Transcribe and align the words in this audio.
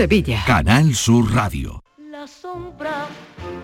Sevilla. 0.00 0.42
Canal 0.46 0.94
Sur 0.94 1.30
Radio. 1.30 1.84
La 2.10 2.26
sombra, 2.26 3.06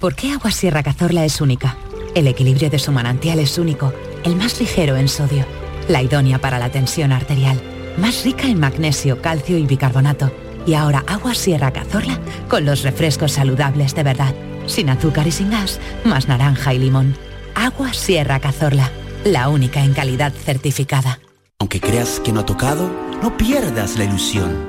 ¿Por 0.00 0.14
qué 0.14 0.32
Agua 0.32 0.50
Sierra 0.50 0.82
Cazorla 0.82 1.24
es 1.24 1.40
única? 1.40 1.76
El 2.14 2.26
equilibrio 2.26 2.68
de 2.70 2.78
su 2.78 2.92
manantial 2.92 3.38
es 3.38 3.58
único, 3.58 3.92
el 4.24 4.36
más 4.36 4.60
ligero 4.60 4.96
en 4.96 5.08
sodio, 5.08 5.44
la 5.88 6.02
idónea 6.02 6.38
para 6.38 6.58
la 6.58 6.70
tensión 6.70 7.12
arterial, 7.12 7.60
más 7.96 8.24
rica 8.24 8.46
en 8.46 8.60
magnesio, 8.60 9.22
calcio 9.22 9.56
y 9.56 9.66
bicarbonato. 9.66 10.30
Y 10.66 10.74
ahora 10.74 11.04
Agua 11.06 11.34
Sierra 11.34 11.72
Cazorla 11.72 12.18
con 12.48 12.64
los 12.64 12.82
refrescos 12.82 13.32
saludables 13.32 13.94
de 13.94 14.02
verdad, 14.02 14.34
sin 14.66 14.90
azúcar 14.90 15.26
y 15.26 15.32
sin 15.32 15.50
gas, 15.50 15.80
más 16.04 16.28
naranja 16.28 16.74
y 16.74 16.78
limón. 16.78 17.16
Agua 17.54 17.92
Sierra 17.92 18.40
Cazorla, 18.40 18.90
la 19.24 19.48
única 19.48 19.84
en 19.84 19.94
calidad 19.94 20.32
certificada. 20.32 21.20
Aunque 21.58 21.80
creas 21.80 22.20
que 22.20 22.32
no 22.32 22.40
ha 22.40 22.46
tocado, 22.46 22.90
no 23.22 23.36
pierdas 23.36 23.96
la 23.96 24.04
ilusión. 24.04 24.68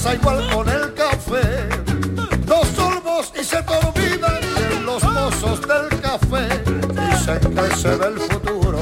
Pasa 0.00 0.14
igual 0.14 0.48
con 0.52 0.68
el 0.68 0.94
café. 0.94 1.68
Dos 2.46 2.68
sorbos 2.76 3.32
y 3.34 3.42
se 3.42 3.60
te 3.64 4.16
de 4.16 4.80
los 4.84 5.02
pozos 5.02 5.60
del 5.62 6.00
café. 6.00 6.62
Dicen 7.10 7.40
que 7.52 7.76
se 7.76 7.96
ve 7.96 8.06
el 8.06 8.20
futuro. 8.20 8.78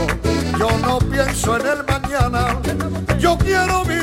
Yo 0.59 0.69
no 0.87 0.99
pienso 0.99 1.57
en 1.57 1.67
el 1.69 1.85
mañana. 1.85 2.61
Yo 3.19 3.39
quiero 3.39 3.83
vivir 3.85 3.96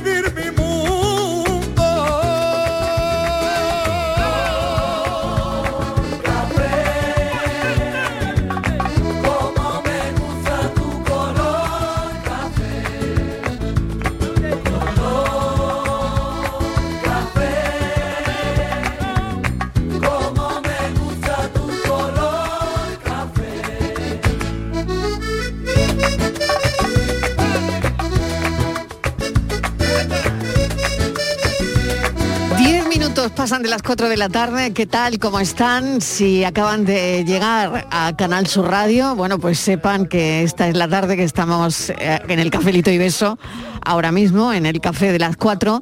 pasan 33.44 33.62
de 33.62 33.68
las 33.68 33.84
4 33.84 34.08
de 34.08 34.16
la 34.16 34.30
tarde. 34.30 34.72
¿Qué 34.72 34.86
tal? 34.86 35.20
¿Cómo 35.20 35.38
están? 35.38 36.00
Si 36.00 36.46
acaban 36.46 36.86
de 36.86 37.26
llegar 37.26 37.88
a 37.92 38.16
Canal 38.16 38.48
Sur 38.48 38.70
Radio, 38.70 39.18
bueno, 39.18 39.38
pues 39.38 39.60
sepan 39.60 40.06
que 40.06 40.44
esta 40.44 40.70
es 40.70 40.78
la 40.78 40.88
tarde 40.88 41.18
que 41.18 41.26
estamos 41.26 41.90
eh, 41.90 42.22
en 42.30 42.40
el 42.40 42.50
Cafelito 42.50 42.90
y 42.90 42.98
Beso, 42.98 43.38
ahora 43.84 44.14
mismo, 44.14 44.54
en 44.54 44.66
el 44.66 44.80
café 44.80 45.12
de 45.12 45.20
las 45.20 45.36
4, 45.36 45.82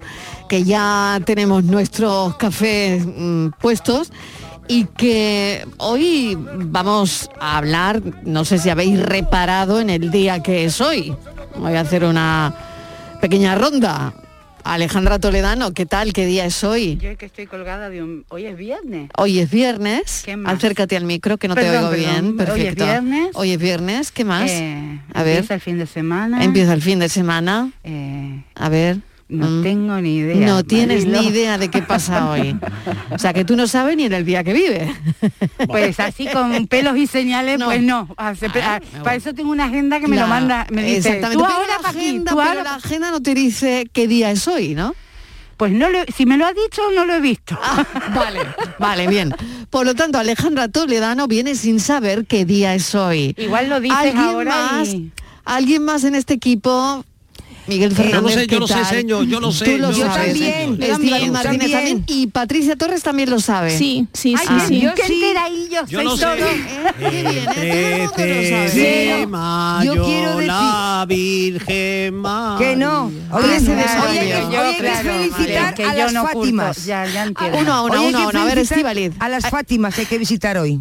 que 0.49 0.63
ya 0.63 1.19
tenemos 1.23 1.63
nuestros 1.63 2.35
cafés 2.37 3.05
mm, 3.05 3.49
puestos 3.59 4.11
y 4.67 4.85
que 4.85 5.63
hoy 5.77 6.35
vamos 6.55 7.29
a 7.39 7.59
hablar, 7.59 8.01
no 8.23 8.43
sé 8.43 8.57
si 8.57 8.71
habéis 8.71 8.99
reparado 8.99 9.79
en 9.79 9.91
el 9.91 10.09
día 10.09 10.41
que 10.41 10.65
es 10.65 10.81
hoy. 10.81 11.15
Voy 11.59 11.75
a 11.75 11.81
hacer 11.81 12.05
una 12.05 12.55
pequeña 13.21 13.53
ronda. 13.53 14.15
Alejandra 14.63 15.19
Toledano, 15.19 15.73
¿qué 15.73 15.85
tal? 15.85 16.13
¿Qué 16.13 16.25
día 16.25 16.45
es 16.45 16.63
hoy? 16.63 16.97
Yo 16.97 17.09
es 17.09 17.17
que 17.17 17.25
estoy 17.25 17.47
colgada 17.47 17.89
de 17.89 18.03
un... 18.03 18.25
Hoy 18.29 18.45
es 18.45 18.55
viernes. 18.55 19.09
Hoy 19.17 19.39
es 19.39 19.49
viernes. 19.49 20.21
¿Qué 20.25 20.37
más? 20.37 20.53
Acércate 20.55 20.95
al 20.97 21.05
micro 21.05 21.37
que 21.37 21.47
no 21.47 21.55
te 21.55 21.61
oigo 21.69 21.89
perdón. 21.89 21.95
bien. 21.95 22.25
Hoy 22.25 22.29
es 22.39 22.45
Perfecto. 22.45 22.83
viernes. 22.85 23.27
Hoy 23.33 23.51
es 23.51 23.59
viernes. 23.59 24.11
¿Qué 24.11 24.23
más? 24.25 24.49
Eh, 24.51 24.99
a 25.13 25.23
ver. 25.23 25.37
Empieza 25.37 25.53
el 25.55 25.61
fin 25.61 25.77
de 25.79 25.87
semana. 25.87 26.43
Empieza 26.43 26.73
el 26.73 26.81
fin 26.81 26.99
de 26.99 27.09
semana. 27.09 27.71
Eh, 27.83 28.43
A 28.55 28.69
ver. 28.69 28.97
No 29.31 29.47
Mm. 29.47 29.63
tengo 29.63 30.01
ni 30.01 30.17
idea. 30.17 30.45
No 30.47 30.63
tienes 30.63 31.05
Marilo. 31.05 31.21
ni 31.21 31.27
idea 31.29 31.57
de 31.57 31.69
qué 31.71 31.81
pasa 31.81 32.29
hoy. 32.29 32.55
O 33.09 33.17
sea, 33.17 33.33
que 33.33 33.45
tú 33.45 33.55
no 33.55 33.65
sabes 33.67 33.95
ni 33.97 34.03
en 34.05 34.13
el 34.13 34.25
día 34.25 34.43
que 34.43 34.53
vive. 34.53 34.93
Pues 35.67 35.99
así 35.99 36.27
con 36.27 36.67
pelos 36.67 36.97
y 36.97 37.07
señales, 37.07 37.59
pues 37.63 37.81
no. 37.81 38.07
Hace- 38.17 38.47
Ah, 38.61 38.79
ah, 38.95 39.03
para 39.03 39.15
eso 39.15 39.33
tengo 39.33 39.51
una 39.51 39.65
agenda 39.65 39.99
que 39.99 40.07
me 40.07 40.17
lo 40.17 40.27
manda, 40.27 40.67
me 40.69 40.83
dice, 40.83 40.97
exactamente. 41.09 41.37
tú 41.37 41.45
ahora 41.45 41.73
la 41.81 41.89
agenda, 41.89 42.31
tú 42.31 42.37
pero 42.37 42.49
ahora 42.49 42.63
la 42.63 42.75
agenda 42.75 43.11
no 43.11 43.21
te 43.21 43.33
dice 43.33 43.87
qué 43.93 44.07
día 44.07 44.31
es 44.31 44.47
hoy, 44.47 44.75
¿no? 44.75 44.93
Pues 45.57 45.71
no 45.71 45.89
lo, 45.89 45.99
si 46.15 46.25
me 46.25 46.37
lo 46.37 46.45
ha 46.47 46.53
dicho, 46.53 46.81
no 46.95 47.05
lo 47.05 47.13
he 47.13 47.21
visto. 47.21 47.57
vale, 48.15 48.39
vale, 48.79 49.07
bien. 49.07 49.33
Por 49.69 49.85
lo 49.85 49.93
tanto, 49.95 50.17
Alejandra 50.17 50.67
Toledano 50.67 51.27
viene 51.27 51.55
sin 51.55 51.79
saber 51.79 52.25
qué 52.25 52.45
día 52.45 52.73
es 52.75 52.93
hoy. 52.95 53.33
Igual 53.37 53.69
lo 53.69 53.79
dices 53.79 53.97
¿Alguien 53.97 54.17
ahora 54.17 54.55
más, 54.73 54.87
y- 54.89 55.11
¿Alguien 55.45 55.83
más 55.85 56.03
en 56.03 56.15
este 56.15 56.33
equipo? 56.33 57.05
Miguel 57.71 57.95
Fernández, 57.95 58.13
yo 58.13 58.21
lo 58.21 58.29
sé, 58.29 58.41
yo 58.41 58.47
¿qué 58.47 58.59
lo 58.59 58.67
sé, 58.67 58.85
señor, 58.85 59.25
yo 59.27 59.39
lo 59.39 59.51
sé, 59.53 59.65
Tú 59.65 59.77
lo 59.77 59.91
yo 59.91 60.05
sabes. 60.05 60.37
sé. 60.37 60.67
Yo 60.77 60.87
también, 60.87 61.31
Martínez 61.31 61.41
también. 61.71 61.71
también. 61.71 62.03
Y 62.07 62.27
Patricia 62.27 62.75
Torres 62.75 63.01
también 63.01 63.29
lo 63.29 63.39
sabe. 63.39 63.77
Sí, 63.77 64.07
sí, 64.11 64.35
Ay, 64.37 64.45
sí, 64.47 64.53
qué- 64.59 64.67
sí. 64.67 64.81
yo 64.81 64.93
qué 64.93 65.01
enteradillo 65.13 65.85
Yo 65.87 65.97
soy 65.99 66.03
lo 66.03 66.17
sé. 66.17 66.25
todo. 66.25 66.35
Qué 66.35 67.09
bien, 67.09 67.27
¿eh? 67.55 68.07
De 68.17 68.69
Sí. 69.21 69.27
mayo, 69.27 69.95
Yo 69.95 70.03
quiero 70.05 70.31
decir- 70.35 70.47
la 70.47 71.05
Virgen 71.07 72.15
María. 72.15 72.57
Que 72.67 72.75
no. 72.75 73.05
Hoy 73.31 73.43
es- 73.55 73.63
sí, 73.63 73.69
hoy 73.71 73.77
sí, 73.77 74.17
hay 74.17 74.73
sí. 74.73 74.81
que- 74.81 75.09
felicitar 75.09 75.73
a 75.81 75.95
yo 75.95 76.11
las. 76.11 76.23
Fátimas. 76.23 76.85
Ya, 76.85 77.05
ya 77.05 77.23
entiendo. 77.25 77.57
Uno 77.59 77.73
a 77.73 77.81
uno, 77.83 78.03
uno 78.03 78.17
a 78.17 78.21
que 78.21 78.27
uno. 78.27 78.41
A 78.41 78.45
ver, 78.45 78.53
felicitar 78.55 78.77
Estíbaliz. 78.79 79.11
A 79.19 79.29
las 79.29 79.49
Fátimas 79.49 79.97
hay 79.97 80.05
que 80.05 80.17
visitar 80.17 80.57
hoy. 80.57 80.79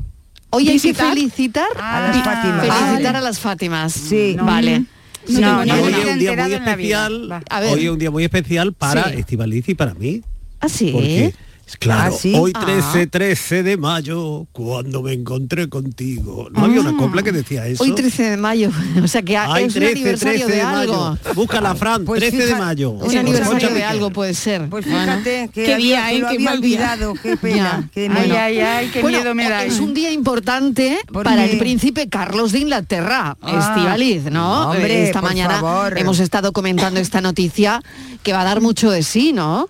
Hoy 0.51 0.69
hay 0.69 0.81
que 0.81 0.93
felicitar 0.95 1.69
A 1.81 2.09
las 2.09 2.25
Fátimas. 2.25 2.61
Felicitar 2.67 3.15
Ah, 3.15 3.19
a 3.19 3.23
las 3.23 3.39
Fátimas. 3.39 3.93
Sí. 3.93 4.37
Vale. 4.41 4.85
No, 5.29 5.65
No, 5.65 5.75
hoy 5.75 5.95
es 5.95 6.07
un 6.07 6.19
día 6.19 6.37
muy 6.37 6.53
especial. 6.55 7.43
Hoy 7.71 7.85
es 7.85 7.91
un 7.91 7.99
día 7.99 8.11
muy 8.11 8.25
especial 8.25 8.73
para. 8.73 9.03
Estivaliz 9.13 9.69
y 9.69 9.75
para 9.75 9.95
mí. 9.95 10.23
¿Ah, 10.61 10.69
sí? 10.69 10.91
Porque, 10.93 11.35
claro, 11.79 12.15
¿Ah, 12.15 12.19
sí? 12.19 12.35
hoy 12.37 12.53
Ah. 12.55 12.61
13, 12.65 13.07
13 13.07 13.63
de 13.63 13.77
mayo, 13.77 14.47
cuando 14.53 15.03
me 15.03 15.13
encontré 15.13 15.69
contigo. 15.69 16.49
¿No 16.51 16.65
había 16.65 16.81
una 16.81 16.97
copla 16.97 17.23
que 17.23 17.33
decía 17.33 17.67
eso? 17.67 17.83
Hoy 17.83 17.95
13 17.95 18.31
de 18.31 18.37
mayo. 18.37 18.71
O 19.03 19.09
sea 19.09 19.23
que 19.23 19.37
Ay, 19.37 19.65
es 19.65 19.75
13, 19.75 19.79
un 19.93 19.97
aniversario 19.99 20.47
13 20.47 20.51
de, 20.51 20.57
de 20.57 20.63
algo. 20.63 21.11
mayo. 21.11 21.35
Búscala, 21.35 21.75
Fran, 21.75 22.05
Pues 22.05 22.21
13 22.21 22.37
de 22.37 22.47
fija- 22.47 22.59
mayo. 22.59 22.91
Un 22.91 23.11
Sí, 23.11 23.17
aniversario 23.17 23.71
de 23.71 23.85
algo 23.85 24.11
puede 24.11 24.35
ser. 24.35 24.69
Pues 24.69 24.85
fíjate 24.85 25.51
que, 25.53 25.65
Qué 25.65 25.75
había- 25.75 26.07
día, 26.07 26.09
que 26.09 26.17
¿eh? 26.17 26.19
lo 26.21 26.29
Qué 26.29 26.35
había 26.35 26.51
mal 26.51 26.61
día. 26.61 26.77
olvidado. 26.79 27.15
Qué 27.23 27.37
pena. 27.37 27.89
Qué 27.93 28.03
Ay, 28.03 28.09
bueno. 28.09 28.35
ay, 28.39 28.61
ay, 28.61 28.91
qué 28.93 29.01
Bueno, 29.03 29.19
miedo 29.19 29.35
me 29.35 29.49
da. 29.49 29.65
es 29.65 29.79
¿eh? 29.79 29.83
un 29.83 29.95
día 29.95 30.11
importante 30.13 30.99
¿Por 31.13 31.25
para 31.25 31.45
qué? 31.45 31.53
el 31.53 31.59
príncipe 31.59 32.09
Carlos 32.09 32.53
de 32.53 32.59
Inglaterra, 32.61 33.37
Ah. 33.43 33.59
Estivaliz, 33.77 34.25
¿no? 34.31 34.71
Hombre, 34.71 35.03
Eh, 35.03 35.05
esta 35.07 35.21
por 35.21 35.31
mañana 35.31 35.61
favor. 35.61 35.99
hemos 35.99 36.19
estado 36.21 36.53
comentando 36.53 37.01
esta 37.01 37.21
noticia 37.21 37.83
que 38.23 38.33
va 38.33 38.43
a 38.43 38.45
dar 38.45 38.61
mucho 38.61 38.91
de 38.91 39.03
sí, 39.03 39.33
¿no? 39.33 39.69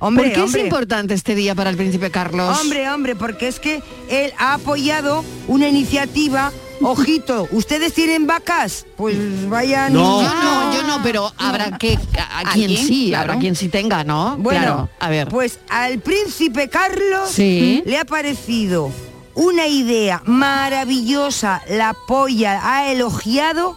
Hombre, 0.00 0.24
¿Por 0.24 0.32
qué 0.34 0.40
hombre. 0.42 0.60
es 0.60 0.66
importante 0.66 1.14
este 1.14 1.34
día 1.34 1.54
para 1.54 1.70
el 1.70 1.76
príncipe 1.76 2.10
Carlos? 2.10 2.58
Hombre, 2.60 2.90
hombre, 2.90 3.14
porque 3.14 3.46
es 3.48 3.60
que 3.60 3.82
él 4.08 4.32
ha 4.38 4.54
apoyado 4.54 5.24
una 5.46 5.68
iniciativa. 5.68 6.50
Ojito, 6.82 7.46
¿ustedes 7.52 7.92
tienen 7.92 8.26
vacas? 8.26 8.86
Pues 8.96 9.16
vayan. 9.50 9.92
No. 9.92 10.22
Yo 10.22 10.34
no, 10.34 10.72
yo 10.74 10.82
no, 10.84 11.02
pero 11.02 11.30
habrá 11.36 11.76
que 11.76 11.98
a, 12.18 12.38
a 12.40 12.52
quien 12.54 12.70
¿Alguien? 12.70 12.86
sí, 12.86 13.06
Claro. 13.10 13.32
habrá 13.32 13.40
quien 13.40 13.54
sí 13.54 13.68
tenga, 13.68 14.02
¿no? 14.02 14.36
Bueno, 14.38 14.60
claro, 14.60 14.88
a 14.98 15.08
ver. 15.10 15.28
pues 15.28 15.58
al 15.68 15.98
príncipe 15.98 16.68
Carlos 16.70 17.28
Sí. 17.30 17.82
le 17.84 17.98
ha 17.98 18.06
parecido 18.06 18.90
una 19.34 19.66
idea 19.66 20.22
maravillosa, 20.24 21.62
la 21.68 21.94
polla 22.08 22.60
ha 22.62 22.90
elogiado 22.90 23.76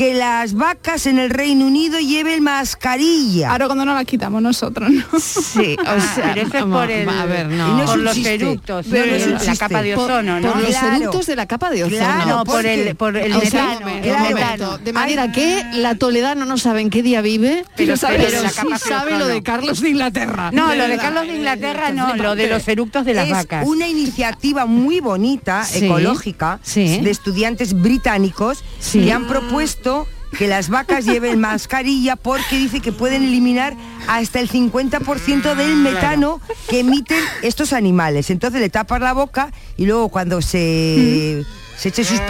que 0.00 0.14
las 0.14 0.54
vacas 0.54 1.04
en 1.04 1.18
el 1.18 1.28
Reino 1.28 1.66
Unido 1.66 1.98
lleven 1.98 2.42
mascarilla. 2.42 3.50
Ahora 3.50 3.66
cuando 3.66 3.84
nos 3.84 3.94
las 3.96 4.06
quitamos 4.06 4.40
nosotros, 4.40 4.88
¿no? 4.90 5.04
Sí, 5.20 5.76
o 5.78 6.00
sea, 6.00 6.32
Pero 6.34 6.46
eso 6.48 6.56
es 6.56 6.64
por 6.64 6.90
el, 6.90 7.06
a 7.06 7.26
ver, 7.26 7.46
no. 7.48 7.76
no 7.76 7.82
es 7.84 7.90
por 7.90 7.98
los 7.98 8.16
eructos, 8.16 8.86
Pero 8.90 9.04
de 9.04 9.10
no 9.10 9.16
es 9.36 9.42
un 9.42 9.46
la 9.46 9.56
capa 9.56 9.82
de 9.82 9.94
por, 9.94 10.10
ozono, 10.10 10.40
¿no? 10.40 10.52
por 10.54 10.62
los 10.62 10.70
Claro. 10.70 10.96
eructos 10.96 11.26
de 11.26 11.36
la 11.36 11.46
capa 11.46 11.68
de 11.70 11.84
ozono. 11.84 11.98
Claro, 11.98 12.28
no, 12.38 12.44
por 12.44 12.64
el, 12.64 12.96
por 12.96 13.14
el 13.14 13.34
metano, 13.34 13.80
momento. 13.80 14.78
De 14.78 14.92
manera 14.94 15.32
que 15.32 15.62
la 15.74 15.94
Toledano 15.96 16.46
no 16.46 16.56
sabe 16.56 16.80
en 16.80 16.88
qué 16.88 17.02
día 17.02 17.20
vive, 17.20 17.66
Pero 17.76 17.98
sabe 17.98 18.16
pero 18.16 18.30
de 18.38 18.42
la 18.42 18.48
sí 18.48 18.56
capa 18.56 18.72
de 18.72 18.78
sabe 18.78 19.18
lo 19.18 19.26
de 19.26 19.42
Carlos 19.42 19.82
de 19.82 19.90
Inglaterra. 19.90 20.50
No, 20.50 20.74
lo 20.74 20.88
de. 20.88 20.96
Carlos 20.96 21.26
de 21.26 21.36
Inglaterra 21.36 21.90
no, 21.92 22.16
lo 22.16 22.34
de 22.36 22.46
los 22.46 22.66
eructos 22.68 23.04
de 23.04 23.12
las 23.12 23.26
es 23.26 23.32
vacas. 23.32 23.66
una 23.66 23.86
iniciativa 23.86 24.64
muy 24.64 25.00
bonita, 25.00 25.62
Sí, 25.64 25.84
ecológica, 25.84 26.58
sí. 26.62 27.00
de 27.02 27.10
estudiantes 27.10 27.74
británicos 27.78 28.64
Sí. 28.78 29.04
que 29.04 29.12
han 29.12 29.26
propuesto 29.26 29.89
que 30.38 30.46
las 30.46 30.68
vacas 30.68 31.04
lleven 31.04 31.40
mascarilla 31.48 32.16
porque 32.16 32.56
dice 32.56 32.80
que 32.80 32.92
pueden 32.92 33.22
eliminar 33.24 33.74
hasta 34.08 34.40
el 34.40 34.48
50% 34.50 35.54
del 35.54 35.76
metano 35.76 36.40
que 36.68 36.80
emiten 36.80 37.18
estos 37.42 37.72
animales. 37.72 38.30
Entonces 38.30 38.60
le 38.60 38.68
tapas 38.70 39.00
la 39.00 39.12
boca 39.12 39.52
y 39.76 39.86
luego 39.86 40.08
cuando 40.08 40.40
se, 40.42 41.44
se 41.76 41.88
eche 41.88 42.04
sus. 42.04 42.20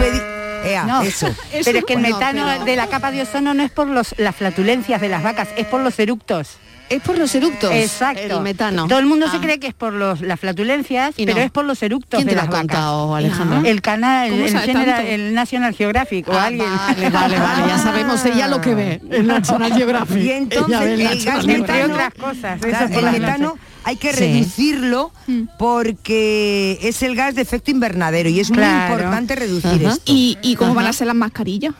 Ea, 0.63 0.83
No, 0.85 1.01
eso. 1.03 1.27
pero 1.65 1.79
es 1.79 1.85
que 1.85 1.93
el 1.93 1.99
metano 2.01 2.45
pero- 2.45 2.65
de 2.65 2.75
la 2.75 2.87
capa 2.87 3.11
de 3.11 3.21
ozono 3.23 3.53
no 3.53 3.63
es 3.63 3.71
por 3.71 3.87
los, 3.87 4.13
las 4.17 4.35
flatulencias 4.35 5.01
de 5.01 5.09
las 5.09 5.23
vacas, 5.23 5.49
es 5.57 5.65
por 5.65 5.81
los 5.81 5.97
eructos. 5.99 6.57
Es 6.91 7.01
por 7.01 7.17
los 7.17 7.33
eructos. 7.35 7.71
Exacto. 7.73 8.21
El 8.37 8.41
metano. 8.41 8.87
Todo 8.87 8.99
el 8.99 9.05
mundo 9.05 9.29
se 9.29 9.37
Ah. 9.37 9.41
cree 9.41 9.59
que 9.59 9.67
es 9.67 9.73
por 9.73 9.93
los, 9.93 10.21
las 10.21 10.39
flatulencias, 10.39 11.13
Y 11.17 11.25
pero 11.25 11.39
es 11.39 11.49
por 11.51 11.65
los 11.65 11.81
eructos 11.83 12.17
¿Quién 12.19 12.27
de 12.27 12.31
te 12.33 12.35
lo 12.35 12.41
las 12.41 12.47
ha 12.47 12.51
vacas. 12.51 12.61
contado, 12.77 13.15
Alejandra? 13.15 13.61
El 13.69 13.81
canal, 13.81 14.29
¿Cómo 14.29 14.45
el, 14.45 14.59
General- 14.59 15.05
el 15.07 15.33
National 15.33 15.73
Geographic 15.75 16.27
o 16.27 16.33
Ah, 16.33 16.45
alguien. 16.45 16.67
Vale, 16.87 17.09
vale, 17.09 17.39
vale, 17.39 17.67
ya 17.67 17.77
sabemos 17.77 18.23
ella 18.25 18.47
lo 18.47 18.61
que 18.61 18.75
ve 18.75 19.01
en 19.09 19.27
National 19.27 19.73
Geographic. 19.73 20.17
Y 20.17 20.31
entonces 20.31 20.81
el 20.81 21.23
gas. 21.25 21.45
Entre 21.47 21.85
otras 21.85 22.13
cosas, 22.13 22.57
eso 22.59 22.67
Claro, 22.67 22.87
por 22.89 22.97
el 22.99 23.03
las 23.05 23.13
metano 23.13 23.57
hay 23.83 23.95
que 23.95 24.13
Sí. 24.13 24.19
reducirlo 24.19 25.11
porque 25.57 26.77
es 26.81 27.01
el 27.03 27.15
gas 27.15 27.35
de 27.35 27.41
efecto 27.41 27.71
invernadero 27.71 28.29
y 28.29 28.39
es 28.39 28.51
muy 28.51 28.63
importante 28.63 29.35
reducir 29.35 29.85
Ajá. 29.85 29.93
esto. 29.93 30.01
¿Y, 30.05 30.37
y 30.41 30.55
cómo 30.55 30.73
van 30.73 30.87
a 30.87 30.93
ser 30.93 31.07
las 31.07 31.15
mascarillas? 31.15 31.73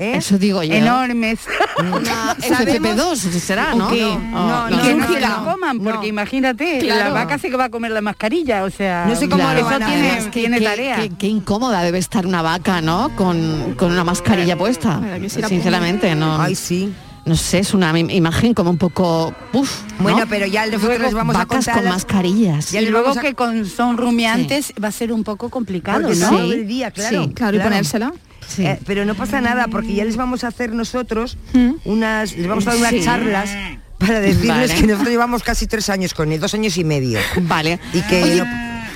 ¿Eh? 0.00 0.16
Eso 0.16 0.38
digo 0.38 0.62
yo. 0.62 0.74
Enormes. 0.74 1.40
Una 1.78 2.34
FFP2 2.38 3.16
será, 3.16 3.74
¿no? 3.74 3.90
No, 3.90 3.94
Y 3.94 4.00
no, 4.00 4.82
que 4.82 4.94
no, 4.94 4.98
no 5.00 5.06
se 5.08 5.14
no. 5.14 5.20
la 5.20 5.36
coman, 5.44 5.78
porque 5.80 5.98
No. 5.98 6.04
imagínate, 6.06 6.78
Claro. 6.80 7.04
la 7.04 7.10
vaca 7.10 7.38
se 7.38 7.50
va 7.50 7.64
a 7.64 7.68
comer 7.70 7.90
la 7.92 8.00
mascarilla, 8.00 8.64
o 8.64 8.70
sea, 8.70 9.04
No 9.06 9.14
sé 9.14 9.28
cómo 9.28 9.42
Claro, 9.42 9.60
lo 9.60 9.64
van 9.66 9.82
eso 9.82 9.84
a 9.84 9.92
tiene. 9.92 10.18
Es 10.18 10.26
que 10.28 10.60
tarea. 10.60 10.96
Qué, 10.96 11.10
qué 11.18 11.26
incómoda 11.28 11.82
debe 11.82 11.98
estar 11.98 12.26
una 12.26 12.42
vaca, 12.42 12.80
¿no? 12.80 13.14
Con, 13.16 13.74
con 13.78 13.92
una 13.92 14.04
mascarilla 14.04 14.56
puesta. 14.56 15.00
que 15.20 15.28
sí 15.28 15.40
Sinceramente, 15.46 16.14
no. 16.14 16.40
Ay, 16.40 16.54
sí. 16.54 16.92
No 17.26 17.36
sé, 17.36 17.58
es 17.58 17.74
una 17.74 17.92
im- 17.92 18.10
imagen 18.12 18.54
como 18.54 18.70
un 18.70 18.78
poco. 18.78 19.34
Uf, 19.52 19.82
¿no? 19.98 20.02
Bueno, 20.04 20.24
pero 20.28 20.46
ya 20.46 20.64
nosotros 20.66 20.98
les 21.00 21.12
vamos 21.12 21.36
a 21.36 21.40
Vacas 21.40 21.56
contar 21.66 21.74
con 21.74 21.84
las- 21.84 21.92
mascarillas. 21.94 22.70
Ya 22.72 22.80
y 22.80 22.86
luego 22.86 23.10
a- 23.10 23.20
que 23.20 23.34
con 23.34 23.66
son 23.66 23.98
rumiantes 23.98 24.72
va 24.82 24.88
a 24.88 24.92
ser 24.92 25.12
un 25.12 25.22
poco 25.22 25.50
complicado, 25.50 26.02
Porque 26.08 26.16
¿no? 26.18 26.30
no 26.32 26.38
el 26.40 26.66
día, 26.66 26.90
claro. 26.90 27.24
Sí, 27.24 27.32
Claro, 27.34 27.58
y 27.58 27.60
ponérsela. 27.60 28.12
Sí. 28.46 28.66
Eh, 28.66 28.78
pero 28.86 29.04
no 29.04 29.14
pasa 29.14 29.40
nada 29.40 29.68
porque 29.68 29.94
ya 29.94 30.04
les 30.04 30.16
vamos 30.16 30.44
a 30.44 30.48
hacer 30.48 30.72
nosotros 30.74 31.36
unas, 31.84 32.36
les 32.36 32.46
vamos 32.48 32.66
a 32.66 32.70
dar 32.70 32.78
unas 32.78 32.90
Sí. 32.92 33.00
charlas 33.02 33.50
para 33.98 34.20
decirles 34.20 34.48
Vale. 34.48 34.74
que 34.74 34.82
nosotros 34.86 35.08
llevamos 35.08 35.42
casi 35.42 35.66
tres 35.66 35.88
años 35.90 36.14
con 36.14 36.32
él, 36.32 36.40
dos 36.40 36.54
años 36.54 36.76
y 36.78 36.84
medio. 36.84 37.18
Vale. 37.42 37.78
Y 37.92 38.00
que 38.02 38.22
Oye, 38.22 38.44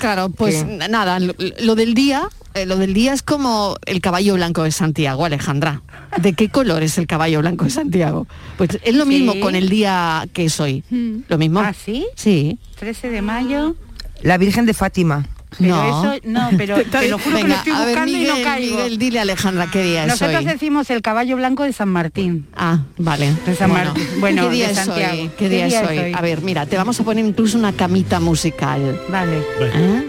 claro, 0.01 0.29
pues 0.31 0.65
¿Qué? 0.65 0.89
nada, 0.89 1.19
lo, 1.21 1.35
lo 1.61 1.75
del 1.75 1.95
día, 1.95 2.23
eh, 2.55 2.67
lo 2.67 2.77
del 2.77 2.95
día 2.95 3.13
es 3.13 3.23
como 3.23 3.77
el 3.87 4.01
caballo 4.01 4.35
blanco 4.35 4.63
de 4.63 4.73
Santiago, 4.73 5.25
Alejandra. 5.25 5.83
¿De 6.21 6.33
qué 6.33 6.49
color 6.49 6.83
es 6.83 6.97
el 6.99 7.07
caballo 7.07 7.41
blanco 7.41 7.65
de 7.65 7.71
Santiago? 7.71 8.27
Pues 8.57 8.71
es 8.83 8.95
lo 8.95 9.05
mismo 9.07 9.33
Sí. 9.35 9.41
con 9.41 9.55
el 9.57 9.69
día 9.69 10.27
que 10.33 10.47
es 10.47 10.59
hoy. 10.61 10.83
Lo 11.29 11.39
mismo. 11.39 11.61
¿Ah, 11.61 11.73
sí? 11.75 12.07
Sí. 12.17 12.59
13 12.79 13.11
de 13.11 13.21
mayo. 13.23 13.77
La 14.23 14.39
Virgen 14.39 14.65
de 14.65 14.73
Fátima. 14.75 15.27
Pero 15.59 15.77
No. 15.77 16.15
eso, 16.15 16.21
no, 16.25 16.51
pero 16.57 16.77
te 16.91 17.09
lo 17.09 17.19
juro 17.19 17.37
que 17.37 17.43
lo 17.43 17.49
Venga, 17.49 17.57
estoy 17.59 17.73
a 17.73 17.79
ver, 17.81 17.87
buscando 17.89 18.11
y 18.11 18.15
Miguel, 18.15 18.35
no 18.39 18.43
caigo. 18.45 18.77
Miguel, 18.77 18.99
dile 18.99 19.21
Alejandra 19.21 19.69
qué 19.71 19.83
día 19.83 20.03
es 20.03 20.09
Nosotros 20.09 20.39
hoy. 20.39 20.45
decimos 20.45 20.91
el 20.91 21.03
caballo 21.03 21.37
blanco 21.37 21.63
de 21.65 21.73
San 21.73 21.89
Martín. 21.89 22.47
Ah, 22.57 22.81
vale. 22.99 23.33
De 23.47 23.55
San 23.55 23.71
Bueno, 23.71 23.85
Martín. 23.95 24.09
Bueno, 24.21 24.43
¿qué 24.49 24.55
día 24.55 24.69
de 24.69 24.75
Santiago. 24.75 25.13
hoy? 25.23 25.31
¿Qué 25.39 25.49
día 25.49 25.67
es 25.67 25.89
hoy? 25.89 26.13
A 26.15 26.21
ver, 26.21 26.41
mira, 26.43 26.67
te 26.67 26.77
vamos 26.77 26.99
a 27.01 27.05
poner 27.05 27.25
incluso 27.25 27.57
una 27.59 27.73
camita 27.73 28.21
musical. 28.21 29.01
Vale. 29.09 29.39
¿Eh? 29.61 30.09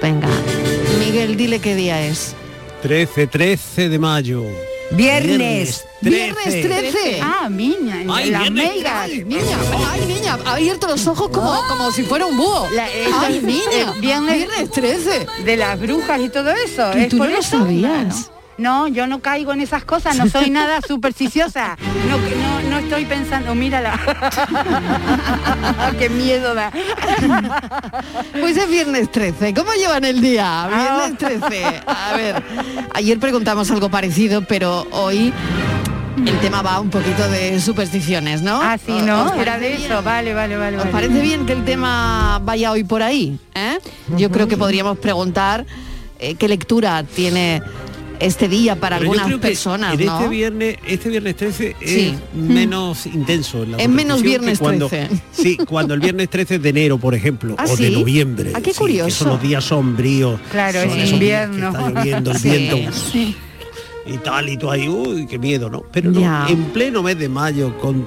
Venga. 0.00 0.28
Miguel, 0.98 1.36
dile 1.36 1.58
qué 1.60 1.74
día 1.74 2.00
es. 2.06 2.34
13, 2.82 3.26
13 3.26 3.88
de 3.88 3.98
mayo. 3.98 4.44
Viernes. 4.90 5.84
Viernes 6.00 6.44
13. 6.62 7.20
Ah, 7.22 7.48
niña, 7.50 7.96
Ay, 8.10 8.30
las 8.30 8.42
viernes 8.42 8.74
megas. 8.76 8.94
Ay, 9.02 9.24
niña, 9.24 9.58
ay, 9.90 10.00
niña, 10.06 10.38
ha 10.44 10.52
abierto 10.54 10.86
los 10.86 11.06
ojos 11.06 11.28
como, 11.30 11.60
como 11.68 11.90
si 11.92 12.04
fuera 12.04 12.26
un 12.26 12.36
búho. 12.36 12.68
La- 12.70 12.88
eso 12.90 13.18
ay, 13.20 13.40
niña, 13.42 13.92
el 13.94 14.00
viernes- 14.00 14.36
viernes 14.46 14.70
13. 14.70 15.26
De 15.44 15.56
las 15.56 15.78
brujas 15.78 16.20
y 16.20 16.28
todo 16.28 16.50
eso. 16.50 16.90
¿Y 16.96 17.02
¿Es 17.02 17.08
tú 17.08 17.18
por 17.18 17.26
no 17.28 17.32
lo 17.34 17.38
eso? 17.40 17.58
sabías? 17.58 18.30
No, 18.58 18.88
yo 18.88 19.06
no 19.06 19.20
caigo 19.20 19.52
en 19.52 19.60
esas 19.60 19.84
cosas, 19.84 20.16
no 20.16 20.28
soy 20.28 20.50
nada 20.50 20.80
supersticiosa. 20.86 21.76
No, 22.08 22.18
no, 22.18 22.70
no 22.70 22.78
estoy 22.78 23.04
pensando, 23.04 23.54
mírala. 23.54 23.98
Qué 25.98 26.08
miedo 26.08 26.54
da. 26.54 26.72
Pues 28.32 28.56
es 28.56 28.68
viernes 28.68 29.12
13. 29.12 29.54
¿Cómo 29.54 29.72
llevan 29.74 30.04
el 30.04 30.20
día? 30.20 30.68
Viernes 30.68 31.18
13. 31.18 31.82
A 31.86 32.16
ver, 32.16 32.42
ayer 32.94 33.18
preguntamos 33.20 33.70
algo 33.70 33.90
parecido, 33.90 34.42
pero 34.42 34.88
hoy 34.90 35.32
el 36.26 36.38
tema 36.40 36.62
va 36.62 36.80
un 36.80 36.90
poquito 36.90 37.28
de 37.30 37.60
supersticiones, 37.60 38.42
¿no? 38.42 38.60
Ah, 38.60 38.76
sí, 38.76 38.90
¿Os 38.90 39.02
no, 39.04 39.34
era 39.34 39.56
de 39.58 39.74
eso. 39.74 40.02
Vale, 40.02 40.34
vale, 40.34 40.56
vale. 40.56 40.78
¿Os 40.78 40.82
vale. 40.82 40.92
parece 40.92 41.20
bien 41.20 41.46
que 41.46 41.52
el 41.52 41.64
tema 41.64 42.40
vaya 42.42 42.72
hoy 42.72 42.82
por 42.82 43.04
ahí? 43.04 43.38
eh? 43.54 43.78
Yo 44.16 44.32
creo 44.32 44.48
que 44.48 44.56
podríamos 44.56 44.98
preguntar 44.98 45.64
eh, 46.18 46.34
qué 46.34 46.48
lectura 46.48 47.04
tiene 47.04 47.62
este 48.20 48.48
día 48.48 48.76
para 48.76 48.98
Pero 48.98 49.14
yo 49.14 49.20
algunas 49.20 49.40
personas, 49.40 49.98
en 49.98 50.06
¿no? 50.06 50.16
este 50.18 50.28
viernes, 50.28 50.76
este 50.86 51.08
viernes 51.08 51.36
13 51.36 51.76
Sí. 51.84 52.14
es 52.14 52.34
menos 52.34 53.06
intenso. 53.06 53.62
en 53.62 53.72
la 53.72 53.76
Es 53.78 53.88
menos 53.88 54.22
viernes 54.22 54.58
cuando, 54.58 54.88
13. 54.88 55.20
Sí, 55.32 55.56
cuando 55.56 55.94
el 55.94 56.00
viernes 56.00 56.28
13 56.30 56.58
de 56.58 56.68
enero, 56.68 56.98
por 56.98 57.14
ejemplo, 57.14 57.54
¿Ah, 57.58 57.64
o 57.68 57.76
de 57.76 57.90
noviembre. 57.90 58.52
Ah, 58.54 58.60
qué 58.60 58.72
sí, 58.72 58.78
curioso. 58.78 59.06
Que 59.06 59.12
son 59.12 59.28
los 59.28 59.42
días 59.42 59.64
sombríos. 59.64 60.40
Claro, 60.50 60.82
son 60.82 60.98
es 60.98 61.10
invierno. 61.12 61.72
que 61.72 61.78
está 61.78 61.90
lloviendo 61.90 62.30
el 62.32 62.38
Sí, 62.38 62.48
viento 62.50 62.92
Sí. 62.92 63.36
y 64.06 64.16
tal, 64.18 64.48
y 64.48 64.56
tú 64.56 64.70
ahí, 64.70 64.88
uy, 64.88 65.26
qué 65.26 65.38
miedo, 65.38 65.68
¿no? 65.70 65.82
Pero 65.92 66.10
no, 66.10 66.20
Ya. 66.20 66.46
en 66.48 66.64
pleno 66.66 67.02
mes 67.02 67.18
de 67.18 67.28
mayo, 67.28 67.78
con 67.78 68.06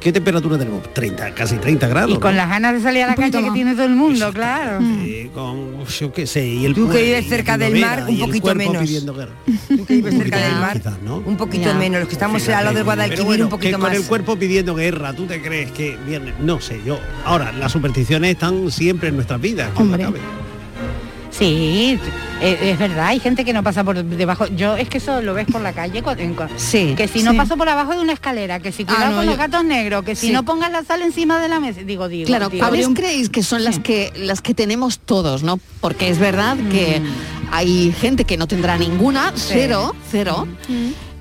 ¿qué 0.00 0.12
temperatura 0.12 0.58
tenemos? 0.58 0.92
30, 0.92 1.34
casi 1.34 1.56
30 1.56 1.86
grados. 1.88 2.16
Y 2.16 2.18
con 2.18 2.32
¿no? 2.32 2.38
las 2.38 2.48
ganas 2.48 2.74
de 2.74 2.80
salir 2.80 3.04
a 3.04 3.08
la 3.08 3.14
calle 3.14 3.42
que 3.42 3.50
tiene 3.50 3.74
todo 3.74 3.84
el 3.84 3.94
mundo, 3.94 4.32
claro. 4.32 4.78
Eh, 5.02 5.30
con, 5.34 5.84
yo 5.86 6.12
qué 6.12 6.26
sé, 6.26 6.46
y 6.46 6.64
el 6.64 6.74
Tú 6.74 6.88
que 6.88 7.02
vives 7.02 7.28
cerca 7.28 7.58
del 7.58 7.80
mar, 7.80 8.06
un 8.08 8.18
poquito 8.18 8.54
menos. 8.54 8.88
Tú 9.68 9.86
que 9.86 9.94
vives 9.94 10.14
cerca 10.16 10.38
del 10.38 10.54
mar, 10.54 10.80
un 11.24 11.36
poquito 11.36 11.74
menos. 11.74 12.00
Los 12.00 12.08
que 12.08 12.14
estamos 12.14 12.48
al 12.48 12.64
lado 12.64 12.66
del 12.66 12.74
Pero 12.74 12.84
Guadalquivir, 12.84 13.24
bueno, 13.26 13.44
un 13.44 13.50
que 13.50 13.56
poquito 13.56 13.78
con 13.78 13.88
más. 13.88 13.96
el 13.96 14.04
cuerpo 14.04 14.36
pidiendo 14.36 14.74
guerra, 14.74 15.12
¿tú 15.12 15.26
te 15.26 15.40
crees 15.40 15.70
que 15.72 15.96
viene? 16.06 16.32
No 16.40 16.60
sé, 16.60 16.80
yo. 16.84 16.98
Ahora, 17.24 17.52
las 17.52 17.72
supersticiones 17.72 18.30
están 18.32 18.70
siempre 18.70 19.10
en 19.10 19.16
nuestras 19.16 19.40
vidas. 19.40 19.70
que 19.76 19.82
Hombre. 19.82 20.06
Sí, 21.30 21.98
eh, 22.40 22.70
es 22.72 22.78
verdad, 22.78 23.06
hay 23.06 23.20
gente 23.20 23.44
que 23.44 23.52
no 23.52 23.62
pasa 23.62 23.84
por 23.84 24.02
debajo. 24.04 24.46
Yo 24.48 24.76
es 24.76 24.88
que 24.88 24.98
eso 24.98 25.20
lo 25.22 25.34
ves 25.34 25.46
por 25.50 25.60
la 25.60 25.72
calle. 25.72 26.02
en 26.18 26.36
Sí. 26.56 26.94
Que 26.96 27.08
si 27.08 27.22
no 27.22 27.32
Sí. 27.32 27.36
paso 27.36 27.56
por 27.56 27.68
abajo 27.68 27.92
de 27.92 28.00
una 28.00 28.12
escalera, 28.12 28.60
que 28.60 28.72
si 28.72 28.84
cuidado 28.84 29.06
Ah, 29.06 29.10
no, 29.10 29.16
con 29.16 29.24
yo- 29.24 29.30
los 29.30 29.38
gatos 29.38 29.64
negros, 29.64 30.04
que 30.04 30.14
si 30.16 30.30
no 30.30 30.44
pongas 30.44 30.70
la 30.70 30.82
sal 30.84 31.02
encima 31.02 31.40
de 31.40 31.48
la 31.48 31.60
mesa. 31.60 31.82
Digo, 31.82 32.08
digo. 32.08 32.26
Claro, 32.26 32.48
digo. 32.48 32.66
¿cuáles 32.66 32.88
creéis 32.94 33.28
que 33.28 33.42
son 33.42 33.64
las 33.64 33.78
que 33.78 34.12
las 34.16 34.40
que 34.40 34.54
tenemos 34.54 34.98
todos, 34.98 35.42
no? 35.42 35.58
Porque 35.80 36.08
es 36.08 36.18
verdad 36.18 36.56
que 36.70 37.00
Mm. 37.00 37.04
hay 37.52 37.92
gente 37.92 38.24
que 38.24 38.36
no 38.36 38.46
tendrá 38.46 38.76
ninguna, 38.78 39.32
cero, 39.36 39.94
cero. 40.10 40.46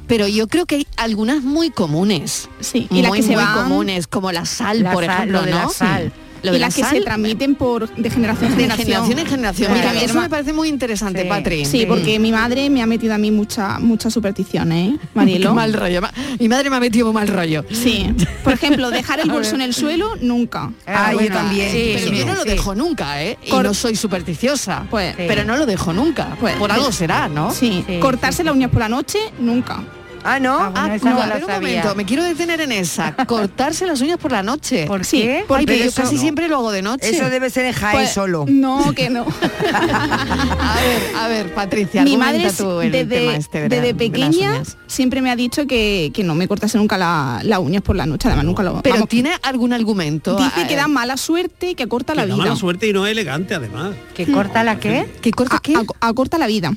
Pero 0.08 0.28
yo 0.28 0.48
creo 0.48 0.66
que 0.66 0.76
hay 0.76 0.88
algunas 0.98 1.44
muy 1.44 1.70
comunes. 1.70 2.50
Sí, 2.62 2.88
y 2.90 3.02
las 3.02 3.10
muy, 3.10 3.20
que 3.20 3.24
se 3.24 3.34
muy 3.34 3.44
van- 3.44 3.54
comunes, 3.64 4.08
como 4.08 4.32
la 4.32 4.44
sal, 4.46 4.82
La 4.82 4.92
por 4.92 5.06
sal, 5.06 5.16
ejemplo, 5.16 5.40
lo 5.42 5.46
de 5.46 5.52
¿no? 5.52 5.58
la 5.60 5.70
sal. 5.70 6.12
Lo 6.44 6.52
y 6.56 6.60
la 6.60 6.68
las 6.68 6.76
que 6.76 6.84
se 6.84 7.02
transmiten 7.02 7.56
por 7.56 7.90
de 7.94 8.10
generación 8.10 8.52
en 8.54 8.58
de 8.58 8.64
generación. 8.76 9.20
en 9.20 9.26
generación. 9.28 9.74
Mira, 9.74 9.94
eso 10.02 10.20
me 10.22 10.30
parece 10.30 10.54
muy 10.54 10.70
interesante, 10.70 11.24
Sí. 11.24 11.28
Patri. 11.30 11.66
Sí, 11.66 11.86
porque 11.88 12.20
mi 12.20 12.32
madre 12.32 12.70
me 12.70 12.82
ha 12.82 12.86
metido 12.86 13.14
a 13.14 13.18
mí 13.18 13.32
mucha, 13.32 13.80
muchas 13.80 14.14
supersticiones, 14.14 14.94
¿eh? 14.94 14.98
Marilo. 15.14 15.54
mal 15.56 15.74
rollo. 15.74 16.02
Mi 16.40 16.48
madre 16.48 16.70
me 16.70 16.76
ha 16.78 16.80
metido 16.80 17.12
mal 17.14 17.28
rollo. 17.28 17.66
Sí. 17.72 18.14
Por 18.44 18.54
ejemplo, 18.54 18.90
dejar 18.90 19.20
el 19.20 19.30
bolso 19.30 19.56
en 19.56 19.62
el 19.62 19.74
suelo, 19.74 20.16
nunca. 20.22 20.72
Ah, 20.88 21.12
yo 21.14 21.28
también. 21.30 21.72
sí, 21.72 21.92
Pero 21.96 22.10
sí, 22.12 22.18
yo 22.20 22.26
no 22.26 22.36
lo 22.36 22.46
dejo 22.46 22.76
nunca, 22.76 23.22
¿eh? 23.24 23.38
Y 23.46 23.50
Cor- 23.50 23.64
no 23.66 23.74
soy 23.74 23.96
supersticiosa. 23.96 24.86
Pues-. 24.90 25.16
Pero 25.18 25.44
no 25.44 25.58
lo 25.58 25.66
dejo 25.66 25.94
nunca. 25.94 26.36
Pues- 26.40 26.56
por 26.58 26.72
algo 26.72 26.92
será, 26.92 27.28
¿no? 27.28 27.54
Sí. 27.54 27.84
Cortarse 28.00 28.44
las 28.44 28.54
uñas 28.54 28.72
por 28.72 28.80
la 28.80 28.90
noche, 28.90 29.20
nunca. 29.40 29.84
Ah, 30.24 30.40
¿no? 30.40 30.60
Ah, 30.60 30.70
bueno, 30.70 30.80
Ah, 30.92 30.96
esa 30.96 31.10
no, 31.10 31.16
no 31.16 31.22
a 31.22 31.28
la 31.28 31.34
ver 31.36 31.46
un 31.46 31.52
momento, 31.52 31.96
me 31.96 32.06
quiero 32.06 32.24
detener 32.24 32.62
en 32.62 32.72
esa. 32.72 33.16
Cortarse 33.28 33.86
las 33.86 34.02
uñas 34.02 34.18
por 34.18 34.32
la 34.32 34.44
noche. 34.44 34.86
¿Por 34.86 35.06
Sí, 35.06 35.22
qué? 35.22 35.46
Pero 35.48 35.62
yo 35.64 35.74
eso- 35.86 36.02
casi 36.02 36.16
no. 36.16 36.22
siempre 36.22 36.48
lo 36.48 36.58
hago 36.58 36.72
de 36.72 36.82
noche. 36.82 37.10
Eso 37.10 37.30
debe 37.30 37.50
ser 37.50 37.66
en 37.66 37.74
Jaén 37.74 37.94
Pues, 37.98 38.12
solo. 38.12 38.46
No, 38.48 38.92
que 38.94 39.10
no. 39.10 39.26
A 39.74 40.76
ver, 40.82 41.16
a 41.18 41.28
ver, 41.28 41.54
Patricia, 41.54 42.04
mi 42.04 42.14
argumenta 42.14 42.40
madre 42.48 42.54
tú 42.58 42.82
el 42.82 42.92
tema 42.92 43.06
desde, 43.10 43.36
este 43.36 43.62
de, 43.62 43.70
la- 43.70 43.76
desde 43.82 43.96
pequeña 43.96 44.64
siempre 44.88 45.22
me 45.22 45.30
ha 45.32 45.36
dicho 45.36 45.68
que, 45.68 46.12
que 46.14 46.24
no 46.24 46.36
me 46.36 46.48
cortase 46.48 46.78
nunca 46.78 46.98
la- 46.98 47.40
las 47.44 47.60
uñas 47.60 47.82
por 47.82 47.96
la 47.96 48.06
noche, 48.06 48.28
además 48.28 48.46
nunca 48.46 48.64
lo 48.64 48.82
Pero 48.82 48.96
vamos, 48.96 49.10
tiene 49.10 49.32
algún 49.44 49.74
argumento. 49.74 50.36
Dice 50.36 50.68
que 50.68 50.74
Eh, 50.74 50.78
da 50.78 50.88
mala 50.88 51.18
suerte 51.18 51.72
y 51.72 51.76
que 51.76 51.88
corta 51.88 52.14
la 52.16 52.24
Que 52.24 52.30
da 52.30 52.36
vida. 52.36 52.46
mala 52.46 52.56
suerte 52.56 52.88
y 52.88 52.94
no 52.94 53.06
es 53.06 53.12
elegante, 53.12 53.56
además. 53.56 53.92
¿Que 54.16 54.26
corta 54.32 54.64
la 54.64 54.80
qué? 54.80 55.10
¿Que 55.22 55.32
corta 55.32 55.58
A- 55.58 55.60
qué? 55.60 55.76
a- 55.76 56.08
acorta 56.08 56.38
la 56.38 56.48
vida. 56.48 56.72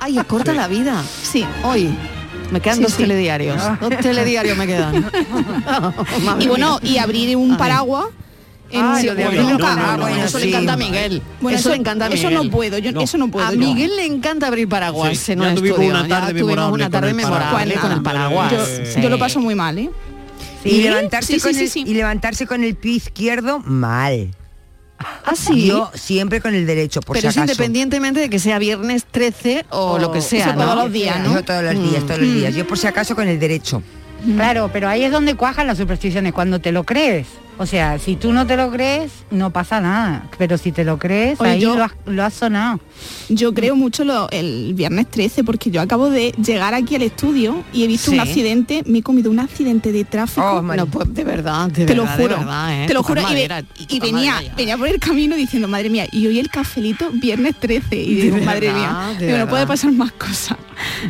Ay, 0.00 0.18
acorta 0.18 0.52
la 0.52 0.68
vida. 0.68 1.02
Sí. 1.22 1.44
Hoy. 1.64 1.90
Me 2.50 2.60
quedan 2.60 2.76
Sí, 2.76 2.82
dos 2.82 2.92
sí. 2.92 2.98
telediarios. 3.02 3.60
Dos 3.80 3.96
telediarios 4.00 4.56
me 4.56 4.66
quedan. 4.66 5.10
Y 6.40 6.46
bueno, 6.48 6.78
mía. 6.82 6.92
y 6.92 6.98
abrir 6.98 7.36
un 7.36 7.52
Ay. 7.52 7.58
paraguas. 7.58 8.06
En 8.70 8.80
abrir 8.84 9.14
No, 9.14 9.50
no, 9.52 9.58
paraguas. 9.58 9.98
no, 9.98 10.08
no, 10.08 10.24
eso 10.24 10.38
sí. 10.38 10.44
le 10.44 10.50
encanta 10.50 10.72
a 10.72 10.76
Miguel. 10.76 11.22
Bueno, 11.40 11.56
eso, 11.58 11.68
le 11.70 11.76
encanta 11.76 12.06
a 12.06 12.08
eso 12.08 12.30
no 12.30 12.50
puedo, 12.50 12.78
yo 12.78 12.90
No. 12.92 13.00
eso 13.00 13.16
no 13.18 13.28
puedo. 13.30 13.46
A. 13.46 13.52
Miguel 13.52 13.94
le 13.96 14.06
encanta 14.06 14.48
abrir 14.48 14.68
paraguas 14.68 15.16
Sí, 15.18 15.32
en 15.32 15.40
un 15.40 15.54
tuvimos 15.54 15.78
estudio. 15.78 15.90
una 16.00 16.08
tarde 16.08 16.26
ya 16.34 16.40
tuvimos 16.40 16.48
memorable 16.56 16.74
una 16.84 16.90
tarde 16.90 17.10
con 17.12 17.20
el 17.20 17.22
paraguas. 17.26 17.52
memorable 17.66 17.74
con 17.80 17.92
el 17.92 18.02
paraguas. 18.02 18.52
Yo, 18.52 18.66
Sí. 18.94 19.00
yo 19.02 19.08
lo 19.08 19.18
paso 19.18 19.38
muy 19.40 19.54
mal, 19.54 19.78
¿eh? 19.78 19.90
Y 20.64 20.70
¿Sí? 20.70 20.82
levantarse 20.82 21.34
Sí, 21.34 21.40
con 21.40 21.54
sí, 21.54 21.60
el, 21.60 21.68
sí, 21.70 21.84
sí. 21.84 21.90
y 21.90 21.94
levantarse 21.94 22.46
con 22.46 22.64
el 22.64 22.74
pie 22.74 22.94
izquierdo 22.94 23.60
mal. 23.60 24.30
Ah, 24.98 25.34
sí. 25.36 25.66
Yo 25.66 25.90
siempre 25.94 26.40
con 26.40 26.54
el 26.54 26.66
derecho, 26.66 27.00
por 27.00 27.16
Pero 27.16 27.22
si 27.22 27.26
es 27.28 27.36
acaso. 27.36 27.52
independientemente 27.52 28.20
de 28.20 28.30
que 28.30 28.38
sea 28.38 28.58
viernes 28.58 29.04
13 29.10 29.66
o 29.70 29.92
O- 29.92 29.98
lo 29.98 30.10
que 30.12 30.20
sea, 30.22 30.46
eso 30.50 30.56
¿no? 30.56 30.64
todos 30.64 30.76
los 30.84 30.92
días, 30.92 31.20
¿no? 31.20 31.34
Yo 31.34 31.44
todos 31.44 31.62
los 31.64 31.74
días, 31.74 32.04
todos 32.06 32.20
los 32.20 32.28
Mm. 32.30 32.34
días. 32.34 32.54
Yo 32.54 32.66
por 32.66 32.78
si 32.78 32.86
acaso 32.86 33.14
con 33.14 33.28
el 33.28 33.38
derecho. 33.38 33.82
Claro, 34.24 34.70
pero 34.72 34.88
ahí 34.88 35.04
es 35.04 35.12
donde 35.12 35.34
cuajan 35.34 35.66
las 35.66 35.78
supersticiones, 35.78 36.32
cuando 36.32 36.60
te 36.60 36.72
lo 36.72 36.84
crees. 36.84 37.26
O 37.58 37.64
sea, 37.64 37.98
si 37.98 38.16
tú 38.16 38.34
no 38.34 38.46
te 38.46 38.54
lo 38.54 38.70
crees, 38.70 39.10
no 39.30 39.50
pasa 39.50 39.80
nada. 39.80 40.24
Pero 40.36 40.58
si 40.58 40.72
te 40.72 40.84
lo 40.84 40.98
crees, 40.98 41.40
Oye, 41.40 41.52
ahí 41.52 41.60
yo- 41.60 41.74
lo, 41.74 41.84
has, 41.84 41.92
lo 42.04 42.22
has 42.22 42.34
sonado. 42.34 42.80
Yo 43.30 43.54
creo 43.54 43.74
mucho 43.76 44.04
lo- 44.04 44.28
el 44.30 44.74
viernes 44.74 45.06
13 45.10 45.42
porque 45.42 45.70
yo 45.70 45.80
acabo 45.80 46.10
de 46.10 46.32
llegar 46.32 46.74
aquí 46.74 46.96
al 46.96 47.02
estudio 47.02 47.64
y 47.72 47.84
he 47.84 47.86
visto 47.86 48.10
Sí. 48.10 48.16
un 48.16 48.20
accidente, 48.20 48.82
me 48.84 48.98
he 48.98 49.02
comido 49.02 49.30
un 49.30 49.38
accidente 49.38 49.90
de 49.90 50.04
tráfico. 50.04 50.46
Oh. 50.46 50.60
No, 50.62 50.84
pues 50.84 51.14
de 51.14 51.24
verdad, 51.24 51.68
de 51.70 51.86
te 51.86 51.94
lo 51.94 52.02
verdad, 52.02 52.18
de 52.18 52.24
juro, 52.24 52.36
verdad, 52.40 52.82
¿eh? 52.82 52.86
te 52.88 52.92
lo 52.94 53.02
juro. 53.02 53.20
Y, 53.22 53.24
madera, 53.24 53.62
venía, 54.02 54.42
venía 54.54 54.76
por 54.76 54.88
el 54.88 55.00
camino 55.00 55.34
diciendo, 55.34 55.66
madre 55.66 55.88
mía, 55.88 56.06
y 56.12 56.26
hoy 56.26 56.38
el 56.38 56.50
cafelito 56.50 57.08
viernes 57.10 57.54
13. 57.58 57.96
Y 57.96 58.16
De 58.16 58.22
digo, 58.24 58.34
verdad, 58.34 58.46
madre 58.52 58.72
mía, 58.74 58.98
de 59.18 59.26
digo, 59.28 59.38
no 59.38 59.44
puede 59.48 59.62
verdad. 59.62 59.68
pasar 59.68 59.92
más 59.92 60.12
cosas. 60.12 60.58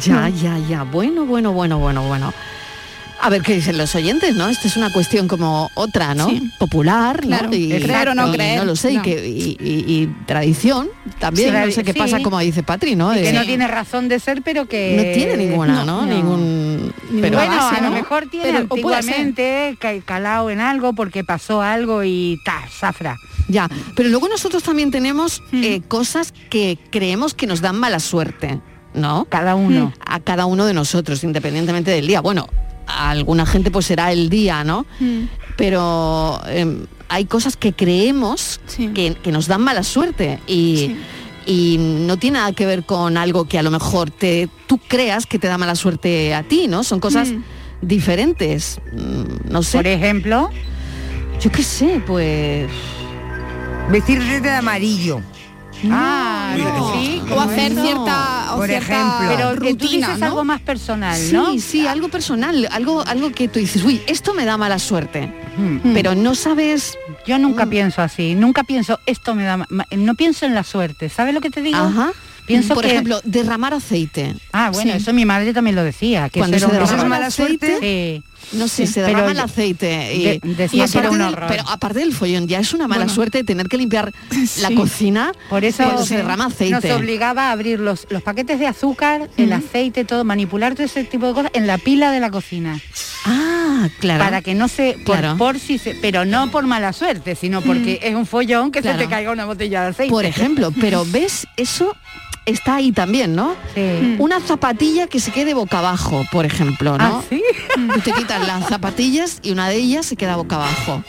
Ya, 0.00 0.28
ya, 0.28 0.58
ya. 0.68 0.84
Bueno, 0.84 1.24
bueno, 1.26 1.50
bueno, 1.52 1.80
bueno, 1.80 2.02
bueno. 2.06 2.32
A 3.20 3.30
ver 3.30 3.42
qué 3.42 3.54
dicen 3.54 3.78
los 3.78 3.94
oyentes, 3.94 4.36
¿no? 4.36 4.48
Esta 4.48 4.68
es 4.68 4.76
una 4.76 4.92
cuestión 4.92 5.26
como 5.26 5.70
otra, 5.74 6.14
¿no? 6.14 6.28
Sí. 6.28 6.50
Popular, 6.58 7.22
¿no? 7.26 7.38
Claro, 7.38 7.54
Y, 7.56 7.68
creer 7.70 8.08
o 8.10 8.14
no 8.14 8.30
creer, 8.30 8.58
No 8.58 8.64
lo 8.66 8.76
sé, 8.76 8.92
y, 8.92 8.96
no. 8.98 9.02
que, 9.02 9.26
y, 9.26 9.56
y- 9.58 9.84
y 10.02 10.06
tradición 10.26 10.88
también. 11.18 11.48
Sí, 11.52 11.56
no 11.66 11.72
sé 11.72 11.82
qué 11.82 11.92
sí. 11.94 11.98
pasa, 11.98 12.20
como 12.22 12.38
dice 12.40 12.62
Patri, 12.62 12.94
¿no? 12.94 13.12
Que 13.12 13.32
no 13.32 13.44
tiene 13.44 13.66
razón 13.66 14.08
de 14.08 14.20
ser, 14.20 14.42
pero 14.42 14.66
que... 14.66 14.94
no 14.96 15.02
tiene 15.14 15.36
ninguna, 15.38 15.84
¿no? 15.84 16.02
no. 16.04 16.06
Ningún... 16.06 16.92
Pero 17.20 17.38
bueno, 17.38 17.56
base, 17.56 17.76
a 17.76 17.80
lo 17.80 17.88
¿no? 17.90 17.96
mejor 17.96 18.28
tiene 18.30 18.46
Pero- 18.46 18.58
antiguamente 18.58 19.76
ca- 19.80 20.00
calado 20.04 20.50
en 20.50 20.60
algo 20.60 20.92
porque 20.92 21.24
pasó 21.24 21.62
algo 21.62 22.04
y 22.04 22.38
ta, 22.44 22.64
zafra. 22.70 23.16
Ya, 23.48 23.68
pero 23.94 24.08
luego 24.08 24.28
nosotros 24.28 24.62
también 24.62 24.90
tenemos 24.90 25.40
Hmm. 25.52 25.62
eh, 25.64 25.82
cosas 25.88 26.32
que 26.50 26.78
creemos 26.90 27.34
que 27.34 27.46
nos 27.46 27.60
dan 27.60 27.76
mala 27.78 27.98
suerte, 28.00 28.60
¿no? 28.94 29.24
Cada 29.26 29.54
uno. 29.54 29.92
A 30.04 30.20
cada 30.20 30.46
uno 30.46 30.66
de 30.66 30.74
nosotros, 30.74 31.22
independientemente 31.24 31.90
del 31.90 32.06
día. 32.06 32.20
Bueno, 32.20 32.48
a 32.86 33.10
alguna 33.10 33.46
gente 33.46 33.70
pues 33.70 33.86
será 33.86 34.12
el 34.12 34.28
día, 34.28 34.64
¿no? 34.64 34.86
Mm. 35.00 35.22
Pero 35.56 36.40
em, 36.48 36.86
hay 37.08 37.24
cosas 37.26 37.56
que 37.56 37.72
creemos 37.72 38.60
Sí. 38.66 38.88
que, 38.88 39.14
que 39.14 39.32
nos 39.32 39.46
dan 39.48 39.62
mala 39.62 39.82
suerte 39.82 40.40
y, 40.46 40.76
Sí. 40.76 40.96
y 41.46 41.76
no 41.78 42.16
tiene 42.18 42.38
nada 42.38 42.52
que 42.52 42.66
ver 42.66 42.84
con 42.84 43.16
algo 43.16 43.46
que 43.46 43.58
a 43.58 43.62
lo 43.62 43.70
mejor 43.70 44.10
te, 44.10 44.48
tú 44.66 44.78
creas 44.78 45.26
que 45.26 45.38
te 45.38 45.46
da 45.48 45.56
mala 45.58 45.74
suerte 45.74 46.34
a 46.34 46.42
ti, 46.42 46.68
¿no? 46.68 46.82
Son 46.84 47.00
cosas 47.00 47.30
Mm. 47.30 47.42
diferentes. 47.82 48.80
Mm, 48.92 49.50
No 49.52 49.62
sé. 49.62 49.78
Por 49.78 49.86
ejemplo, 49.86 50.50
Yo 51.40 51.52
qué 51.52 51.62
sé, 51.62 52.02
pues... 52.06 52.66
Vestirte 53.90 54.40
de 54.40 54.50
amarillo. 54.50 55.20
Ah, 55.92 56.54
sí, 56.94 57.22
o 57.30 57.40
hacer 57.40 57.72
eso. 57.72 57.82
cierta, 57.82 58.54
o 58.54 58.56
Por 58.56 58.68
cierta 58.68 58.92
ejemplo. 58.94 59.28
Pero 59.36 59.50
que 59.60 59.74
tú 59.74 59.84
rutina, 59.84 60.06
dices 60.08 60.20
¿no? 60.20 60.26
algo 60.26 60.44
más 60.44 60.60
personal, 60.60 61.16
Sí, 61.18 61.32
¿no? 61.32 61.58
sí, 61.58 61.86
algo 61.86 62.08
personal, 62.08 62.68
algo, 62.70 63.02
algo 63.06 63.30
que 63.32 63.48
tú 63.48 63.58
dices, 63.58 63.82
uy, 63.84 64.00
esto 64.06 64.34
me 64.34 64.44
da 64.44 64.56
mala 64.56 64.78
suerte. 64.78 65.32
Pero 65.94 66.14
no 66.14 66.34
sabes. 66.34 66.98
Yo 67.26 67.38
nunca 67.38 67.66
pienso 67.66 68.02
así, 68.02 68.34
nunca 68.34 68.62
pienso 68.64 69.00
esto 69.06 69.34
me 69.34 69.44
da, 69.44 69.66
no 69.96 70.14
pienso 70.14 70.44
en 70.46 70.54
la 70.54 70.62
suerte. 70.64 71.08
¿Sabes 71.08 71.34
lo 71.34 71.40
que 71.40 71.50
te 71.50 71.62
digo? 71.62 71.78
Ajá. 71.78 72.12
Pienso 72.46 72.74
Por 72.74 72.84
que- 72.84 72.92
ejemplo, 72.92 73.20
derramar 73.24 73.74
aceite. 73.74 74.36
Ah, 74.52 74.70
bueno, 74.72 74.92
Sí. 74.92 74.98
eso 74.98 75.12
mi 75.12 75.24
madre 75.24 75.52
también 75.52 75.74
lo 75.74 75.82
decía, 75.82 76.28
que 76.28 76.38
Cuando 76.38 76.56
eso 76.56 76.68
se 76.68 76.74
derrama 76.76 77.16
el 77.16 77.24
aceite, 77.24 77.78
Sí. 77.80 78.22
No 78.52 78.68
sé, 78.68 78.86
Sí, 78.86 78.92
se 78.94 79.02
derrama 79.02 79.32
el 79.32 79.40
aceite 79.40 80.14
y, 80.14 80.24
de- 80.38 80.68
y 80.72 80.80
aparte 80.80 81.08
un 81.08 81.18
del-. 81.18 81.36
Pero 81.48 81.64
aparte 81.68 81.98
del 81.98 82.12
follón, 82.14 82.46
ya 82.46 82.60
es 82.60 82.72
una 82.72 82.86
mala 82.86 83.00
Bueno. 83.04 83.14
suerte 83.14 83.42
tener 83.44 83.68
que 83.68 83.76
limpiar 83.76 84.12
la 84.60 84.70
cocina 84.72 85.32
Por 85.50 85.64
eso 85.64 85.82
cuando 85.82 86.04
se 86.06 86.16
derrama 86.18 86.44
nos 86.44 86.52
aceite. 86.54 86.92
obligaba 86.92 87.48
a 87.48 87.52
abrir 87.52 87.80
los, 87.80 88.06
los 88.10 88.22
paquetes 88.22 88.58
de 88.60 88.66
azúcar, 88.66 89.28
el 89.36 89.52
aceite, 89.52 90.04
todo, 90.04 90.24
manipular 90.24 90.74
todo 90.74 90.84
ese 90.84 91.04
tipo 91.04 91.26
de 91.26 91.34
cosas 91.34 91.50
en 91.54 91.66
la 91.66 91.78
pila 91.78 92.10
de 92.12 92.20
la 92.20 92.30
cocina. 92.30 92.80
Ah, 93.24 93.88
claro. 93.98 94.22
Para 94.24 94.40
que 94.42 94.54
no 94.54 94.68
se, 94.68 94.96
por, 95.04 95.18
Claro. 95.18 95.36
por 95.36 95.58
si 95.58 95.78
se, 95.78 95.94
pero 96.00 96.24
no 96.24 96.50
por 96.52 96.66
mala 96.66 96.92
suerte, 96.92 97.34
sino 97.34 97.60
porque 97.62 97.98
es 98.02 98.14
un 98.14 98.26
follón 98.26 98.70
que 98.70 98.80
Claro. 98.80 98.98
se 98.98 99.04
te 99.04 99.10
caiga 99.10 99.32
una 99.32 99.44
botella 99.44 99.82
de 99.82 99.88
aceite. 99.88 100.10
Por 100.12 100.24
ejemplo, 100.24 100.72
pero 100.80 101.04
ves, 101.04 101.46
eso 101.56 101.96
está 102.46 102.76
ahí 102.76 102.92
también, 102.92 103.34
¿no? 103.36 103.54
Una 104.18 104.40
zapatilla 104.40 105.06
que 105.08 105.20
se 105.20 105.30
quede 105.32 105.52
boca 105.54 105.78
abajo, 105.80 106.24
por 106.32 106.46
ejemplo, 106.46 106.96
¿no? 106.96 107.04
¿Ah, 107.18 107.22
sí? 107.28 107.42
Tú 107.94 108.00
te 108.00 108.12
quitas 108.12 108.46
las 108.46 108.68
zapatillas 108.68 109.40
y 109.42 109.50
una 109.52 109.68
de 109.68 109.76
ellas 109.76 110.06
se 110.06 110.16
queda 110.16 110.36
boca 110.36 110.56
abajo. 110.56 111.02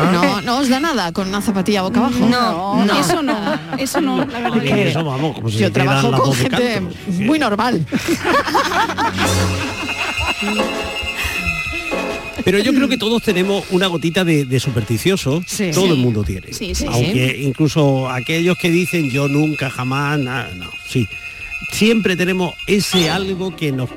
Ah. 0.00 0.10
No, 0.12 0.40
no 0.42 0.58
os 0.58 0.68
da 0.68 0.78
nada 0.78 1.10
con 1.10 1.26
una 1.28 1.40
zapatilla 1.40 1.82
boca 1.82 1.98
abajo. 1.98 2.20
No, 2.20 2.84
eso 3.00 3.20
no, 3.20 3.36
eso 3.78 4.00
no, 4.00 4.18
la 4.18 4.38
verdad 4.40 4.64
Es 4.64 4.72
que 4.72 4.88
eso, 4.90 5.04
vamos, 5.04 5.34
como 5.34 5.50
si 5.50 5.58
Yo 5.58 5.72
trabajo 5.72 6.12
con 6.12 6.32
gente 6.34 6.74
canto. 6.74 6.94
muy 7.08 7.38
normal. 7.40 7.84
Pero 12.50 12.62
yo 12.64 12.72
creo 12.74 12.88
que 12.88 12.96
todos 13.04 13.22
tenemos 13.22 13.64
una 13.70 13.86
gotita 13.88 14.24
de, 14.24 14.44
de 14.44 14.58
supersticioso, 14.60 15.42
Sí. 15.46 15.70
todo 15.72 15.84
Sí. 15.86 15.90
el 15.92 15.96
mundo 15.98 16.24
tiene. 16.24 16.52
Sí, 16.52 16.72
Aunque 16.88 17.40
incluso 17.42 18.08
aquellos 18.08 18.56
que 18.56 18.70
dicen 18.70 19.10
yo 19.10 19.28
nunca, 19.28 19.68
jamás, 19.70 20.18
nada, 20.18 20.50
no, 20.54 20.70
sí. 20.88 21.06
Siempre 21.72 22.16
tenemos 22.16 22.54
ese 22.66 23.10
algo 23.10 23.54
que 23.54 23.72
nos 23.72 23.90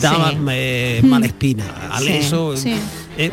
da 0.00 0.30
Sí. 0.30 0.36
eh, 0.50 1.00
Mm. 1.02 1.06
mala 1.06 1.26
espina. 1.26 1.64
Al 1.90 2.06
eso, 2.08 2.54
eh, 3.16 3.30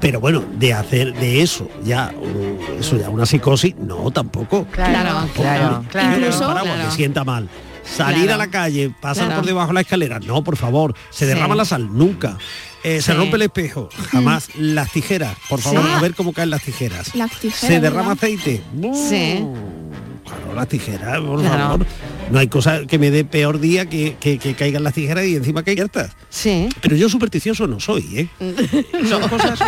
pero 0.00 0.20
bueno, 0.20 0.42
de 0.58 0.72
hacer 0.72 1.12
de 1.14 1.42
eso 1.42 1.68
ya 1.84 2.12
uh, 2.16 2.78
eso 2.80 2.96
ya 2.98 3.10
una 3.10 3.26
psicosis, 3.26 3.74
no 3.76 4.10
tampoco. 4.12 4.66
Claro, 4.70 5.28
claro, 5.34 5.84
claro. 5.90 6.16
Incluso 6.16 6.38
Claro. 6.38 6.64
que 6.88 6.96
sienta 6.96 7.24
mal. 7.24 7.48
Salir 7.84 8.22
Claro. 8.24 8.34
a 8.34 8.46
la 8.46 8.50
calle, 8.50 8.90
pasar 9.00 9.26
Claro. 9.26 9.40
por 9.40 9.46
debajo 9.46 9.68
de 9.68 9.74
la 9.74 9.80
escalera, 9.80 10.18
no, 10.20 10.42
por 10.44 10.56
favor. 10.56 10.94
Se 11.10 11.20
Sí. 11.20 11.26
derrama 11.26 11.54
la 11.54 11.64
sal, 11.64 11.88
nunca. 11.96 12.38
Eh, 12.84 13.00
Se 13.00 13.14
rompe 13.14 13.36
el 13.36 13.42
espejo, 13.42 13.88
jamás. 14.10 14.48
Las 14.56 14.90
tijeras, 14.92 15.36
por 15.48 15.60
favor, 15.60 15.82
Sí. 15.84 15.88
a 15.92 16.00
ver 16.00 16.14
cómo 16.14 16.32
caen 16.32 16.50
las 16.50 16.62
tijeras. 16.62 17.14
Las 17.14 17.30
tijeras, 17.38 17.58
Se 17.60 17.80
derrama 17.80 18.14
¿verdad? 18.14 18.24
aceite. 18.24 18.62
Sí. 19.08 19.44
Claro, 20.24 20.54
las 20.54 20.68
tijeras, 20.68 21.20
por 21.20 21.40
Claro. 21.40 21.58
favor. 21.58 21.86
No 22.30 22.38
hay 22.38 22.46
cosa 22.48 22.86
que 22.86 22.98
me 22.98 23.10
dé 23.10 23.24
peor 23.24 23.60
día 23.60 23.86
que, 23.86 24.16
que, 24.18 24.38
que 24.38 24.54
caigan 24.54 24.82
las 24.82 24.94
tijeras 24.94 25.26
y 25.26 25.36
encima 25.36 25.62
caigan 25.62 25.86
estas. 25.86 26.12
Sí. 26.30 26.68
Pero 26.80 26.96
yo 26.96 27.08
supersticioso 27.08 27.66
no 27.66 27.78
soy, 27.80 28.04
¿eh? 28.18 28.28
Son 29.08 29.28
cosas. 29.28 29.60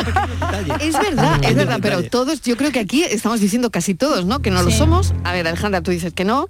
Es 0.80 0.94
verdad, 0.98 1.40
es 1.44 1.54
verdad, 1.54 1.78
pero 1.82 2.02
todos, 2.04 2.40
yo 2.42 2.56
creo 2.56 2.72
que 2.72 2.78
aquí 2.80 3.02
estamos 3.04 3.40
diciendo 3.40 3.70
casi 3.70 3.94
todos, 3.94 4.24
¿no? 4.24 4.40
Que 4.40 4.50
no 4.50 4.62
lo 4.62 4.70
somos. 4.70 5.12
A 5.24 5.32
ver, 5.32 5.46
Alejandra, 5.46 5.82
tú 5.82 5.90
dices 5.90 6.12
que 6.14 6.24
no. 6.24 6.48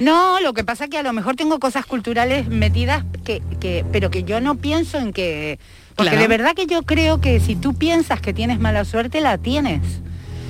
No, 0.00 0.40
lo 0.40 0.52
que 0.54 0.64
pasa 0.64 0.84
es 0.84 0.90
que 0.90 0.98
a 0.98 1.02
lo 1.02 1.12
mejor 1.12 1.36
tengo 1.36 1.58
cosas 1.58 1.86
culturales 1.86 2.48
metidas 2.48 3.04
que, 3.24 3.42
que 3.60 3.84
pero 3.92 4.10
que 4.10 4.22
yo 4.24 4.40
no 4.40 4.56
pienso 4.56 4.98
en 4.98 5.12
que 5.12 5.58
porque 5.94 6.10
Claro. 6.10 6.22
de 6.22 6.28
verdad 6.28 6.52
que 6.54 6.66
yo 6.66 6.82
creo 6.82 7.20
que 7.20 7.40
si 7.40 7.56
tú 7.56 7.74
piensas 7.74 8.20
que 8.20 8.32
tienes 8.34 8.58
mala 8.60 8.84
suerte 8.84 9.20
la 9.20 9.38
tienes. 9.38 9.80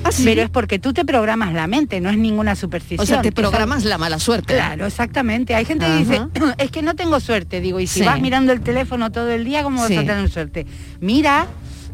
¿Ah, 0.05 0.13
sí? 0.13 0.23
Pero 0.25 0.43
es 0.43 0.51
porque 0.51 0.79
tú 0.79 0.93
te 0.93 1.05
programas 1.05 1.53
la 1.53 1.67
mente, 1.67 2.01
no 2.01 2.11
es 2.11 2.17
ninguna 2.19 2.55
superstición. 2.55 3.03
O 3.03 3.07
sea, 3.07 3.23
te 3.23 3.33
programas 3.33 3.85
la 3.85 3.99
mala 3.99 4.21
suerte. 4.21 4.55
Claro, 4.55 4.87
exactamente. 4.87 5.55
Hay 5.57 5.65
gente 5.65 5.85
que 5.87 5.97
dice, 5.97 6.21
es 6.59 6.71
que 6.71 6.83
no 6.83 6.95
tengo 6.95 7.19
suerte. 7.19 7.61
Digo, 7.61 7.81
y 7.81 7.87
si 7.89 8.01
Sí. 8.01 8.07
vas 8.07 8.21
mirando 8.21 8.53
el 8.53 8.61
teléfono 8.61 9.11
todo 9.11 9.31
el 9.31 9.45
día, 9.45 9.65
¿cómo 9.65 9.81
vas 9.81 9.91
a 9.91 10.05
tener 10.05 10.29
suerte? 10.31 10.67
Mira 11.01 11.47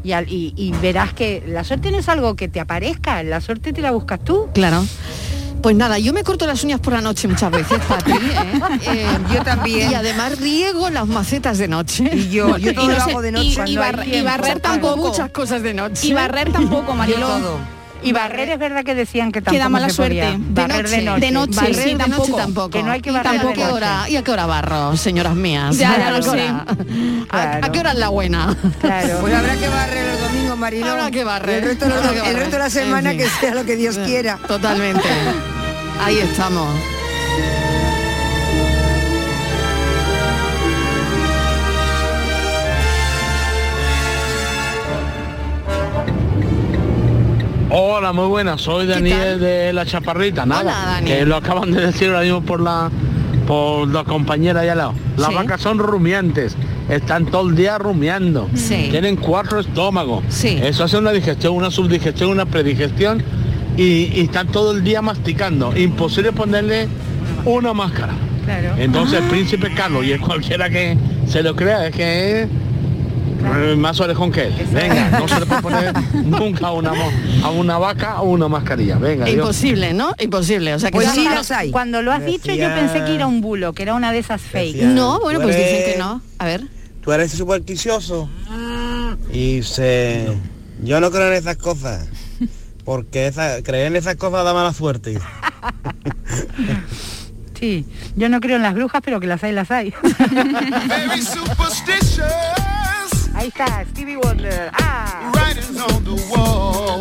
y, 0.03 0.13
y- 0.13 0.53
y 0.55 0.71
verás 0.81 1.13
que 1.13 1.43
la 1.47 1.63
suerte 1.63 1.89
no 1.89 1.97
es 1.97 2.09
algo 2.09 2.35
que 2.35 2.47
te 2.49 2.59
aparezca, 2.59 3.23
la 3.23 3.39
suerte 3.41 3.73
te 3.73 3.81
la 3.81 3.89
buscas 3.91 4.19
tú. 4.23 4.47
Claro. 4.53 4.85
Pues 5.63 5.75
nada, 5.77 5.97
yo 5.97 6.11
me 6.13 6.23
corto 6.23 6.45
las 6.45 6.61
uñas 6.63 6.79
por 6.81 6.91
la 6.93 7.01
noche 7.01 7.27
muchas 7.27 7.49
veces, 7.49 7.79
Pati. 7.87 8.11
¿eh? 8.11 8.17
Eh, 8.85 9.07
Yo 9.33 9.41
también. 9.43 9.89
Y 9.91 9.95
además 9.95 10.37
riego 10.37 10.89
las 10.89 11.07
macetas 11.07 11.57
de 11.57 11.67
noche. 11.69 12.09
Y 12.13 12.29
yo, 12.29 12.57
yo 12.57 12.73
todo 12.73 12.83
Y 12.83 12.87
no 12.89 12.93
lo 12.95 12.99
sé, 13.05 13.11
hago 13.11 13.21
de 13.21 13.31
noche. 13.31 13.47
y 13.47 13.55
cuando 13.55 13.79
barre- 13.81 14.01
hay 14.01 14.07
y 14.07 14.11
tiempo. 14.11 14.29
barrer 14.29 14.51
Hago 14.51 14.59
tampoco. 14.61 15.07
muchas 15.07 15.31
cosas 15.31 15.63
de 15.63 15.73
noche. 15.73 16.05
Y 16.07 16.13
barrer 16.13 16.51
tampoco, 16.51 16.93
Mariló. 16.93 17.57
Y 18.05 18.11
barrer 18.11 18.49
es 18.49 18.59
verdad 18.59 18.83
que 18.83 18.93
decían 18.95 19.31
que 19.31 19.39
tampoco 19.39 19.53
Que 19.53 19.59
da 19.59 19.69
mala 19.69 19.87
se 19.89 20.03
podía. 20.03 20.31
suerte. 20.31 20.43
Barrer 20.49 20.89
de 20.89 21.01
noche. 21.03 21.19
De 21.25 21.31
noche, 21.31 21.55
Barrer 21.55 21.75
sí, 21.75 21.81
de 21.83 21.93
noche 21.93 22.09
tampoco. 22.11 22.35
tampoco. 22.37 22.69
Que 22.71 22.83
no 22.83 22.91
hay 22.91 22.99
que 23.01 23.09
¿Y 23.11 23.13
barrer 23.13 23.31
de 23.31 23.37
tampoco 23.37 23.61
noche. 23.61 23.73
hora- 23.73 24.09
¿Y 24.09 24.15
a 24.17 24.23
qué 24.25 24.31
hora 24.31 24.45
barro, 24.45 24.97
señoras 24.97 25.35
mías? 25.35 25.77
Ya, 25.77 25.93
¿A 25.93 25.97
ya 25.97 26.11
lo 26.11 26.17
qué 26.17 26.23
sé. 26.23 26.29
hora? 26.29 26.65
¿A, 27.61 27.71
qué 27.71 27.79
hora 27.79 27.91
es 27.93 27.97
la 27.99 28.09
buena? 28.09 28.57
Claro. 28.81 29.19
Pues 29.21 29.33
habrá 29.33 29.55
que 29.55 29.69
barrer 29.69 30.05
el 30.09 30.19
domingo, 30.19 30.57
Mariló. 30.57 30.91
Habrá 30.91 31.11
que 31.11 31.23
barrer. 31.23 31.63
El 31.63 31.69
resto, 31.69 31.85
de 31.85 31.93
Habrá 31.93 32.29
el 32.29 32.35
resto 32.35 32.51
de 32.51 32.59
la 32.59 32.69
semana 32.69 33.11
En 33.13 33.17
que 33.19 33.29
sea 33.29 33.55
lo 33.55 33.63
que 33.63 33.77
Dios 33.77 33.97
quiera. 33.99 34.37
Totalmente. 34.49 35.07
Ahí 35.99 36.17
estamos. 36.19 36.67
Hola, 47.75 48.13
muy 48.13 48.27
buenas, 48.27 48.61
soy 48.61 48.85
Daniel 48.85 49.39
de 49.39 49.73
La 49.73 49.85
Chaparrita, 49.85 50.45
nada, 50.45 50.61
Hola, 50.61 50.85
Daniel. 50.95 51.17
que 51.19 51.25
lo 51.25 51.35
acaban 51.37 51.71
de 51.71 51.81
decir 51.87 52.07
ahora 52.09 52.21
mismo 52.21 52.41
por 52.41 52.59
la 52.61 52.89
por 53.47 53.89
la 53.89 54.05
compañera 54.05 54.61
allá 54.61 54.71
al 54.71 54.77
lado. 54.77 54.93
Las 55.17 55.27
Sí. 55.29 55.35
vacas 55.35 55.59
son 55.59 55.77
rumiantes, 55.77 56.55
están 56.87 57.25
todo 57.25 57.49
el 57.49 57.55
día 57.57 57.77
rumiando, 57.77 58.47
Sí. 58.53 58.87
tienen 58.89 59.17
cuatro 59.17 59.59
estómagos, 59.59 60.23
Sí. 60.29 60.57
eso 60.63 60.85
hace 60.85 60.97
una 60.97 61.11
digestión, 61.11 61.53
una 61.53 61.69
subdigestión, 61.69 62.29
una 62.29 62.45
predigestión 62.45 63.21
y, 63.77 64.11
y 64.13 64.21
están 64.21 64.47
todo 64.47 64.71
el 64.71 64.83
día 64.83 65.01
masticando, 65.01 65.75
imposible 65.77 66.31
ponerle 66.31 66.87
una 67.45 67.73
máscara. 67.73 68.13
Claro. 68.45 68.73
Entonces 68.77 69.19
Ah. 69.19 69.23
el 69.23 69.29
príncipe 69.29 69.73
Carlos 69.73 70.05
y 70.05 70.11
el 70.11 70.19
cualquiera 70.19 70.69
que 70.69 70.97
se 71.27 71.41
lo 71.43 71.55
crea 71.55 71.87
es 71.87 71.95
que 71.95 72.41
es 72.43 72.47
eh, 73.45 73.75
más 73.77 73.99
orejón 73.99 74.31
que 74.31 74.43
él. 74.47 74.53
Venga, 74.71 75.19
no 75.19 75.27
se 75.27 75.39
le 75.39 75.45
puede 75.45 75.61
poner 75.61 75.93
nunca 76.13 76.67
a 76.67 76.71
una, 76.73 76.91
a 77.43 77.49
una 77.49 77.77
vaca 77.77 78.21
o 78.21 78.29
una 78.29 78.47
mascarilla. 78.47 78.97
Venga, 78.97 79.25
Dios. 79.25 79.37
Imposible, 79.37 79.93
¿no? 79.93 80.13
Imposible. 80.19 80.73
O 80.73 80.79
sea 80.79 80.91
que 80.91 80.95
Pues 80.95 81.09
sí, 81.09 81.15
Cuando- 81.23 81.35
las 81.35 81.51
hay. 81.51 81.71
Cuando 81.71 82.01
lo 82.01 82.11
has 82.11 82.25
dicho 82.25 82.53
yo 82.53 82.67
pensé 82.75 83.03
que 83.05 83.15
era 83.15 83.27
un 83.27 83.41
bulo, 83.41 83.73
que 83.73 83.83
era 83.83 83.95
una 83.95 84.11
de 84.11 84.19
esas 84.19 84.41
fake. 84.41 84.83
No, 84.83 85.19
bueno, 85.19 85.39
pues 85.41 85.55
dicen 85.57 85.93
que 85.93 85.95
no. 85.97 86.21
A 86.39 86.45
ver. 86.45 86.63
Tú 87.01 87.11
eres 87.11 87.31
supersticioso. 87.31 88.29
Y 89.33 89.61
se... 89.63 90.27
Yo 90.83 90.99
no 90.99 91.11
creo 91.11 91.27
en 91.27 91.33
esas 91.33 91.57
cosas. 91.57 92.07
Porque 92.85 93.27
esa- 93.27 93.61
creer 93.63 93.87
en 93.87 93.95
esas 93.95 94.15
cosas 94.15 94.43
da 94.45 94.53
mala 94.53 94.73
suerte. 94.73 95.19
Sí, 97.59 97.85
yo 98.17 98.27
no 98.27 98.41
creo 98.41 98.57
en 98.57 98.61
las 98.63 98.73
brujas, 98.73 99.01
pero 99.05 99.21
que 99.21 99.27
las 99.27 99.41
hay, 99.41 99.53
las 99.53 99.71
hay. 99.71 99.93
Ahí 103.35 103.47
está, 103.47 103.85
Stevie 103.91 104.17
Wonder. 104.17 104.69
Ah. 104.73 105.31
On 105.95 106.03
the 106.03 106.21
wall. 106.29 106.99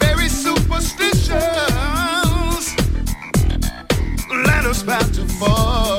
Very 0.00 0.28
superstitious. 0.28 1.36
Let 4.44 4.64
us 4.66 4.82
about 4.82 5.12
to 5.14 5.24
fall. 5.38 5.95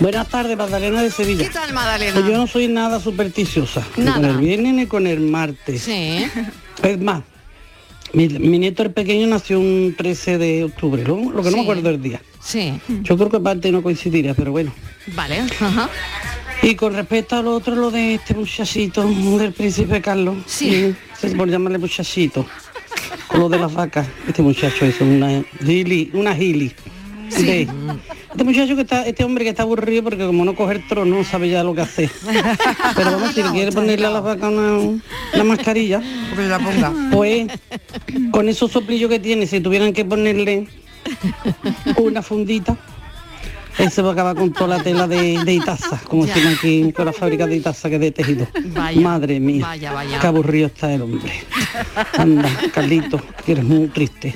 Buenas 0.00 0.28
tardes, 0.28 0.56
Magdalena 0.56 1.02
de 1.02 1.10
Sevilla. 1.10 1.44
¿Qué 1.44 1.50
tal, 1.52 1.72
Madalena? 1.74 2.14
Pues 2.14 2.26
yo 2.26 2.32
no 2.32 2.46
soy 2.46 2.68
nada 2.68 3.00
supersticiosa, 3.00 3.82
ni 3.96 4.04
con 4.10 4.22
Nada. 4.22 4.28
el 4.30 4.38
viernes 4.38 4.74
ni 4.74 4.86
con 4.86 5.06
el 5.06 5.20
martes. 5.20 5.82
Sí. 5.82 6.24
Es 6.82 6.98
más, 6.98 7.22
mi, 8.14 8.26
mi 8.30 8.58
nieto 8.58 8.82
el 8.82 8.90
pequeño 8.92 9.26
nació 9.26 9.60
un 9.60 9.94
13 9.98 10.38
de 10.38 10.64
octubre, 10.64 11.04
lo, 11.04 11.16
lo 11.30 11.42
que 11.42 11.50
no 11.50 11.58
me 11.58 11.62
acuerdo 11.64 11.90
del 11.90 12.00
día. 12.00 12.22
Sí. 12.42 12.72
Yo 13.02 13.18
creo 13.18 13.28
que 13.28 13.38
parte 13.38 13.70
no 13.70 13.82
coincidiría, 13.82 14.32
pero 14.32 14.50
bueno. 14.50 14.72
Vale. 15.08 15.40
Ajá. 15.60 15.90
Y 16.62 16.74
con 16.76 16.94
respecto 16.94 17.36
a 17.36 17.42
lo 17.42 17.54
otro, 17.54 17.74
lo 17.76 17.90
de 17.90 18.14
este 18.14 18.32
muchachito 18.34 19.06
del 19.06 19.52
príncipe 19.52 20.00
Carlos, 20.00 20.38
Sí. 20.46 20.94
sí, 21.20 21.28
por 21.36 21.50
llamarle 21.50 21.76
muchachito, 21.76 22.46
con 23.28 23.40
lo 23.40 23.48
de 23.50 23.58
las 23.58 23.74
vacas, 23.74 24.08
este 24.26 24.40
muchacho 24.40 24.86
es 24.86 24.98
una 25.02 25.42
gili, 25.62 26.10
una 26.14 26.34
gili 26.34 26.72
Sí. 27.30 27.68
Este 28.30 28.44
muchacho 28.44 28.76
que 28.76 28.82
está, 28.82 29.06
este 29.06 29.24
hombre 29.24 29.44
que 29.44 29.50
está 29.50 29.62
aburrido 29.62 30.04
porque 30.04 30.26
como 30.26 30.44
no 30.44 30.54
coge 30.54 30.74
el 30.74 30.88
trono 30.88 31.16
no 31.16 31.24
sabe 31.24 31.48
ya 31.48 31.62
lo 31.62 31.74
que 31.74 31.82
hacer. 31.82 32.10
Pero 32.96 33.12
vamos, 33.12 33.34
si 33.34 33.42
le 33.42 33.50
quiere 33.50 33.72
ponerle 33.72 34.06
a 34.06 34.10
la 34.10 34.20
vaca 34.20 34.48
una, 34.48 34.78
una 35.34 35.44
mascarilla, 35.44 36.02
pues 36.34 36.48
la 36.48 36.58
ponga. 36.58 36.92
Pues 37.10 37.48
con 38.30 38.48
esos 38.48 38.70
soplillos 38.70 39.10
que 39.10 39.18
tiene, 39.18 39.46
si 39.46 39.60
tuvieran 39.60 39.92
que 39.92 40.04
ponerle 40.04 40.66
una 41.96 42.22
fundita, 42.22 42.76
se 43.88 44.02
va 44.02 44.10
a 44.10 44.12
acabar 44.12 44.36
con 44.36 44.52
toda 44.52 44.76
la 44.78 44.82
tela 44.82 45.06
de, 45.06 45.42
de 45.44 45.54
Itaza, 45.54 46.00
como 46.08 46.26
decimos 46.26 46.54
aquí 46.58 46.92
con 46.92 47.06
la 47.06 47.12
fábrica 47.12 47.46
de 47.46 47.56
Itaza 47.56 47.88
que 47.88 47.94
es 47.94 48.00
de 48.00 48.10
tejido. 48.10 48.46
Vaya, 48.74 49.00
Madre 49.00 49.40
mía, 49.40 49.64
vaya, 49.66 49.92
vaya. 49.92 50.18
qué 50.18 50.26
aburrido 50.26 50.66
está 50.66 50.92
el 50.92 51.02
hombre. 51.02 51.32
Anda, 52.18 52.50
Carlito, 52.74 53.20
que 53.44 53.52
eres 53.52 53.64
muy 53.64 53.88
triste. 53.88 54.34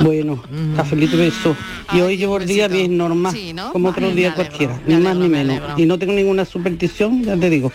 Bueno, 0.00 0.42
cafelito 0.76 1.16
y 1.16 1.18
beso. 1.18 1.56
Y 1.92 2.00
hoy 2.00 2.16
llevo 2.16 2.38
el 2.38 2.46
día 2.46 2.66
bien 2.68 2.96
normal, 2.96 3.36
como 3.72 3.90
otro 3.90 4.10
día 4.10 4.34
cualquiera, 4.34 4.80
ni 4.86 4.96
más 4.96 5.16
ni 5.16 5.28
menos. 5.28 5.60
Y 5.78 5.86
no 5.86 5.98
tengo 5.98 6.12
ninguna 6.12 6.44
superstición, 6.44 7.22
ya 7.24 7.36
te 7.36 7.50
digo, 7.50 7.72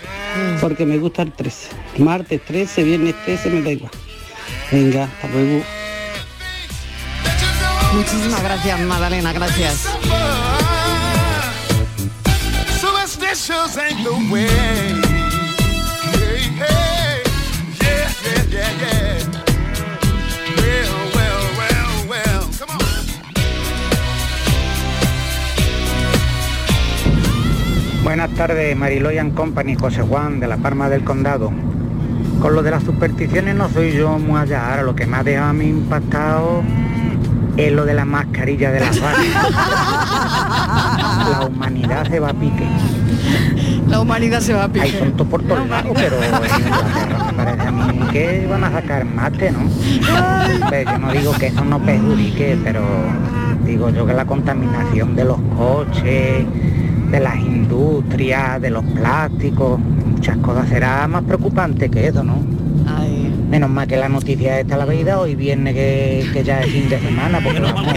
porque 0.60 0.86
me 0.86 0.98
gusta 0.98 1.22
el 1.22 1.32
13. 1.32 1.70
Martes 2.00 2.44
13, 2.46 2.84
viernes 2.84 3.16
13, 3.26 3.50
me 3.50 3.62
da 3.62 3.72
igual. 3.72 3.92
Venga, 4.72 5.04
hasta 5.04 5.28
luego. 5.30 5.64
Muchísimas 7.94 8.44
gracias, 8.44 8.80
Magdalena, 8.82 9.34
gracias. 9.34 9.88
Superstitious 13.34 13.78
ain't 13.78 14.04
the 14.06 14.12
way. 14.32 14.48
Hey, 16.16 16.48
hey, 16.56 17.22
yeah, 17.82 18.08
yeah, 18.24 18.44
yeah, 18.50 18.72
yeah. 18.80 19.20
Well, 20.64 20.96
well, 21.14 21.44
well, 21.60 21.92
well, 22.08 22.44
come 22.58 22.72
on. 22.72 22.80
Buenas 28.04 28.32
tardes, 28.36 28.78
Mariloy 28.78 29.20
and 29.20 29.36
Company, 29.36 29.76
José 29.76 30.04
Juan 30.04 30.40
de 30.40 30.48
la 30.48 30.56
Palma 30.58 30.88
del 30.90 31.04
Condado. 31.04 31.52
Con 32.42 32.56
lo 32.56 32.64
de 32.64 32.72
las 32.72 32.84
supersticiones 32.84 33.56
no 33.56 33.68
soy 33.70 33.92
yo 33.92 34.18
muy 34.20 34.40
allá, 34.40 34.70
ahora 34.70 34.84
lo 34.84 34.96
que 34.96 35.06
me 35.06 35.18
ha 35.18 35.24
dejado 35.24 35.50
a 35.50 35.54
mí 35.54 35.68
impactado 35.68 36.64
es 37.58 37.74
lo 37.74 37.84
de 37.84 37.94
la 37.94 38.06
mascarilla 38.06 38.72
de 38.72 38.80
las 38.80 39.02
vacas. 39.02 39.52
La 41.30 41.46
humanidad 41.46 42.08
se 42.08 42.20
va 42.22 42.30
a 42.30 42.34
pique. 42.34 42.97
La 43.88 44.02
humanidad 44.02 44.42
se 44.42 44.54
va 44.54 44.66
a 44.66 44.68
pique. 44.68 44.86
Hay 44.86 44.92
tonto 44.92 45.26
por 45.26 45.44
todos 45.44 45.68
lados, 45.68 45.92
pero 45.96 46.20
me 46.20 46.28
parece 47.38 47.68
a 47.68 47.72
mí 47.72 48.00
que 48.12 48.48
van 48.50 48.64
a 48.64 48.72
sacar 48.72 49.06
mate, 49.06 49.52
¿no? 49.52 49.60
Pero 50.70 50.92
yo 50.92 50.98
no 50.98 51.12
digo 51.12 51.34
que 51.34 51.48
eso 51.48 51.64
no 51.64 51.80
perjudique, 51.80 52.58
pero 52.64 52.82
digo 53.66 53.90
yo 53.90 54.06
que 54.06 54.14
la 54.14 54.26
contaminación 54.26 55.16
de 55.16 55.26
los 55.26 55.40
coches, 55.58 56.46
de 57.12 57.20
las 57.20 57.38
industrias, 57.38 58.62
de 58.62 58.70
los 58.70 58.84
plásticos, 58.84 59.80
muchas 59.80 60.38
cosas 60.38 60.68
será 60.70 61.08
más 61.08 61.24
preocupante 61.24 61.90
que 61.90 62.08
eso, 62.08 62.24
¿no? 62.24 62.42
Menos 63.58 63.72
mal 63.72 63.88
que 63.88 63.98
la 63.98 64.08
noticia 64.08 64.60
esta 64.60 64.78
la 64.78 64.84
habéis 64.84 65.04
dado 65.04 65.22
hoy 65.22 65.34
viernes 65.34 65.74
que, 65.74 66.30
que 66.32 66.44
ya 66.44 66.60
es 66.62 66.72
fin 66.72 66.88
de 66.90 67.00
semana, 67.00 67.40
porque 67.44 67.60
vamos, 67.60 67.88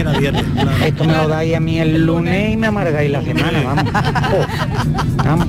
esto 0.83 1.03
me 1.03 1.13
lo 1.13 1.27
dais 1.27 1.55
a 1.55 1.59
mí 1.59 1.77
el 1.79 2.03
lunes 2.03 2.53
y 2.53 2.57
me 2.57 2.65
amargáis 2.65 3.11
la 3.11 3.21
semana, 3.21 3.61
vamos. 3.63 3.85
Oh, 4.33 5.23
vamos. 5.23 5.47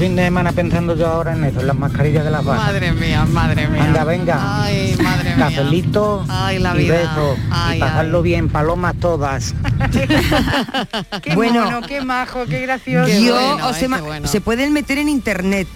Fin 0.00 0.16
de 0.16 0.24
semana 0.24 0.50
pensando 0.50 0.96
yo 0.96 1.06
ahora 1.06 1.34
en 1.34 1.44
eso, 1.44 1.60
en 1.60 1.68
las 1.68 1.76
mascarillas 1.76 2.24
de 2.24 2.32
las 2.32 2.44
vacas. 2.44 2.64
Madre 2.66 2.90
mía, 2.90 3.24
madre 3.26 3.68
mía. 3.68 3.84
Anda, 3.84 4.02
venga. 4.02 4.64
Ay, 4.64 4.96
madre 5.00 5.36
mía. 5.36 5.46
Cafelito 5.46 6.24
Ay, 6.28 6.58
la 6.58 6.74
y 6.74 6.78
vida. 6.78 6.94
besos. 6.98 7.38
Ay, 7.52 7.76
y 7.76 7.80
pasarlo 7.80 8.22
bien, 8.22 8.48
palomas 8.48 8.96
todas. 8.96 9.54
Qué 11.22 11.34
Bueno. 11.36 11.64
mono, 11.66 11.80
qué 11.82 12.00
majo, 12.00 12.44
qué 12.46 12.60
gracioso. 12.62 13.08
Yo 13.20 13.36
os 13.68 13.80
he 13.80 13.86
ma- 13.86 14.00
se 14.24 14.40
pueden 14.40 14.72
meter 14.72 14.98
en 14.98 15.08
internet 15.08 15.68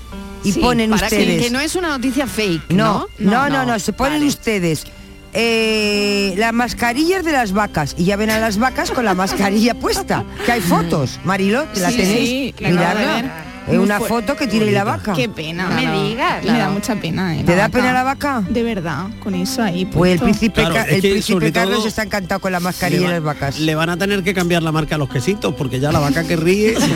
y 0.45 0.53
Sí, 0.53 0.61
ponen 0.61 0.91
para 0.91 1.07
ustedes. 1.07 1.43
Que, 1.43 1.51
no 1.51 1.61
es 1.61 1.75
una 1.77 1.89
noticia 1.89 2.27
fake, 2.27 2.71
No, 2.71 3.07
¿no? 3.19 3.31
no, 3.31 3.49
no, 3.51 3.67
no, 3.67 3.79
se 3.79 3.93
ponen 3.93 4.23
ustedes 4.25 4.85
eh, 5.33 6.35
las 6.37 6.53
mascarillas 6.53 7.25
de 7.25 7.33
las 7.33 7.53
vacas 7.53 7.95
y 7.97 8.05
ya 8.05 8.17
ven 8.17 8.31
a 8.31 8.39
las 8.39 8.59
vacas 8.59 8.91
con 8.91 9.05
la 9.05 9.15
mascarilla 9.15 9.75
puesta. 9.75 10.25
Que 10.45 10.53
hay 10.53 10.61
fotos, 10.61 11.21
Marilo, 11.25 11.65
¿te 11.73 11.81
la 11.81 11.91
Sí, 11.91 11.97
tenéis? 11.99 12.29
sí, 12.29 12.55
Es 13.71 13.79
una 13.79 14.01
foto 14.01 14.37
que 14.37 14.47
tiene 14.47 14.71
la 14.73 14.85
vaca. 14.85 15.13
Qué 15.13 15.29
pena. 15.29 15.69
No 15.69 15.75
me 15.75 15.83
Claro, 15.83 16.03
digas, 16.05 16.43
Me 16.43 16.49
da 16.49 16.55
claro. 16.57 16.73
mucha 16.73 16.95
pena. 16.97 17.37
eh, 17.37 17.45
¿Te 17.45 17.55
da 17.57 17.63
vaca. 17.69 17.79
pena 17.79 17.93
la 17.93 18.03
vaca? 18.03 18.43
De 18.49 18.63
verdad, 18.63 19.05
con 19.23 19.35
eso 19.35 19.63
ahí. 19.63 19.85
Pues 19.87 20.13
el 20.15 20.21
príncipe, 20.21 20.63
Claro, 20.63 20.81
el 20.89 21.01
que 21.01 21.11
príncipe 21.11 21.53
Carlos 21.53 21.87
está 21.87 22.03
encantado 22.03 22.41
con 22.41 22.53
la 22.53 22.61
mascarilla 22.61 23.09
le, 23.09 23.15
de 23.15 23.21
va- 23.21 23.33
las 23.33 23.41
vacas. 23.41 23.59
le 23.61 23.75
van 23.75 23.91
a 23.91 23.97
tener 23.97 24.23
que 24.23 24.35
cambiar 24.35 24.63
la 24.63 24.73
marca 24.73 24.95
a 24.95 24.99
los 24.99 25.09
quesitos, 25.09 25.55
porque 25.55 25.81
ya 25.81 25.93
la 25.93 25.99
vaca 26.01 26.25
que 26.25 26.37
ríe... 26.37 26.75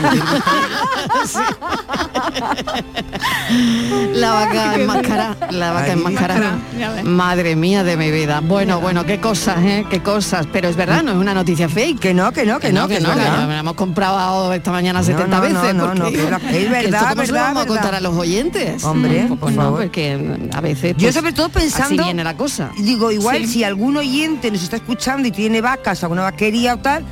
La 4.13 4.31
vaca 4.33 4.75
enmascarada, 4.75 5.37
la 5.51 5.71
vaca 5.71 5.91
enmascarada. 5.93 6.57
Madre 7.03 7.55
mía 7.55 7.83
de 7.83 7.97
mi 7.97 8.11
vida. 8.11 8.41
Bueno, 8.41 8.79
bueno, 8.79 9.05
qué 9.05 9.19
cosas, 9.19 9.57
¿eh? 9.63 9.85
Qué 9.89 10.01
cosas. 10.01 10.47
Pero 10.51 10.67
es 10.69 10.75
verdad, 10.75 11.03
no 11.03 11.11
es 11.11 11.17
una 11.17 11.33
noticia 11.33 11.69
fake. 11.69 11.99
Que 11.99 12.13
no, 12.13 12.31
que 12.31 12.45
no, 12.45 12.59
que 12.59 12.71
no, 12.73 12.87
que 12.87 12.97
es 12.97 13.03
verdad. 13.07 13.47
la 13.47 13.59
hemos 13.59 13.73
comprado 13.75 14.51
esta 14.53 14.71
mañana 14.71 14.99
No, 14.99 15.05
70 15.05 15.27
no, 15.35 15.41
veces. 15.41 15.75
no, 15.75 15.93
no, 15.93 16.03
porque- 16.05 16.17
no, 16.29 16.39
que 16.67 16.81
verdad, 16.83 17.01
esto 17.01 17.09
¿cómo 17.15 17.21
se 17.21 17.27
lo 17.27 17.33
verdad, 17.33 17.47
vamos 17.47 17.63
a 17.63 17.67
contar 17.67 17.85
verdad. 17.85 17.97
a 17.97 18.09
los 18.09 18.15
oyentes? 18.17 18.83
Hombre, 18.83 19.25
pues 19.27 19.39
por 19.39 19.51
no, 19.51 19.61
favor. 19.61 19.81
porque 19.81 20.37
a 20.53 20.61
veces 20.61 20.95
Yo 20.97 21.05
pues, 21.07 21.15
sobre 21.15 21.33
todo 21.33 21.49
pensando, 21.49 22.01
así 22.03 22.03
viene 22.03 22.23
la 22.23 22.35
cosa. 22.37 22.71
digo, 22.77 23.11
igual 23.11 23.37
Sí. 23.41 23.47
si 23.47 23.63
algún 23.63 23.97
oyente 23.97 24.51
nos 24.51 24.63
está 24.63 24.77
escuchando 24.77 25.27
y 25.27 25.31
tiene 25.31 25.61
vacas, 25.61 26.03
alguna 26.03 26.23
vaquería 26.23 26.75
o 26.75 26.77
tal, 26.77 27.03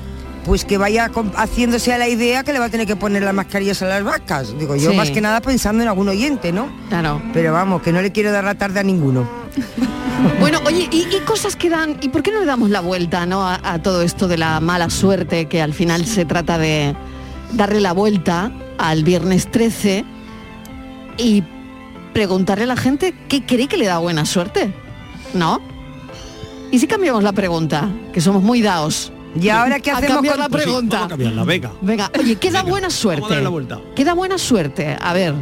pues 0.46 0.66
que 0.66 0.78
vaya 0.78 1.10
haciéndose 1.38 1.94
a 1.94 1.98
la 1.98 2.08
idea 2.10 2.44
que 2.44 2.52
le 2.52 2.60
va 2.60 2.66
a 2.66 2.70
tener 2.70 2.86
que 2.86 2.96
poner 2.98 3.24
las 3.24 3.34
mascarillas 3.34 3.82
a 3.82 3.86
las 3.86 4.04
vacas. 4.04 4.58
Digo, 4.60 4.76
yo 4.76 4.92
Sí. 4.92 4.98
más 4.98 5.10
que 5.10 5.22
nada 5.22 5.40
pensando 5.42 5.82
en 5.84 5.88
algún 5.90 6.10
oyente, 6.10 6.52
¿no? 6.52 6.68
Claro. 6.90 7.22
Pero 7.34 7.54
vamos, 7.54 7.82
que 7.82 7.94
no 7.94 8.02
le 8.02 8.12
quiero 8.12 8.32
dar 8.34 8.44
la 8.44 8.56
tarde 8.56 8.80
a 8.82 8.84
ninguno. 8.84 9.28
Bueno, 10.40 10.60
oye, 10.66 10.88
y, 10.90 11.00
y 11.14 11.20
cosas 11.26 11.58
que 11.58 11.70
dan, 11.70 11.98
¿y 12.02 12.08
por 12.08 12.24
qué 12.24 12.32
no 12.32 12.40
le 12.40 12.46
damos 12.46 12.70
la 12.70 12.80
vuelta 12.80 13.26
¿no? 13.26 13.46
a, 13.46 13.60
a 13.62 13.80
todo 13.82 14.04
esto 14.04 14.30
de 14.30 14.38
la 14.38 14.62
mala 14.62 14.90
suerte, 14.90 15.48
que 15.48 15.62
al 15.62 15.74
final 15.74 16.06
se 16.06 16.24
trata 16.24 16.58
de 16.58 16.96
darle 17.52 17.82
la 17.82 17.92
vuelta 17.92 18.50
al 18.78 19.04
viernes 19.04 19.50
13 19.52 20.04
y 21.18 21.44
preguntarle 22.14 22.64
a 22.66 22.68
la 22.68 22.78
gente 22.78 23.14
qué 23.28 23.46
cree 23.46 23.68
que 23.68 23.78
le 23.78 23.86
da 23.86 23.98
buena 24.00 24.26
suerte? 24.26 24.74
¿No? 25.34 25.62
¿Y 26.72 26.80
si 26.80 26.88
cambiamos 26.88 27.24
la 27.24 27.34
pregunta? 27.34 27.90
Que 28.14 28.22
somos 28.22 28.42
muy 28.44 28.62
daos. 28.62 29.12
¿Y 29.40 29.50
ahora 29.50 29.80
qué 29.80 29.90
A 29.92 29.98
hacemos 29.98 30.16
cambiar 30.16 30.36
con- 30.36 30.44
la 30.44 30.50
Pues 30.50 30.64
sí, 30.64 30.70
pregunta? 30.70 30.96
Vamos 30.98 31.06
a 31.06 31.10
cambiarla, 31.10 31.44
venga. 31.44 31.72
Venga, 31.82 32.12
oye, 32.20 32.36
¿qué 32.36 32.52
da 32.52 32.62
buena 32.62 32.88
Vamos 32.88 32.94
a 32.94 32.98
suerte? 33.02 33.22
darle 33.30 33.44
la 33.44 33.50
vuelta. 33.50 33.80
¿Qué 33.96 34.04
da 34.06 34.14
buena 34.14 34.38
suerte? 34.38 34.96
A 35.00 35.14
ver. 35.14 35.34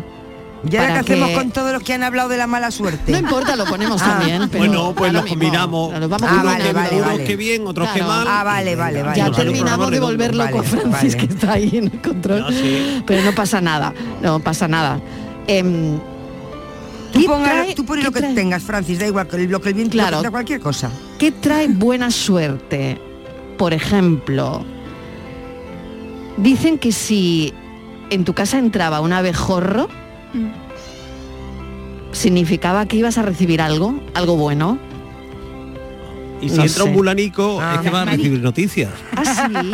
¿Y 0.70 0.76
ahora 0.76 0.94
qué 0.94 1.00
hacemos 1.00 1.30
que- 1.30 1.36
con 1.36 1.52
todos 1.52 1.72
los 1.74 1.82
que 1.82 1.94
han 1.94 2.04
hablado 2.04 2.30
de 2.30 2.38
la 2.38 2.46
mala 2.48 2.70
suerte? 2.72 3.12
No 3.12 3.18
importa, 3.18 3.56
lo 3.56 3.66
ponemos 3.66 4.02
Ah. 4.02 4.18
también. 4.20 4.48
Pero 4.50 4.60
Bueno, 4.66 4.94
pues 4.96 5.12
los 5.14 5.26
combinamos. 5.26 5.92
Vamos 5.92 6.12
Ah, 6.14 6.18
combinando. 6.18 6.44
vale, 6.46 6.74
vale, 6.74 6.96
Unos 6.98 7.08
vale. 7.08 7.24
que 7.24 7.36
bien, 7.36 7.66
otros 7.68 7.90
que 7.90 8.04
mal. 8.04 8.28
Ah, 8.30 8.44
vale, 8.44 8.76
vale, 8.76 9.02
vale. 9.04 9.18
Ya 9.18 9.32
terminamos 9.32 9.90
de 9.92 10.00
volver 10.00 10.36
loco 10.36 10.60
a 10.60 10.64
Francis, 10.64 11.16
vale. 11.16 11.28
que 11.28 11.34
está 11.34 11.52
ahí 11.54 11.70
en 11.74 11.86
el 11.86 12.02
control. 12.02 12.54
Sí. 12.54 13.04
Pero 13.08 13.24
no 13.24 13.32
pasa 13.34 13.60
nada, 13.62 13.94
no 14.22 14.40
pasa 14.40 14.68
nada. 14.68 15.00
Em, 15.48 15.98
Tú, 17.12 17.20
¿qué 17.20 17.26
ponga- 17.28 17.46
trae- 17.66 17.76
tú 17.76 17.84
pones 17.86 18.06
lo 18.06 18.12
que 18.12 18.20
trae- 18.22 18.36
tengas, 18.36 18.64
Francis, 18.64 19.00
da 19.00 19.08
igual, 19.08 19.28
que 19.28 19.40
lo 19.48 19.60
que 19.62 19.70
el 19.70 19.76
viento 19.76 19.92
Claro. 19.94 20.22
cualquier 20.32 20.60
cosa. 20.62 20.90
¿Qué 21.18 21.32
trae 21.32 21.68
buena 21.68 22.10
suerte? 22.12 23.02
Por 23.58 23.74
ejemplo, 23.74 24.64
dicen 26.38 26.78
que 26.78 26.92
si 26.92 27.54
en 28.10 28.24
tu 28.26 28.34
casa 28.34 28.58
entraba 28.58 29.02
un 29.02 29.14
abejorro, 29.14 29.90
significaba 32.12 32.86
que 32.86 32.98
ibas 32.98 33.18
a 33.18 33.22
recibir 33.22 33.62
algo, 33.62 34.00
algo 34.14 34.36
bueno. 34.36 34.78
Y 36.42 36.50
si 36.50 36.58
No 36.58 36.64
entra 36.64 36.84
un 36.86 36.94
bulanico, 36.94 37.60
Ah. 37.62 37.76
es 37.76 37.82
que 37.82 37.90
va 37.92 38.02
a 38.02 38.06
recibir 38.06 38.40
noticias. 38.42 38.90
¿Ah, 39.16 39.48
sí? 39.48 39.72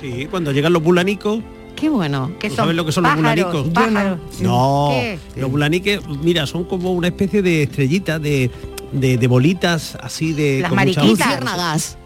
Sí, 0.00 0.26
cuando 0.30 0.52
llegan 0.52 0.72
los 0.72 0.82
bulanicos, 0.82 1.40
Qué 1.74 1.88
bueno. 1.88 2.30
Que 2.38 2.48
¿tú 2.48 2.54
son 2.54 2.64
sabes 2.64 2.76
lo 2.76 2.86
que 2.86 2.92
son 2.92 3.02
los 3.02 3.16
bulanicos? 3.16 3.68
pájaros. 3.70 4.18
No, 4.40 4.90
¿Qué? 4.92 5.18
los 5.34 5.50
bulaniques, 5.50 6.00
mira, 6.22 6.46
son 6.46 6.62
como 6.64 6.92
una 6.92 7.08
especie 7.08 7.42
de 7.42 7.64
estrellitas, 7.64 8.22
de, 8.22 8.52
de, 8.92 9.16
de 9.18 9.26
bolitas 9.26 9.96
así 10.00 10.32
de... 10.32 10.60
Las 10.60 10.70
mariquitas. 10.72 11.98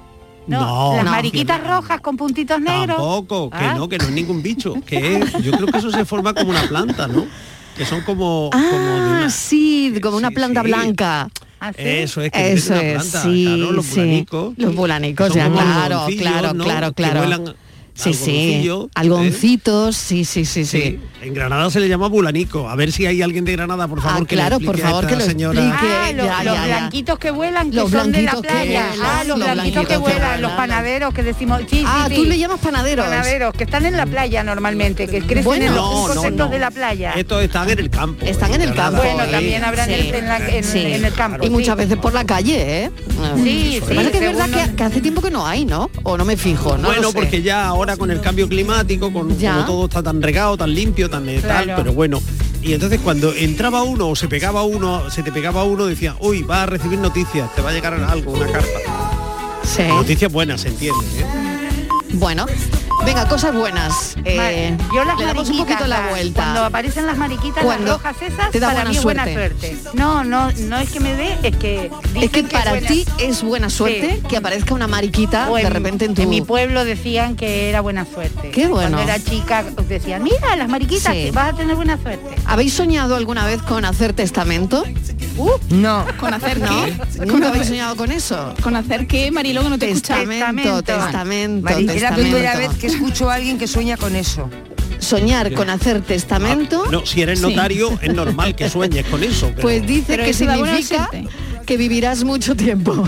No, 0.47 0.61
No, 0.61 0.97
las 0.97 1.05
no. 1.05 1.11
mariquitas 1.11 1.67
rojas 1.67 2.01
con 2.01 2.17
puntitos 2.17 2.59
negros. 2.59 2.97
Tampoco, 2.97 3.51
que 3.51 3.57
Ah. 3.59 3.75
no, 3.77 3.87
que 3.89 3.99
no 3.99 4.05
es 4.05 4.13
ningún 4.13 4.43
bicho, 4.43 4.75
que 4.87 5.19
es, 5.19 5.33
yo 5.43 5.53
creo 5.53 5.67
que 5.67 5.77
eso 5.79 5.91
se 5.91 6.07
forma 6.07 6.33
como 6.33 6.51
una 6.51 6.63
planta, 6.63 7.07
¿no? 7.09 7.27
Que 7.77 7.85
son 7.85 8.01
como, 8.03 8.51
como 8.51 8.61
de 8.63 8.69
Ah, 8.71 9.17
una- 9.19 9.31
sí, 9.31 9.93
como 10.03 10.17
una 10.17 10.29
sí, 10.29 10.35
planta 10.35 10.63
sí. 10.63 10.67
blanca. 10.69 11.29
¿Ah, 11.61 11.73
sí? 11.73 11.83
Eso 11.83 12.21
es 12.23 12.31
que 12.33 12.53
es 12.53 12.65
Eso 12.65 12.73
una 12.73 12.83
es, 12.83 12.93
planta, 12.95 13.23
sí, 13.23 13.45
claro, 13.45 13.73
los 13.73 13.87
sí. 13.87 13.95
bulanicos. 14.01 14.55
Los 14.59 14.75
bulanicos, 14.75 15.35
ya, 15.35 15.45
como 15.45 15.57
claro, 15.57 16.07
claro, 16.19 16.55
¿no? 16.55 16.65
claro, 16.65 16.93
Que 16.93 17.03
claro. 17.03 17.55
Sí, 17.97 18.13
sí. 18.13 18.31
algodoncillo, 18.31 18.85
¿eh? 18.85 18.89
Algoncitos, 18.95 19.97
sí, 19.97 20.25
sí, 20.25 20.45
sí, 20.45 20.65
sí. 20.67 20.81
Sí. 20.83 21.01
En 21.23 21.33
Granada 21.35 21.71
se 21.71 21.81
le 21.81 21.89
llama 21.89 22.09
bulanico. 22.09 22.69
A 22.69 22.77
ver 22.77 22.93
si 22.93 23.07
hay 23.07 23.23
alguien 23.23 23.45
de 23.47 23.53
Granada, 23.53 23.89
por 23.89 24.03
favor, 24.03 24.23
Ah, 24.23 24.27
que 24.29 24.37
claro, 24.37 24.59
le 24.59 24.67
por 24.67 24.77
a 24.77 24.79
favor, 24.79 25.05
esta 25.05 25.17
que 25.17 25.23
lo 25.23 25.29
señora. 25.29 25.61
explique. 25.67 25.95
Ah, 25.95 26.13
los, 26.13 26.27
Ya, 26.27 26.45
los 26.45 26.55
ya, 26.55 26.61
ya. 26.61 26.67
blanquitos 26.79 27.19
que 27.19 27.31
vuelan, 27.31 27.71
que 27.71 27.77
Los 27.77 27.91
son 27.91 28.13
de 28.13 28.23
la 28.23 28.33
blanquitos 28.33 28.43
que 28.43 28.49
playa. 28.65 28.87
vuelan, 28.91 29.07
ah, 29.11 29.25
los, 29.25 29.39
los 29.39 29.39
blanquitos 29.39 29.47
que 29.47 29.55
blanquitos 29.55 29.89
que 29.89 29.97
vuelan, 30.21 30.43
los 30.43 30.53
panaderos 30.53 31.15
que 31.15 31.23
decimos. 31.23 31.61
Sí, 31.71 31.83
Ah, 31.87 32.07
sí. 32.11 32.15
tú 32.17 32.25
le 32.25 32.39
llamas 32.39 32.61
panaderos. 32.61 33.07
Panaderos, 33.07 33.55
que 33.55 33.65
están 33.65 33.87
en 33.87 33.97
la 33.97 34.05
playa 34.07 34.45
normalmente, 34.45 35.07
que 35.09 35.23
crecen 35.23 35.45
Bueno, 35.45 35.65
en 35.67 35.75
los 35.75 35.85
no, 35.85 35.93
no, 36.09 36.15
conceptos 36.15 36.47
no. 36.47 36.53
de 36.53 36.59
la 36.59 36.71
playa. 36.71 37.13
Estos 37.17 37.43
están 37.43 37.71
en 37.71 37.79
el 37.79 37.89
campo. 37.91 38.25
Están 38.27 38.53
en 38.55 38.61
el 38.63 38.75
campo. 38.75 38.99
Bueno, 39.03 39.25
también 39.31 39.65
habrán 39.65 39.91
en, 39.91 41.05
el 41.05 41.13
campo. 41.15 41.47
Y 41.47 41.51
muchas 41.51 41.77
veces 41.77 41.97
por 41.97 42.13
la 42.13 42.25
calle, 42.25 42.85
¿eh? 42.85 42.91
Sí, 43.43 43.43
sí, 43.43 43.77
es 43.79 43.85
que 43.85 43.95
es 44.07 44.13
según 44.19 44.37
verdad 44.37 44.75
que, 44.75 44.85
hace 44.85 45.01
tiempo 45.01 45.23
que 45.23 45.31
no 45.31 45.47
hay, 45.47 45.65
¿no? 45.65 45.91
O 46.03 46.17
no 46.19 46.25
me 46.25 46.37
fijo, 46.37 46.77
¿no? 46.77 46.89
bueno, 46.89 47.13
porque 47.13 47.43
ya 47.43 47.67
ahora 47.67 47.86
con 47.97 48.11
el 48.11 48.23
cambio 48.23 48.49
climático, 48.49 49.13
con 49.13 49.37
Ya. 49.39 49.53
como 49.53 49.67
todo 49.67 49.85
está 49.85 50.03
tan 50.03 50.23
regado, 50.23 50.57
tan 50.57 50.75
limpio, 50.75 51.11
tan 51.11 51.29
eh, 51.29 51.41
tal, 51.43 51.65
Claro. 51.65 51.83
pero 51.83 51.93
bueno. 51.95 52.23
Y 52.63 52.73
entonces 52.73 52.99
cuando 53.05 53.33
entraba 53.35 53.83
uno 53.83 54.09
o 54.09 54.17
se 54.17 54.29
pegaba 54.29 54.63
uno, 54.63 55.11
se 55.11 55.23
te 55.23 55.31
pegaba 55.31 55.63
uno, 55.65 55.85
decía, 55.87 56.17
uy, 56.21 56.43
va 56.43 56.63
a 56.63 56.67
recibir 56.67 56.99
noticias, 56.99 57.55
te 57.55 57.61
va 57.63 57.71
a 57.71 57.73
llegar 57.73 57.93
algo, 57.95 58.33
una 58.33 58.47
carta. 58.51 58.81
Sí. 59.63 59.83
Noticias 59.87 60.33
buenas, 60.33 60.63
se 60.63 60.69
entiende. 60.69 61.05
¿eh? 61.19 61.87
Bueno, 62.15 62.47
venga, 63.05 63.29
cosas 63.29 63.55
buenas. 63.55 64.17
Eh, 64.25 64.37
Vale, 64.37 64.77
yo 64.95 65.05
las 65.05 65.19
le 65.19 65.25
damos 65.27 65.49
un 65.51 65.59
poquito 65.59 65.87
la 65.87 66.09
vuelta. 66.09 66.43
Cuando 66.43 66.65
aparecen 66.65 67.07
las 67.07 67.17
mariquitas, 67.17 67.63
Cuando 67.65 67.85
las 67.93 68.03
rojas 68.03 68.17
esas, 68.23 68.51
te 68.51 68.61
da 68.61 68.69
para 68.69 68.81
buena 68.81 68.91
mí 68.91 68.97
es 68.97 69.03
buena 69.05 69.25
suerte. 69.25 69.69
suerte. 69.77 69.91
No, 69.99 70.25
no, 70.25 70.51
no 70.53 70.79
es 70.79 70.91
que 70.91 71.01
me 71.01 71.15
dé, 71.15 71.37
es 71.43 71.57
que 71.57 71.91
es 72.15 72.31
que 72.31 72.43
para 72.45 72.71
buena- 72.73 72.89
ti 72.89 73.05
es 73.19 73.43
buena 73.43 73.71
suerte 73.71 74.17
Sí. 74.23 74.29
que 74.29 74.37
aparezca 74.37 74.75
una 74.75 74.87
mariquita 74.89 75.49
de 75.49 75.71
repente 75.71 76.05
en 76.07 76.15
tu... 76.15 76.27
mi 76.27 76.41
pueblo 76.43 76.85
decían 76.85 77.37
que 77.37 77.69
era 77.69 77.81
buena 77.81 78.05
suerte. 78.07 78.51
Qué 78.51 78.67
bueno. 78.67 78.97
Cuando 78.99 79.01
era 79.13 79.23
chica 79.23 79.65
decían, 79.89 80.23
mira, 80.23 80.57
las 80.57 80.69
mariquitas, 80.69 81.13
Sí. 81.15 81.25
que 81.25 81.31
vas 81.33 81.53
a 81.53 81.57
tener 81.57 81.77
buena 81.77 81.99
suerte. 82.01 82.35
¿Habéis 82.47 82.75
soñado 82.75 83.17
alguna 83.17 83.47
vez 83.47 83.63
con 83.63 83.85
hacer 83.85 84.13
testamento? 84.13 84.85
No. 85.71 86.05
¿Con 86.19 86.33
hacer 86.33 86.59
¿No? 86.61 86.87
¿Nunca 87.27 87.49
habéis 87.49 87.67
soñado 87.69 87.95
con 87.97 88.11
eso? 88.11 88.55
¿Con 88.63 88.75
hacer 88.77 89.07
qué, 89.07 89.31
Marilo, 89.31 89.63
que 89.63 89.69
no 89.69 89.79
te 89.79 89.91
escucha? 89.91 90.17
Testamento, 90.17 90.83
testamento, 90.83 91.65
Mari, 91.65 91.81
es 91.83 91.87
la 91.87 91.93
testamento. 91.93 92.23
primera 92.37 92.57
vez 92.57 92.71
que 92.79 92.86
escucho 92.87 93.31
a 93.31 93.35
alguien 93.35 93.59
que 93.59 93.67
sueña 93.67 93.97
con 93.97 94.17
eso. 94.17 94.49
Soñar 94.99 95.53
con 95.53 95.69
hacer 95.71 96.01
testamento. 96.01 96.87
No, 96.91 97.05
si 97.05 97.23
eres 97.23 97.41
Sí. 97.41 97.47
notario, 97.47 97.99
es 98.03 98.15
normal 98.15 98.55
que 98.57 98.69
sueñes 98.71 99.05
con 99.07 99.23
eso. 99.23 99.49
pero- 99.51 99.63
Pues 99.63 99.87
dice 99.87 100.05
Pero 100.09 100.25
que 100.25 100.33
significa 100.33 101.11
que 101.67 101.77
vivirás 101.77 102.25
mucho 102.25 102.55
tiempo. 102.57 103.07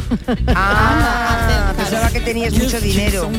Ah, 0.48 1.72
pensaba 1.76 2.10
que 2.10 2.20
tenías 2.20 2.52
mucho 2.54 2.80
dinero. 2.80 3.30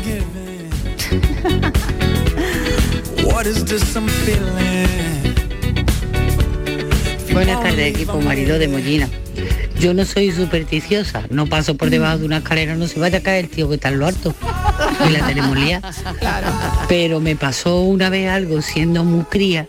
Buenas 7.33 7.61
tardes, 7.63 7.87
equipo 7.95 8.19
marido 8.21 8.59
de 8.59 8.67
Mollina. 8.67 9.07
Yo 9.79 9.93
no 9.93 10.03
soy 10.05 10.31
supersticiosa, 10.31 11.23
no 11.29 11.45
paso 11.47 11.75
por 11.75 11.89
debajo 11.89 12.17
de 12.19 12.25
una 12.25 12.37
escalera, 12.37 12.75
no 12.75 12.87
se 12.87 12.99
vaya 12.99 13.19
a 13.19 13.21
caer 13.21 13.45
el 13.45 13.51
tío 13.51 13.69
que 13.69 13.75
está 13.75 13.89
en 13.89 13.99
lo 13.99 14.07
alto. 14.07 14.35
Y 15.07 15.11
la 15.11 15.27
tenemos 15.27 15.57
liada. 15.57 15.91
Pero 16.87 17.19
me 17.19 17.35
pasó 17.35 17.81
una 17.81 18.09
vez 18.09 18.29
algo 18.29 18.61
siendo 18.61 19.03
muy 19.03 19.23
cría 19.25 19.67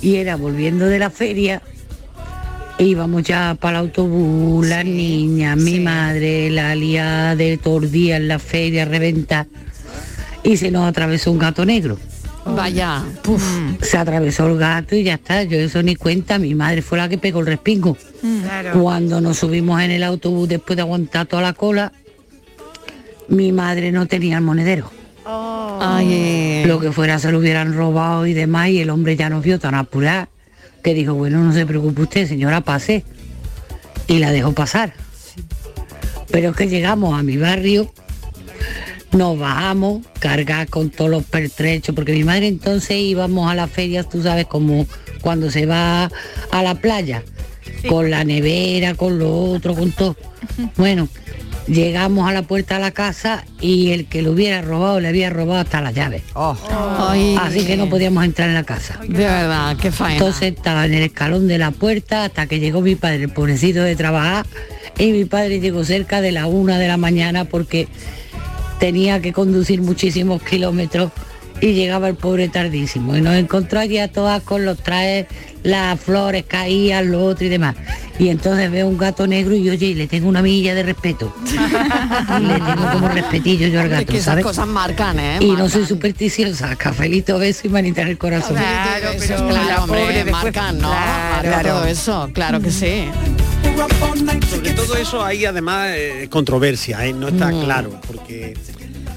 y 0.00 0.16
era 0.16 0.36
volviendo 0.36 0.86
de 0.86 0.98
la 0.98 1.10
feria. 1.10 1.62
íbamos 2.78 3.22
ya 3.24 3.56
para 3.60 3.80
el 3.80 3.86
autobús, 3.86 4.66
las 4.66 4.84
niñas, 4.84 5.56
mi 5.56 5.80
madre, 5.80 6.48
la 6.50 6.74
liada 6.74 7.36
de 7.36 7.58
todo 7.58 7.78
el 7.78 7.90
día 7.90 8.16
en 8.16 8.28
la 8.28 8.38
feria, 8.38 8.84
reventa. 8.84 9.46
Y 10.42 10.56
se 10.56 10.70
nos 10.70 10.88
atravesó 10.88 11.32
un 11.32 11.38
gato 11.38 11.64
negro. 11.64 11.98
Vaya, 12.46 13.04
puf. 13.22 13.42
Se 13.82 13.98
atravesó 13.98 14.46
el 14.46 14.56
gato 14.56 14.94
y 14.94 15.02
ya 15.02 15.14
está, 15.14 15.42
yo 15.42 15.58
eso 15.58 15.82
ni 15.82 15.96
cuenta, 15.96 16.38
mi 16.38 16.54
madre 16.54 16.80
fue 16.80 16.96
la 16.96 17.08
que 17.08 17.18
pegó 17.18 17.40
el 17.40 17.46
respingo. 17.46 17.96
Claro. 18.42 18.80
Cuando 18.80 19.20
nos 19.20 19.38
subimos 19.38 19.82
en 19.82 19.90
el 19.90 20.02
autobús 20.02 20.48
después 20.48 20.76
de 20.76 20.82
aguantar 20.82 21.26
toda 21.26 21.42
la 21.42 21.52
cola, 21.52 21.92
mi 23.28 23.52
madre 23.52 23.92
no 23.92 24.06
tenía 24.06 24.38
el 24.38 24.44
monedero. 24.44 24.90
Ay, 25.24 26.08
eh, 26.10 26.64
Lo 26.66 26.80
que 26.80 26.90
fuera 26.90 27.18
se 27.18 27.30
lo 27.30 27.38
hubieran 27.38 27.74
robado 27.74 28.26
y 28.26 28.34
demás 28.34 28.70
y 28.70 28.80
el 28.80 28.90
hombre 28.90 29.16
ya 29.16 29.28
nos 29.28 29.44
vio 29.44 29.58
tan 29.58 29.74
apurada 29.74 30.28
que 30.82 30.94
dijo, 30.94 31.14
bueno, 31.14 31.42
no 31.42 31.52
se 31.52 31.66
preocupe 31.66 32.02
usted, 32.02 32.26
señora, 32.26 32.62
pase. 32.62 33.04
Y 34.06 34.18
la 34.18 34.32
dejó 34.32 34.52
pasar. 34.52 34.94
Pero 36.30 36.50
es 36.50 36.56
que 36.56 36.68
llegamos 36.68 37.18
a 37.18 37.22
mi 37.22 37.36
barrio, 37.36 37.92
nos 39.12 39.38
bajamos, 39.38 40.06
cargar 40.18 40.68
con 40.68 40.90
todos 40.90 41.10
los 41.10 41.24
pertrechos, 41.24 41.94
porque 41.94 42.12
mi 42.12 42.24
madre 42.24 42.48
entonces 42.48 42.96
íbamos 42.98 43.50
a 43.50 43.54
las 43.54 43.70
ferias, 43.70 44.08
tú 44.08 44.22
sabes, 44.22 44.46
como 44.46 44.86
cuando 45.20 45.50
se 45.50 45.66
va 45.66 46.10
a 46.50 46.62
la 46.62 46.74
playa, 46.74 47.22
con 47.88 48.10
la 48.10 48.24
nevera, 48.24 48.94
con 48.94 49.18
lo 49.18 49.34
otro, 49.34 49.74
con 49.74 49.92
todo. 49.92 50.16
Bueno, 50.76 51.08
llegamos 51.68 52.28
a 52.28 52.32
la 52.32 52.42
puerta 52.42 52.74
de 52.74 52.80
la 52.80 52.90
casa 52.90 53.44
y 53.60 53.90
el 53.92 54.06
que 54.06 54.22
lo 54.22 54.32
hubiera 54.32 54.62
robado 54.62 55.00
le 55.00 55.08
había 55.08 55.30
robado 55.30 55.60
hasta 55.60 55.80
las 55.80 55.94
llaves. 55.94 56.22
Ay. 56.34 57.36
Así 57.40 57.64
que 57.64 57.76
no 57.76 57.88
podíamos 57.88 58.24
entrar 58.24 58.48
en 58.48 58.54
la 58.54 58.64
casa. 58.64 58.98
de 59.06 59.24
verdad, 59.24 59.76
qué 59.76 59.92
faena. 59.92 60.14
Entonces 60.14 60.54
estaba 60.54 60.86
en 60.86 60.94
el 60.94 61.02
escalón 61.02 61.46
de 61.46 61.58
la 61.58 61.70
puerta 61.70 62.24
hasta 62.24 62.46
que 62.46 62.58
llegó 62.58 62.80
mi 62.80 62.94
padre, 62.94 63.24
el 63.24 63.30
pobrecito 63.30 63.82
de 63.82 63.96
trabajar, 63.96 64.46
y 64.98 65.12
mi 65.12 65.24
padre 65.24 65.60
llegó 65.60 65.84
cerca 65.84 66.20
de 66.20 66.32
la 66.32 66.46
una 66.46 66.78
de 66.78 66.88
la 66.88 66.96
mañana 66.96 67.44
porque 67.44 67.88
tenía 68.78 69.20
que 69.20 69.32
conducir 69.32 69.82
muchísimos 69.82 70.42
kilómetros 70.42 71.12
y 71.60 71.72
llegaba 71.74 72.08
el 72.08 72.14
pobre 72.14 72.48
tardísimo. 72.48 73.16
Y 73.16 73.20
nos 73.20 73.34
encontró 73.34 73.80
allí 73.80 73.98
a 73.98 74.08
todas 74.08 74.42
con 74.42 74.64
los 74.64 74.78
trajes, 74.82 75.26
las 75.62 75.98
flores 76.00 76.44
caían, 76.46 77.10
lo 77.10 77.24
otro 77.24 77.46
y 77.46 77.48
demás. 77.48 77.74
Y 78.18 78.28
entonces 78.28 78.70
veo 78.70 78.86
un 78.88 78.98
gato 78.98 79.26
negro 79.26 79.54
y 79.54 79.68
oye, 79.70 79.86
y 79.86 79.94
le 79.94 80.06
tengo 80.08 80.28
una 80.28 80.42
milla 80.42 80.74
de 80.74 80.82
respeto. 80.82 81.34
Y 82.38 82.42
le 82.44 82.54
tengo 82.54 82.90
como 82.92 83.08
respetillo 83.08 83.68
yo 83.68 83.80
al 83.80 83.86
Es 83.86 83.92
gato, 83.92 84.06
que 84.06 84.16
esas 84.18 84.24
¿sabes? 84.26 84.44
cosas 84.44 84.66
marcan, 84.66 85.18
¿eh? 85.18 85.38
Y 85.40 85.52
no 85.52 85.68
soy 85.68 85.86
supersticiosa, 85.86 86.76
cafelito, 86.76 87.38
beso 87.38 87.66
y 87.66 87.70
manita 87.70 88.02
en 88.02 88.08
el 88.08 88.18
corazón. 88.18 88.56
Claro, 88.56 89.10
Eso, 89.12 89.24
pero 89.28 89.48
claro, 89.48 89.68
la 89.68 89.82
hombre, 89.84 90.00
pobre 90.00 90.14
después- 90.24 90.32
marcan, 90.32 90.78
¿no? 90.78 90.90
Claro. 91.42 91.68
Todo 91.70 91.84
eso, 91.86 92.30
claro 92.32 92.60
que 92.60 92.70
sí. 92.70 93.04
Sobre 94.50 94.70
todo 94.72 94.96
eso 94.96 95.24
hay 95.24 95.44
además 95.44 95.88
eh, 95.94 96.26
controversia, 96.30 97.04
¿eh? 97.06 97.12
no 97.12 97.28
está 97.28 97.48
Mm. 97.48 97.64
claro, 97.64 98.00
porque 98.06 98.54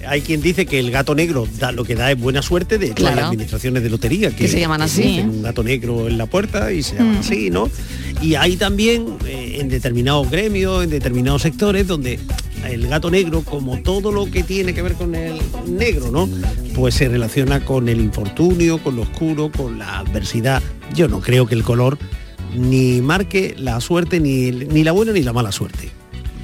hay 0.07 0.21
quien 0.21 0.41
dice 0.41 0.65
que 0.65 0.79
el 0.79 0.91
gato 0.91 1.15
negro 1.15 1.47
da, 1.59 1.71
lo 1.71 1.83
que 1.83 1.95
da 1.95 2.11
es 2.11 2.19
buena 2.19 2.41
suerte 2.41 2.77
de 2.77 2.91
Claro. 2.91 3.15
las 3.15 3.25
administraciones 3.25 3.83
de 3.83 3.89
lotería, 3.89 4.29
que, 4.31 4.35
Que 4.37 4.47
se 4.47 4.59
llaman 4.59 4.81
así, 4.81 5.19
¿eh? 5.19 5.23
un 5.23 5.41
gato 5.43 5.63
negro 5.63 6.07
en 6.07 6.17
la 6.17 6.25
puerta 6.25 6.71
y 6.71 6.83
se 6.83 6.95
llaman 6.97 7.15
Mm. 7.15 7.19
así, 7.19 7.49
¿no? 7.49 7.69
Y 8.21 8.35
hay 8.35 8.55
también 8.57 9.05
eh, 9.25 9.57
en 9.59 9.69
determinados 9.69 10.29
gremios, 10.29 10.83
en 10.83 10.89
determinados 10.89 11.41
sectores, 11.41 11.87
donde 11.87 12.19
el 12.69 12.87
gato 12.87 13.09
negro, 13.09 13.41
como 13.41 13.79
todo 13.81 14.11
lo 14.11 14.29
que 14.29 14.43
tiene 14.43 14.73
que 14.73 14.81
ver 14.83 14.93
con 14.93 15.15
el 15.15 15.39
negro, 15.67 16.11
¿no? 16.11 16.29
Pues 16.75 16.93
se 16.95 17.09
relaciona 17.09 17.65
con 17.65 17.89
el 17.89 17.99
infortunio, 17.99 18.77
con 18.83 18.95
lo 18.95 19.01
oscuro, 19.03 19.51
con 19.51 19.79
la 19.79 19.99
adversidad. 19.99 20.61
Yo 20.93 21.07
no 21.07 21.19
creo 21.21 21.47
que 21.47 21.55
el 21.55 21.63
color 21.63 21.97
ni 22.55 23.01
marque 23.01 23.55
la 23.57 23.79
suerte, 23.81 24.19
ni, 24.19 24.51
ni 24.51 24.83
la 24.83 24.91
buena 24.91 25.11
ni 25.13 25.21
la 25.23 25.33
mala 25.33 25.51
suerte. 25.51 25.89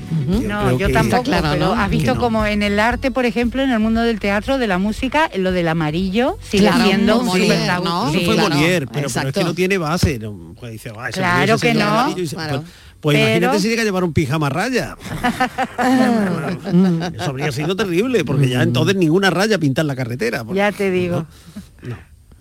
No, 0.10 0.78
yo 0.78 0.90
tampoco, 0.92 1.24
claro, 1.24 1.50
pero 1.52 1.66
¿no? 1.76 1.82
has 1.82 1.90
visto 1.90 2.16
no. 2.16 2.22
como 2.22 2.46
en 2.46 2.64
el 2.64 2.80
arte, 2.80 3.12
por 3.12 3.26
ejemplo, 3.26 3.62
en 3.62 3.72
el 3.72 3.80
mundo 3.80 4.02
del 4.02 4.20
teatro, 4.20 4.58
de 4.58 4.68
la 4.68 4.78
música, 4.78 5.30
lo 5.38 5.52
del 5.52 5.68
amarillo 5.68 6.38
sigue 6.42 6.68
Claro, 6.68 6.86
siendo 6.86 7.22
Molière, 7.24 7.66
tabú. 7.68 7.86
¿no? 7.86 8.10
Eso 8.10 8.20
fue 8.22 8.36
claro, 8.36 8.56
Molière, 8.56 8.88
pero, 8.92 9.08
pero 9.14 9.28
es 9.30 9.34
que 9.34 9.44
no 9.44 9.54
tiene 9.54 9.78
base. 9.78 10.20
No, 10.20 10.56
pues 10.60 10.72
dice, 10.72 10.92
"Ah, 10.98 11.10
Claro 11.12 11.58
que 11.58 11.74
no. 11.74 11.86
amarillo", 11.88 12.24
y 12.24 12.28
se- 12.28 12.36
Claro. 12.36 12.64
Pues, 13.00 13.16
Pero- 13.16 13.28
imagínate 13.30 13.60
si 13.60 13.70
llega 13.70 13.82
a 13.84 13.86
llevar 13.86 14.04
un 14.04 14.14
pijama 14.14 14.50
raya. 14.50 14.98
Eso 17.16 17.30
habría 17.30 17.52
sido 17.52 17.76
terrible, 17.76 18.26
porque 18.26 18.50
ya 18.50 18.64
entonces 18.64 18.96
ninguna 18.96 19.30
raya 19.30 19.58
pinta 19.58 19.82
en 19.82 19.88
la 19.88 19.96
carretera. 19.96 20.44
porque- 20.44 20.58
Ya 20.58 20.72
te 20.72 20.90
digo. 20.90 21.26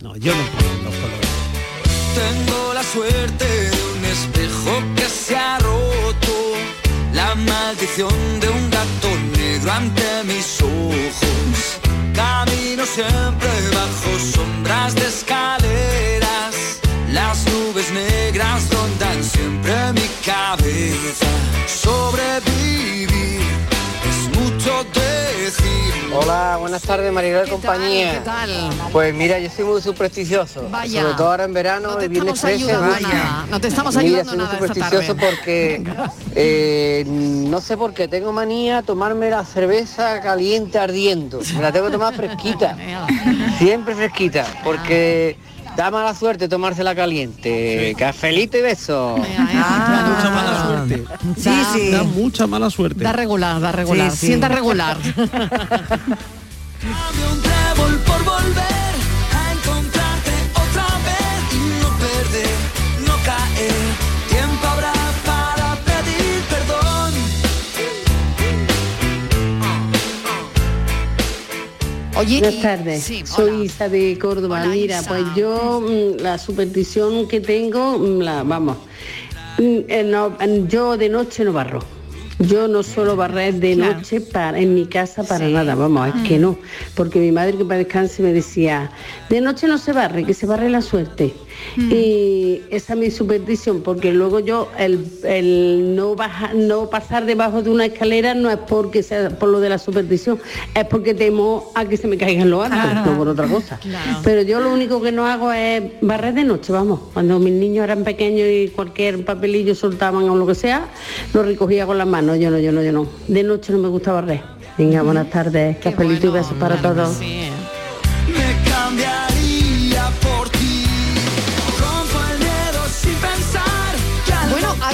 No, 0.01 0.15
yo 0.17 0.33
no 0.33 0.39
en 0.41 0.85
los 0.85 0.95
colores. 0.95 1.27
Tengo 2.15 2.73
la 2.73 2.83
suerte 2.83 3.45
La 7.27 7.35
maldición 7.35 8.39
de 8.39 8.47
un 8.47 8.69
gato 8.69 9.09
negro 9.37 9.69
ante 9.69 10.23
mis 10.23 10.61
ojos. 10.61 11.77
Camino 12.15 12.85
siempre 12.85 13.49
bajo 13.75 14.17
sombras 14.17 14.95
de 14.95 15.07
escaleras. 15.07 16.55
Las 17.11 17.45
nubes 17.51 17.91
negras 17.91 18.69
rondan 18.71 19.21
siempre 19.21 19.73
mi 19.91 20.07
cabeza. 20.25 21.27
Sobrevivir. 21.67 23.56
Hola, 26.19 26.57
buenas 26.59 26.81
tardes, 26.81 27.11
Maribel 27.13 27.45
de 27.45 27.51
compañía. 27.51 28.13
¿Qué 28.13 28.19
tal? 28.21 28.49
Pues 28.91 29.13
mira, 29.13 29.37
yo 29.37 29.49
soy 29.51 29.65
muy 29.65 29.81
supersticioso. 29.81 30.67
Vaya. 30.69 31.01
Sobre 31.03 31.13
todo 31.13 31.29
ahora 31.29 31.43
en 31.43 31.53
verano, 31.53 31.89
No 31.91 31.97
te 31.97 32.05
el 32.05 32.09
viernes 32.09 32.33
estamos 32.35 32.57
13. 32.57 32.71
ayudando 32.73 32.93
vaya. 32.95 33.07
nada, 33.23 33.45
no 33.51 33.61
te 33.61 33.67
estamos 33.67 33.95
Mira, 33.97 34.07
ayudando 34.07 34.29
soy 34.31 34.37
muy 34.39 34.45
nada 34.47 34.57
esta 34.57 34.67
supersticioso 34.73 35.15
tarde. 35.15 35.29
porque 35.37 35.83
eh, 36.35 37.03
no 37.07 37.61
sé 37.61 37.77
por 37.77 37.93
qué 37.93 38.07
tengo 38.07 38.33
manía 38.33 38.81
tomarme 38.81 39.29
la 39.29 39.45
cerveza 39.45 40.19
caliente 40.21 40.79
ardiendo. 40.79 41.39
Me 41.53 41.61
la 41.61 41.71
tengo 41.71 41.85
que 41.85 41.91
tomar 41.91 42.15
fresquita. 42.15 42.75
Siempre 43.59 43.93
fresquita, 43.93 44.45
porque 44.63 45.37
da 45.77 45.91
mala 45.91 46.13
suerte 46.15 46.47
tomársela 46.49 46.93
caliente. 46.95 47.95
Cafelito 47.97 48.57
y 48.57 48.61
beso. 48.61 49.15
Da 49.17 50.03
mucha 50.09 50.29
mala 50.31 50.65
suerte. 50.65 51.03
Sí, 51.37 51.49
Da- 51.49 51.73
sí. 51.73 51.91
Da 51.91 52.03
mucha 52.03 52.47
mala 52.47 52.69
suerte. 52.69 53.03
Da 53.03 53.13
regular, 53.13 53.61
da 53.61 53.71
regular, 53.71 54.11
Sí, 54.11 54.17
sí. 54.17 54.27
sienta 54.27 54.47
regular. 54.49 54.97
Oye, 72.17 72.39
Buenas 72.39 72.61
tardes, 72.63 73.11
soy 73.25 73.65
Isa 73.65 73.89
de 73.89 74.17
Córdoba. 74.19 74.65
Mira, 74.65 75.03
pues 75.07 75.23
yo 75.35 75.81
mm, 75.81 76.19
la 76.23 76.39
superstición 76.39 77.27
que 77.27 77.39
tengo, 77.39 77.99
mm, 77.99 78.19
la, 78.21 78.41
vamos, 78.41 78.77
mm, 79.59 79.77
eh, 79.87 80.03
no, 80.03 80.35
yo 80.67 80.97
de 80.97 81.09
noche 81.09 81.45
no 81.45 81.53
barro. 81.53 81.79
Yo 82.39 82.67
no 82.67 82.81
suelo 82.81 83.15
barrer 83.15 83.55
de 83.55 83.75
noche 83.75 84.21
para, 84.21 84.59
en 84.59 84.73
mi 84.73 84.85
casa 84.87 85.23
para 85.23 85.47
nada, 85.47 85.75
vamos, 85.75 86.07
es 86.07 86.27
que 86.27 86.39
no. 86.39 86.57
Porque 86.95 87.19
mi 87.19 87.31
madre 87.31 87.55
que 87.55 87.65
para 87.65 87.77
descanse 87.77 88.21
me 88.23 88.33
decía, 88.33 88.91
de 89.29 89.41
noche 89.41 89.67
no 89.67 89.77
se 89.77 89.93
barre, 89.93 90.23
que 90.23 90.33
se 90.33 90.45
barre 90.47 90.69
la 90.69 90.81
suerte. 90.81 91.33
Y 91.77 92.61
esa 92.71 92.93
es 92.93 92.99
mi 92.99 93.11
superstición, 93.11 93.81
porque 93.81 94.11
luego 94.11 94.39
yo 94.39 94.69
el, 94.77 95.05
el 95.23 95.95
no 95.95 96.15
baja- 96.15 96.53
no 96.53 96.89
pasar 96.89 97.25
debajo 97.25 97.61
de 97.61 97.69
una 97.69 97.85
escalera 97.85 98.33
no 98.33 98.49
es 98.49 98.57
porque 98.57 99.03
sea 99.03 99.29
por 99.29 99.49
lo 99.49 99.59
de 99.59 99.69
la 99.69 99.77
superstición, 99.77 100.39
es 100.73 100.85
porque 100.85 101.13
temo 101.13 101.71
a 101.75 101.85
que 101.85 101.97
se 101.97 102.07
me 102.07 102.17
caigan 102.17 102.49
los 102.49 102.63
altos, 102.63 102.79
Ajá. 102.79 103.05
no 103.05 103.17
por 103.17 103.27
otra 103.27 103.47
cosa. 103.47 103.79
Pero 104.23 104.41
yo 104.41 104.59
lo 104.59 104.73
único 104.73 105.01
que 105.01 105.11
no 105.11 105.25
hago 105.27 105.51
es 105.51 105.83
barrer 106.01 106.33
de 106.33 106.43
noche, 106.43 106.71
vamos. 106.73 106.99
Cuando 107.13 107.39
mis 107.39 107.53
niños 107.53 107.83
eran 107.83 108.03
pequeños 108.03 108.47
y 108.49 108.69
cualquier 108.75 109.23
papelillo 109.25 109.75
soltaban 109.75 110.27
o 110.29 110.35
lo 110.35 110.45
que 110.47 110.55
sea, 110.55 110.87
lo 111.33 111.43
recogía 111.43 111.85
con 111.85 111.97
las 111.97 112.07
manos. 112.07 112.39
Yo 112.39 112.49
no, 112.51 112.59
yo 112.59 112.71
no, 112.71 112.81
yo 112.81 112.91
no. 112.91 113.07
De 113.27 113.43
noche 113.43 113.71
no 113.73 113.79
me 113.79 113.87
gusta 113.87 114.11
barrer. 114.13 114.41
Venga, 114.77 115.01
buenas 115.01 115.29
tardes. 115.31 115.77
Cafelito 115.77 116.27
y 116.27 116.29
besos 116.29 116.53
para 116.59 116.75
todos. 116.75 117.17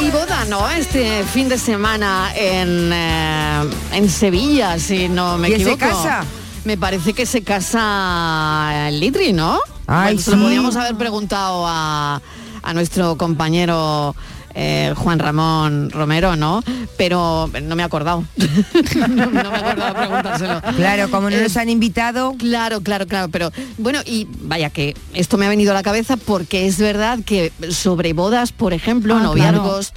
Hay 0.03 0.11
boda, 0.11 0.43
¿no? 0.49 0.69
Este 0.69 1.23
fin 1.23 1.47
de 1.47 1.57
semana 1.57 2.29
en, 2.35 2.91
eh, 2.91 3.61
en 3.93 4.09
Sevilla, 4.09 4.77
si 4.77 5.07
no 5.07 5.37
me 5.37 5.47
¿Quién 5.47 5.61
se 5.63 5.71
equivoco. 5.71 6.03
casa? 6.03 6.25
Me 6.65 6.77
parece 6.77 7.13
que 7.13 7.25
se 7.25 7.41
casa 7.41 8.87
el 8.89 8.99
Litri, 8.99 9.31
¿no? 9.31 9.59
Ay, 9.87 10.15
Bueno, 10.15 10.21
se 10.21 10.31
lo 10.31 10.37
sí. 10.37 10.43
podríamos 10.43 10.75
haber 10.75 10.95
preguntado 10.95 11.65
a, 11.67 12.21
a 12.63 12.73
nuestro 12.73 13.17
compañero 13.17 14.13
eh, 14.55 14.93
Juan 14.95 15.19
Ramón 15.19 15.89
Romero, 15.89 16.35
¿no? 16.35 16.63
Pero 16.97 17.49
no 17.63 17.75
me 17.75 17.81
he 17.83 17.85
acordado. 17.85 18.23
no, 18.95 19.07
no 19.07 19.31
me 19.31 19.41
he 19.41 19.45
acordado 19.47 19.93
preguntárselo. 19.95 20.61
Claro, 20.75 21.09
como 21.09 21.29
no 21.29 21.35
Eh, 21.35 21.41
nos 21.43 21.57
han 21.57 21.69
invitado. 21.69 22.35
Claro, 22.37 22.81
claro, 22.81 23.07
claro, 23.07 23.29
pero 23.29 23.51
bueno, 23.77 23.99
y 24.05 24.27
vaya 24.41 24.69
que 24.69 24.95
esto 25.13 25.37
me 25.37 25.45
ha 25.45 25.49
venido 25.49 25.71
a 25.71 25.73
la 25.73 25.83
cabeza 25.83 26.17
porque 26.17 26.67
es 26.67 26.77
verdad 26.77 27.19
que 27.25 27.51
sobre 27.71 28.13
bodas, 28.13 28.51
por 28.51 28.73
ejemplo, 28.73 29.15
Ah, 29.15 29.23
noviazgos, 29.23 29.93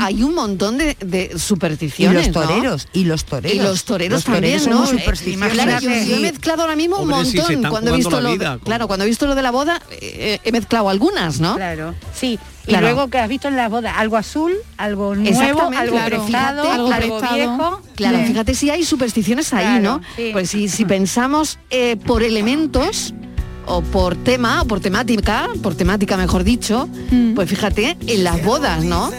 hay 0.00 0.22
un 0.22 0.34
montón 0.34 0.78
de, 0.78 0.96
de 1.00 1.30
Y 1.34 1.38
supersticiones. 1.38 2.28
los 2.28 2.36
¿no? 2.36 2.48
toreros, 2.48 2.88
y 2.92 3.04
los 3.04 3.24
toreros. 3.24 3.56
Y 3.56 3.60
los 3.60 3.84
toreros 3.84 4.12
Los 4.18 4.24
también, 4.24 4.58
toreros 4.64 4.92
¿no? 4.92 4.98
Eh, 4.98 5.50
claro, 5.52 5.80
yo, 5.80 5.90
he 5.90 6.20
mezclado 6.20 6.62
ahora 6.62 6.76
mismo 6.76 6.96
un 6.98 7.12
Hombre, 7.12 7.40
montón. 7.40 7.70
cuando 7.70 7.92
he 7.92 7.96
visto 7.96 8.10
la 8.20 8.20
lo, 8.20 8.32
vida, 8.32 8.58
claro, 8.64 8.86
cuando 8.88 9.04
he 9.04 9.08
visto 9.08 9.26
lo 9.26 9.34
de 9.34 9.42
la 9.42 9.50
boda, 9.50 9.80
eh, 9.90 10.38
he 10.42 10.52
mezclado 10.52 10.88
algunas, 10.88 11.40
¿no? 11.40 11.54
Claro, 11.56 11.94
sí. 12.14 12.38
Y 12.70 12.76
luego 12.80 13.08
que 13.08 13.18
has 13.18 13.28
visto 13.28 13.48
en 13.48 13.56
las 13.56 13.70
bodas 13.70 13.94
algo 13.96 14.16
azul, 14.16 14.52
algo 14.76 15.14
nuevo, 15.14 15.70
algo 15.76 15.96
claro. 15.96 16.16
prestado, 16.16 16.62
Fíjate, 16.62 16.82
algo, 17.04 17.20
viejo. 17.34 17.82
Claro, 17.96 18.18
Sí. 18.18 18.24
fíjate 18.26 18.54
si 18.54 18.70
hay 18.70 18.84
supersticiones 18.84 19.52
ahí, 19.52 19.64
Claro, 19.80 19.82
¿no? 19.82 20.00
sí. 20.16 20.30
Pues 20.32 20.50
si, 20.50 20.68
si 20.68 20.84
pensamos 20.84 21.58
eh, 21.70 21.96
por 22.04 22.22
elementos 22.22 23.12
o 23.66 23.82
por 23.82 24.16
tema, 24.16 24.62
o 24.62 24.64
por 24.66 24.80
temática, 24.80 25.48
por 25.62 25.74
temática 25.74 26.16
mejor 26.16 26.42
dicho, 26.44 26.88
Mm. 27.10 27.34
pues 27.34 27.48
fíjate, 27.48 27.96
en 28.06 28.24
las 28.24 28.42
bodas, 28.44 28.82
¿no? 28.84 29.10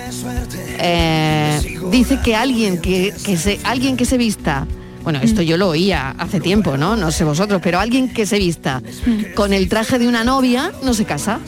Eh, 0.79 1.79
dice 1.91 2.19
que 2.23 2.35
alguien 2.35 2.79
que, 2.81 3.13
que 3.25 3.37
se, 3.37 3.59
alguien 3.63 3.97
que 3.97 4.05
se 4.05 4.17
vista, 4.17 4.67
bueno, 5.03 5.19
Mm. 5.19 5.23
esto 5.23 5.41
yo 5.41 5.57
lo 5.57 5.69
oía 5.69 6.15
hace 6.17 6.39
tiempo, 6.39 6.77
¿no? 6.77 6.95
No 6.95 7.11
sé 7.11 7.23
vosotros, 7.23 7.61
pero 7.63 7.79
alguien 7.79 8.11
que 8.13 8.25
se 8.25 8.37
vista 8.39 8.81
Mm. 9.05 9.33
con 9.35 9.53
el 9.53 9.69
traje 9.69 9.99
de 9.99 10.07
una 10.07 10.23
novia 10.23 10.71
no 10.83 10.93
se 10.93 11.05
casa. 11.05 11.39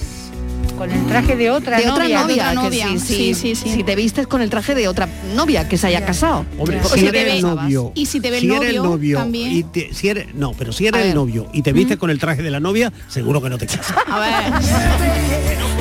Con 0.77 0.91
el 0.91 1.05
traje 1.07 1.35
de 1.35 1.51
otra 1.51 1.77
de 1.77 1.85
novia. 1.85 1.93
otra 1.93 2.03
novia, 2.05 2.25
De 2.27 2.33
otra 2.33 2.49
que 2.49 2.55
novia, 2.55 2.87
sí, 2.93 2.99
sí, 2.99 3.15
sí, 3.15 3.33
sí, 3.35 3.55
sí. 3.55 3.69
Si 3.75 3.83
te 3.83 3.95
vistes 3.95 4.25
con 4.27 4.41
el 4.41 4.49
traje 4.49 4.73
de 4.75 4.87
otra 4.87 5.07
novia 5.35 5.67
que 5.69 5.77
se 5.77 5.87
haya 5.87 6.03
casado. 6.05 6.45
Hombre, 6.57 6.81
si 6.93 7.05
eres 7.05 7.35
el 7.35 7.41
novio, 7.41 7.91
Y 7.95 8.05
si 8.07 8.19
te 8.19 8.31
ve 8.31 8.37
el 8.37 8.43
si 8.43 8.49
eres 8.53 8.69
el 8.69 8.75
novio, 8.77 9.17
también. 9.19 9.51
y 9.51 9.63
te- 9.63 9.93
si 9.93 10.09
eres, 10.09 10.33
no, 10.33 10.53
pero 10.53 10.71
si 10.73 10.87
eres 10.87 11.05
el 11.05 11.15
novio 11.15 11.47
y 11.53 11.61
te 11.61 11.71
vistes 11.73 11.97
con 11.97 12.09
el 12.09 12.19
traje 12.19 12.41
de 12.41 12.49
la 12.51 12.59
novia, 12.59 12.91
seguro 13.07 13.41
que 13.41 13.49
no 13.49 13.57
te 13.57 13.67
casas. 13.67 13.95
A 14.07 14.19
ver. 14.19 15.63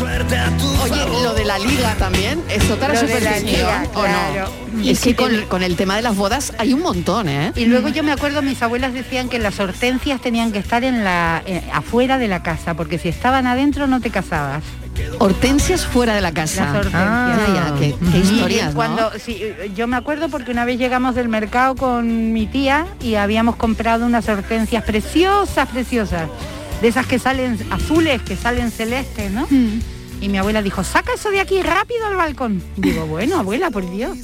Con 0.00 0.08
la 0.08 0.16
suerte 0.16 0.36
a 0.36 0.56
tu 0.56 0.66
Oye, 0.82 1.22
lo 1.22 1.34
de 1.34 1.44
la 1.44 1.58
liga 1.58 1.94
también 1.96 2.42
es 2.48 2.70
otra 2.70 2.88
Lo 2.88 2.94
de 2.94 3.02
la 3.02 3.08
superstición, 3.08 3.44
liga, 3.44 3.82
¿o 3.94 4.02
no? 4.06 4.82
Y 4.82 4.90
Es 4.90 5.00
que 5.00 5.14
con, 5.14 5.30
con 5.46 5.62
el 5.62 5.76
tema 5.76 5.96
de 5.96 6.02
las 6.02 6.16
bodas 6.16 6.54
hay 6.58 6.72
un 6.72 6.80
montón, 6.80 7.28
¿eh? 7.28 7.52
Y 7.54 7.66
luego 7.66 7.88
yo 7.88 8.02
me 8.02 8.12
acuerdo, 8.12 8.40
mis 8.40 8.62
abuelas 8.62 8.94
decían 8.94 9.28
que 9.28 9.38
las 9.38 9.60
hortensias 9.60 10.20
tenían 10.20 10.52
que 10.52 10.58
estar 10.58 10.84
en 10.84 11.04
la 11.04 11.42
eh, 11.44 11.62
afuera 11.72 12.16
de 12.18 12.28
la 12.28 12.42
casa, 12.42 12.74
porque 12.74 12.98
si 12.98 13.08
estaban 13.08 13.46
adentro 13.46 13.86
no 13.86 14.00
te 14.00 14.10
casabas. 14.10 14.62
Hortensias 15.18 15.86
fuera 15.86 16.14
de 16.14 16.20
la 16.20 16.32
casa. 16.32 16.64
Las 16.64 16.74
hortensias. 16.76 17.02
Ah, 17.02 17.72
ya, 17.72 17.74
qué, 17.78 17.94
qué 18.12 18.18
Y 18.18 18.20
historias, 18.20 18.68
¿no? 18.68 18.74
cuando 18.74 19.10
sí, 19.18 19.42
yo 19.74 19.86
me 19.86 19.96
acuerdo 19.96 20.28
porque 20.28 20.50
una 20.50 20.64
vez 20.64 20.78
llegamos 20.78 21.14
del 21.14 21.28
mercado 21.28 21.74
con 21.74 22.32
mi 22.32 22.46
tía 22.46 22.86
y 23.02 23.16
habíamos 23.16 23.56
comprado 23.56 24.06
unas 24.06 24.28
hortensias 24.28 24.82
preciosas, 24.84 25.68
preciosas, 25.68 26.28
de 26.80 26.88
esas 26.88 27.06
que 27.06 27.18
salen 27.18 27.58
azules, 27.70 28.22
que 28.22 28.36
salen 28.36 28.70
celestes, 28.70 29.30
¿no? 29.30 29.46
Mm. 29.50 29.80
Y 30.20 30.28
mi 30.28 30.36
abuela 30.36 30.60
dijo, 30.60 30.84
saca 30.84 31.14
eso 31.14 31.30
de 31.30 31.40
aquí 31.40 31.62
rápido 31.62 32.06
al 32.06 32.16
balcón. 32.16 32.62
Digo, 32.76 33.06
bueno, 33.06 33.38
abuela, 33.38 33.70
por 33.70 33.90
Dios, 33.90 34.18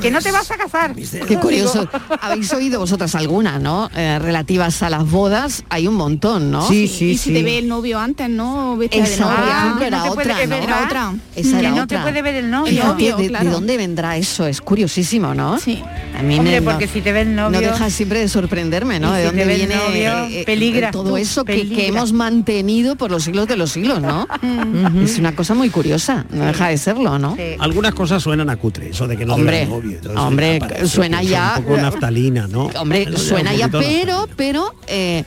que 0.00 0.10
no 0.10 0.20
te 0.20 0.30
vas 0.30 0.48
a 0.52 0.56
casar. 0.56 0.94
Qué 0.94 1.36
curioso. 1.38 1.88
Habéis 2.20 2.52
oído 2.52 2.78
vosotras 2.78 3.16
algunas, 3.16 3.60
¿no? 3.60 3.90
Eh, 3.96 4.18
relativas 4.20 4.80
a 4.84 4.90
las 4.90 5.10
bodas, 5.10 5.64
hay 5.70 5.88
un 5.88 5.94
montón, 5.94 6.52
¿no? 6.52 6.72
y 6.72 6.86
si 6.86 7.16
te 7.16 7.42
ve 7.42 7.58
el 7.58 7.68
novio 7.68 7.98
antes, 7.98 8.30
¿no? 8.30 8.80
Esa, 8.80 9.24
novia. 9.24 9.86
era 9.86 10.04
puede 10.04 10.32
otra, 10.32 10.84
otra. 10.84 11.14
Esa 11.34 11.58
Que 11.58 11.66
era 11.66 11.70
no 11.70 11.86
te 11.86 11.98
puede 11.98 12.22
ver 12.22 12.36
el 12.36 12.50
novio. 12.50 12.94
De, 12.94 13.28
dónde 13.50 13.76
vendrá 13.76 14.16
eso? 14.16 14.46
Es 14.46 14.60
curiosísimo, 14.60 15.34
¿no? 15.34 15.58
Sí. 15.58 15.82
Mí 16.24 16.38
Hombre, 16.38 16.60
no- 16.60 16.70
porque 16.70 16.88
si 16.88 17.00
te 17.00 17.12
ve 17.12 17.22
el 17.22 17.34
novio... 17.34 17.60
No 17.60 17.66
deja 17.72 17.90
siempre 17.90 18.20
de 18.20 18.28
sorprenderme, 18.28 18.98
¿no? 19.00 19.12
De 19.12 19.24
dónde 19.24 19.44
viene 19.44 19.74
novio, 19.76 20.26
eh, 20.30 20.42
peligra. 20.44 20.90
todo 20.90 21.10
Tú, 21.10 21.16
eso 21.16 21.44
que, 21.44 21.86
hemos 21.86 22.12
mantenido 22.12 22.96
por 22.96 23.10
los 23.10 23.24
siglos 23.24 23.46
de 23.48 23.56
los 23.56 23.70
siglos, 23.72 24.00
¿no? 24.00 24.26
Es 25.02 25.18
una 25.18 25.34
cosa 25.36 25.54
muy 25.54 25.70
curiosa, 25.70 26.26
no 26.30 26.44
deja 26.46 26.68
de 26.68 26.78
serlo, 26.78 27.18
¿no? 27.18 27.36
Algunas 27.58 27.94
cosas 27.94 28.22
suenan 28.22 28.50
a 28.50 28.56
cutre, 28.56 28.90
eso 28.90 29.06
de 29.06 29.16
que 29.16 29.24
no 29.26 29.34
Hombre, 29.34 29.66
novio. 29.66 29.98
hombre, 30.16 30.58
parece 30.60 30.88
suena 30.88 31.22
ya- 31.22 31.54
Un 31.58 31.64
poco 31.64 31.76
naftalina, 31.76 32.46
¿no? 32.48 32.70
Hombre, 32.78 33.16
suena 33.16 33.54
ya, 33.54 33.68
pero, 33.68 34.28
pero, 34.36 34.74
eh, 34.86 35.24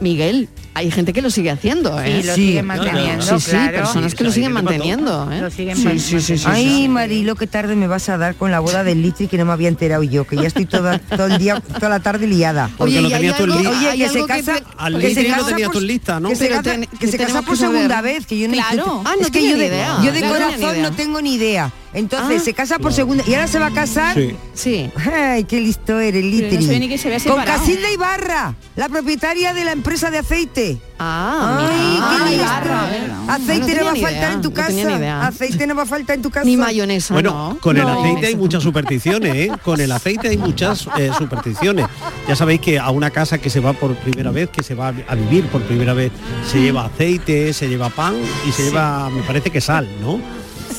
Miguel, 0.00 0.48
hay 0.74 0.90
gente 0.90 1.12
que 1.12 1.22
lo 1.22 1.30
sigue 1.30 1.50
haciendo, 1.50 2.00
¿eh? 2.00 2.20
Sí, 2.20 2.26
lo 2.26 2.34
siguen 2.34 2.66
manteniendo, 2.66 3.22
Sí, 3.24 3.40
sí, 3.44 3.50
claro. 3.50 3.72
personas 3.78 4.14
que 4.14 4.24
lo 4.24 4.30
Sí, 4.30 4.34
siguen 4.34 4.52
manteniendo, 4.52 5.30
¿eh? 5.32 5.40
Lo 5.40 5.50
siguen 5.50 5.76
Sí, 5.76 5.84
man- 5.84 6.00
sí, 6.00 6.20
sí, 6.20 6.36
sí, 6.38 6.44
Ay, 6.48 6.82
sí. 6.82 6.88
Marilo, 6.88 7.36
qué 7.36 7.46
tarde 7.46 7.76
me 7.76 7.86
vas 7.86 8.08
a 8.08 8.18
dar 8.18 8.34
con 8.34 8.50
la 8.50 8.60
boda 8.60 8.82
del 8.84 9.00
Litri 9.00 9.28
que 9.28 9.38
no 9.38 9.44
me 9.44 9.52
había 9.52 9.68
enterado 9.68 10.02
yo, 10.02 10.26
que 10.26 10.36
ya 10.36 10.42
estoy 10.48 10.66
toda, 10.66 10.98
todo 10.98 11.26
el 11.26 11.38
día, 11.38 11.60
toda 11.60 11.88
la 11.88 12.00
tarde 12.00 12.26
liada. 12.26 12.70
Porque 12.76 13.00
lo 13.00 13.08
tenías 13.08 13.36
tú 13.36 13.44
en 13.44 13.50
lista. 13.50 13.70
Oye, 13.70 13.96
que 13.98 14.08
se 14.08 14.26
casa, 14.26 14.54
Al 14.76 14.98
que 15.00 15.14
se 15.14 15.26
casa 15.26 15.46
tenías 15.46 15.66
por- 15.68 15.72
tú 15.74 15.78
en 15.80 15.86
lista, 15.86 16.20
¿no? 16.20 16.28
Que 16.28 16.36
se, 16.36 16.44
Pero 16.46 16.56
casa- 16.56 16.70
ten- 16.72 16.86
que 16.86 16.98
que 16.98 17.06
se 17.06 17.16
casa 17.18 17.26
tenemos 17.28 17.44
por 17.46 17.56
segunda 17.56 18.00
vez, 18.02 18.26
que 18.26 18.38
yo 18.38 18.48
no 18.48 18.54
Claro. 18.54 19.02
Ah, 19.04 19.14
no 19.18 19.24
es 19.26 19.30
que 19.30 19.42
yo 19.48 19.54
ni 19.54 19.60
de, 19.60 19.66
idea. 19.68 19.98
yo 20.02 20.28
corazón 20.28 20.82
no 20.82 20.90
tengo 20.92 21.20
ni 21.22 21.34
idea. 21.34 21.72
Entonces 21.94 22.40
Ah. 22.42 22.44
se 22.44 22.52
casa 22.54 22.78
por 22.78 22.92
segunda 22.92 23.22
y 23.26 23.34
ahora 23.34 23.46
se 23.46 23.58
va 23.58 23.66
a 23.66 23.70
casar. 23.70 24.14
Sí. 24.16 24.34
Sí. 24.54 24.90
Ay, 25.12 25.44
qué 25.44 25.60
listo 25.60 25.98
eres, 26.00 26.24
Litri. 26.24 26.56
no 26.56 26.62
sabía 26.62 26.78
ni 26.80 26.88
que 26.88 26.98
se 26.98 27.08
había 27.14 27.24
Con. 27.32 27.42
Casilda 27.44 27.90
Ibarra, 27.92 28.54
la 28.76 28.88
propietaria 28.88 29.54
de 29.54 29.64
la 29.64 29.72
empresa 29.72 30.10
de 30.10 30.18
aceite. 30.18 30.78
Ah, 30.98 31.68
Ay, 31.70 31.78
mira. 31.94 32.06
qué 32.08 32.24
Ah. 32.24 32.32
Ibarra. 32.34 33.34
Aceite 33.34 33.74
No 33.74 33.84
va 33.84 33.90
a 33.90 33.94
faltar 33.94 34.12
idea, 34.12 34.32
en 34.32 34.42
tu 34.42 34.52
casa. 34.52 35.26
Aceite 35.26 35.66
no 35.66 35.74
va 35.74 35.82
a 35.82 35.86
faltar 35.86 36.16
en 36.16 36.22
tu 36.22 36.30
casa. 36.30 36.44
Ni 36.46 36.56
mayonesa, 36.56 37.14
Bueno, 37.14 37.50
¿no? 37.54 37.58
con 37.60 37.76
el 37.76 37.88
aceite 37.88 38.26
hay 38.26 38.36
muchas 38.36 38.62
supersticiones, 38.62 39.34
¿eh? 39.34 39.50
Con 39.64 39.80
el 39.80 39.90
aceite 39.92 40.28
hay 40.28 40.36
muchas 40.36 40.88
eh, 40.98 41.10
supersticiones. 41.16 41.86
Ya 42.28 42.36
sabéis 42.36 42.60
que 42.60 42.78
a 42.78 42.90
una 42.90 43.10
casa 43.10 43.38
que 43.38 43.50
se 43.50 43.60
va 43.60 43.72
por 43.72 43.94
primera 43.96 44.30
vez, 44.30 44.50
que 44.50 44.62
se 44.62 44.74
va 44.74 44.88
a 44.88 45.14
vivir 45.14 45.46
por 45.48 45.62
primera 45.62 45.94
vez, 45.94 46.10
se 46.50 46.60
lleva 46.60 46.86
aceite, 46.86 47.52
se 47.52 47.68
lleva 47.68 47.88
pan 47.88 48.14
y 48.48 48.52
se 48.52 48.62
Sí. 48.64 48.70
lleva, 48.70 49.10
me 49.10 49.22
parece 49.22 49.50
que 49.50 49.60
sal, 49.60 49.88
¿no? 50.00 50.18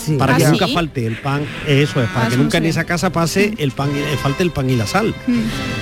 Sí. 0.06 0.16
Para 0.18 0.36
que 0.38 0.46
¿Ah, 0.46 0.52
nunca 0.52 0.68
sí? 0.68 0.74
falte 0.74 1.06
el 1.06 1.18
pan, 1.18 1.44
eso 1.68 2.02
es, 2.02 2.10
para 2.10 2.28
Ah, 2.28 2.30
que 2.30 2.38
nunca 2.38 2.58
en 2.60 2.66
esa 2.66 2.84
casa 2.84 3.10
pase 3.12 3.54
el 3.58 3.72
pan, 3.72 3.90
y- 3.96 4.00
eh, 4.00 4.18
falte 4.22 4.44
el 4.44 4.52
pan 4.52 4.70
y 4.70 4.76
la 4.76 4.86
sal. 4.88 5.14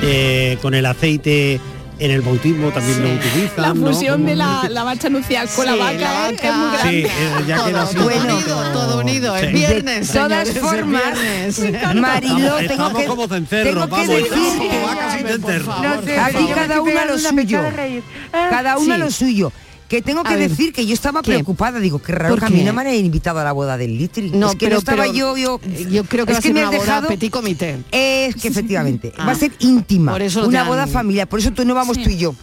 Eh, 0.02 0.58
con 0.62 0.74
el 0.74 0.86
aceite 0.86 1.60
en 2.00 2.10
el 2.12 2.22
bautismo 2.22 2.70
también 2.72 3.02
lo 3.04 3.10
utilizan. 3.14 3.62
La 3.62 3.74
¿no? 3.74 3.88
fusión 3.88 4.26
de 4.26 4.36
la, 4.36 4.68
la 4.70 4.84
marcha 4.84 5.10
nupcial 5.10 5.48
con 5.56 5.66
la 5.66 5.74
Sí, 5.74 5.80
vaca, 5.80 5.94
la 6.00 6.30
¿eh? 6.30 6.32
vaca. 6.34 6.50
es 6.50 6.56
muy 6.56 6.70
Sí, 6.70 7.02
grande. 7.02 7.02
eh, 7.06 7.44
ya 7.48 7.66
queda 7.66 7.82
así. 7.84 7.96
todo 7.96 8.04
Bueno. 8.06 8.36
unido, 8.36 8.72
todo 8.74 9.00
unido. 9.02 9.36
El 9.38 9.48
Sí. 9.48 9.54
viernes, 9.54 10.08
De 10.08 10.14
todas 10.20 10.48
señores, 10.48 10.64
formas, 10.72 11.02
viernes. 11.04 11.60
Mariló, 11.96 12.36
Estamos, 12.36 12.58
tengo 12.60 12.60
estamos 12.60 13.00
que, 13.00 13.06
como 13.06 13.28
tengo 13.28 13.82
que 13.88 13.92
vamos, 13.92 14.08
decir 16.06 16.20
aquí 16.20 16.48
cada 16.56 16.82
uno 16.82 17.00
a 17.00 17.06
lo 17.06 17.20
suyo. 17.20 17.60
Cada 18.32 18.78
uno 18.78 18.94
a 18.94 18.98
Sí. 18.98 19.02
lo 19.04 19.12
suyo. 19.12 19.52
Que 19.94 20.02
tengo 20.02 20.22
A 20.22 20.24
que 20.24 20.36
ver, 20.38 20.50
decir 20.50 20.74
que 20.74 20.88
yo 20.88 20.94
estaba 20.96 21.22
¿qué? 21.22 21.34
preocupada, 21.34 21.80
digo, 21.80 22.02
qué 22.02 22.14
raro 22.14 22.34
¿Por 22.34 22.40
que 22.40 22.46
a 22.48 22.50
mí 22.50 22.64
no 22.64 22.74
me 22.74 22.82
han 22.82 22.96
invitado 22.96 23.38
a 23.40 23.44
la 23.44 23.52
boda 23.52 23.78
del 23.78 23.96
Litri. 23.96 24.32
No, 24.32 24.48
es 24.48 24.54
que 24.54 24.66
pero, 24.66 24.78
no 24.78 24.80
estaba 24.80 25.04
pero 25.04 25.14
yo, 25.14 25.38
yo, 25.38 25.60
yo 25.92 26.04
creo 26.06 26.26
que 26.26 26.32
es 26.32 26.38
va 26.40 26.42
que 26.42 26.48
ser 26.48 26.54
me 26.56 26.62
una 26.62 26.70
has 26.70 26.76
boda 26.78 26.86
dejado- 26.88 27.08
petit 27.10 27.32
comité. 27.32 27.78
Es 27.92 28.36
que 28.38 28.48
efectivamente, 28.48 29.14
Ah. 29.20 29.28
va 29.28 29.34
a 29.34 29.36
ser 29.36 29.52
íntima, 29.60 30.12
Por 30.14 30.24
eso 30.24 30.48
una 30.48 30.62
han- 30.62 30.68
boda 30.68 30.88
familiar, 30.88 31.28
por 31.30 31.40
eso 31.40 31.52
tú 31.52 31.64
no 31.64 31.76
vamos 31.76 32.02
tú 32.02 32.10
y 32.10 32.18
yo. 32.18 32.34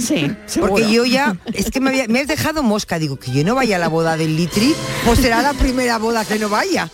Sí, 0.00 0.28
seguro. 0.46 0.72
Porque 0.72 0.90
yo 0.90 1.04
ya, 1.04 1.36
es 1.52 1.70
que 1.70 1.78
me, 1.80 1.90
había- 1.90 2.08
me 2.08 2.18
has 2.18 2.26
dejado 2.26 2.64
mosca, 2.64 2.98
digo, 2.98 3.16
que 3.16 3.30
yo 3.30 3.44
no 3.44 3.54
vaya 3.54 3.76
a 3.76 3.78
la 3.78 3.86
boda 3.86 4.16
del 4.16 4.36
Litri, 4.36 4.74
pues 5.04 5.20
será 5.20 5.40
la 5.40 5.52
primera 5.52 5.98
boda 5.98 6.24
que 6.24 6.36
no 6.40 6.48
vaya. 6.48 6.90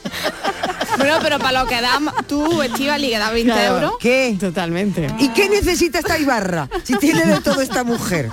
Bueno, 0.98 1.14
pero 1.22 1.38
para 1.38 1.62
lo 1.62 1.66
que 1.66 1.80
da 1.80 1.98
tú, 2.28 2.60
Estivali, 2.60 3.08
que 3.08 3.18
da 3.18 3.30
20 3.30 3.52
Claro. 3.54 3.74
euros. 3.76 3.92
¿Qué? 4.00 4.36
Totalmente. 4.38 5.06
¿Y 5.18 5.28
qué 5.30 5.48
necesita 5.48 5.98
esta 6.00 6.18
Ibarra 6.18 6.68
si 6.82 6.94
tiene 6.98 7.24
de 7.24 7.40
todo 7.40 7.62
esta 7.62 7.84
mujer? 7.84 8.28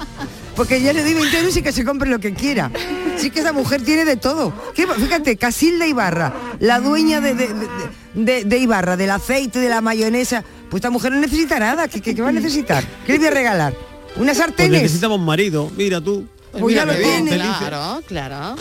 Porque 0.62 0.80
ya 0.80 0.94
le 0.94 1.02
doy 1.02 1.16
20 1.16 1.40
euros 1.40 1.58
y 1.58 1.64
que 1.64 1.72
se 1.72 1.84
compre 1.84 2.08
lo 2.08 2.20
que 2.20 2.36
quiera. 2.36 2.70
Sí 3.18 3.32
que 3.32 3.40
esa 3.40 3.52
mujer 3.52 3.82
tiene 3.84 4.06
de 4.06 4.16
todo. 4.16 4.54
¿Qué- 4.76 4.86
Fíjate, 4.86 5.36
Casilda 5.36 5.88
Ibarra, 5.88 6.34
la 6.60 6.80
dueña 6.80 7.20
de, 7.20 7.34
de- 7.34 7.48
de- 7.48 7.66
de- 8.14 8.44
de 8.46 8.58
Ibarra, 8.60 8.96
del 8.96 9.10
aceite, 9.10 9.58
de 9.58 9.70
la 9.70 9.82
mayonesa. 9.82 10.44
Pues 10.70 10.82
esta 10.82 10.92
mujer 10.92 11.14
no 11.14 11.20
necesita 11.20 11.58
nada. 11.58 11.88
¿Qué, 11.88 12.00
qué- 12.00 12.14
qué 12.14 12.22
va 12.22 12.30
a 12.30 12.32
necesitar? 12.32 12.84
¿Qué 13.08 13.14
le 13.14 13.18
voy 13.18 13.28
a 13.30 13.32
regalar? 13.32 13.74
¿Unas 14.18 14.38
Pues 14.38 14.38
sartenes? 14.38 14.84
necesitamos 14.84 15.18
un 15.18 15.26
marido, 15.26 15.72
mira 15.76 16.00
tú. 16.00 16.28
Pues 16.52 16.76
ya 16.76 16.86
lo 16.86 16.94
tiene. 16.94 17.32
Claro, 17.38 18.04
claro. 18.08 18.56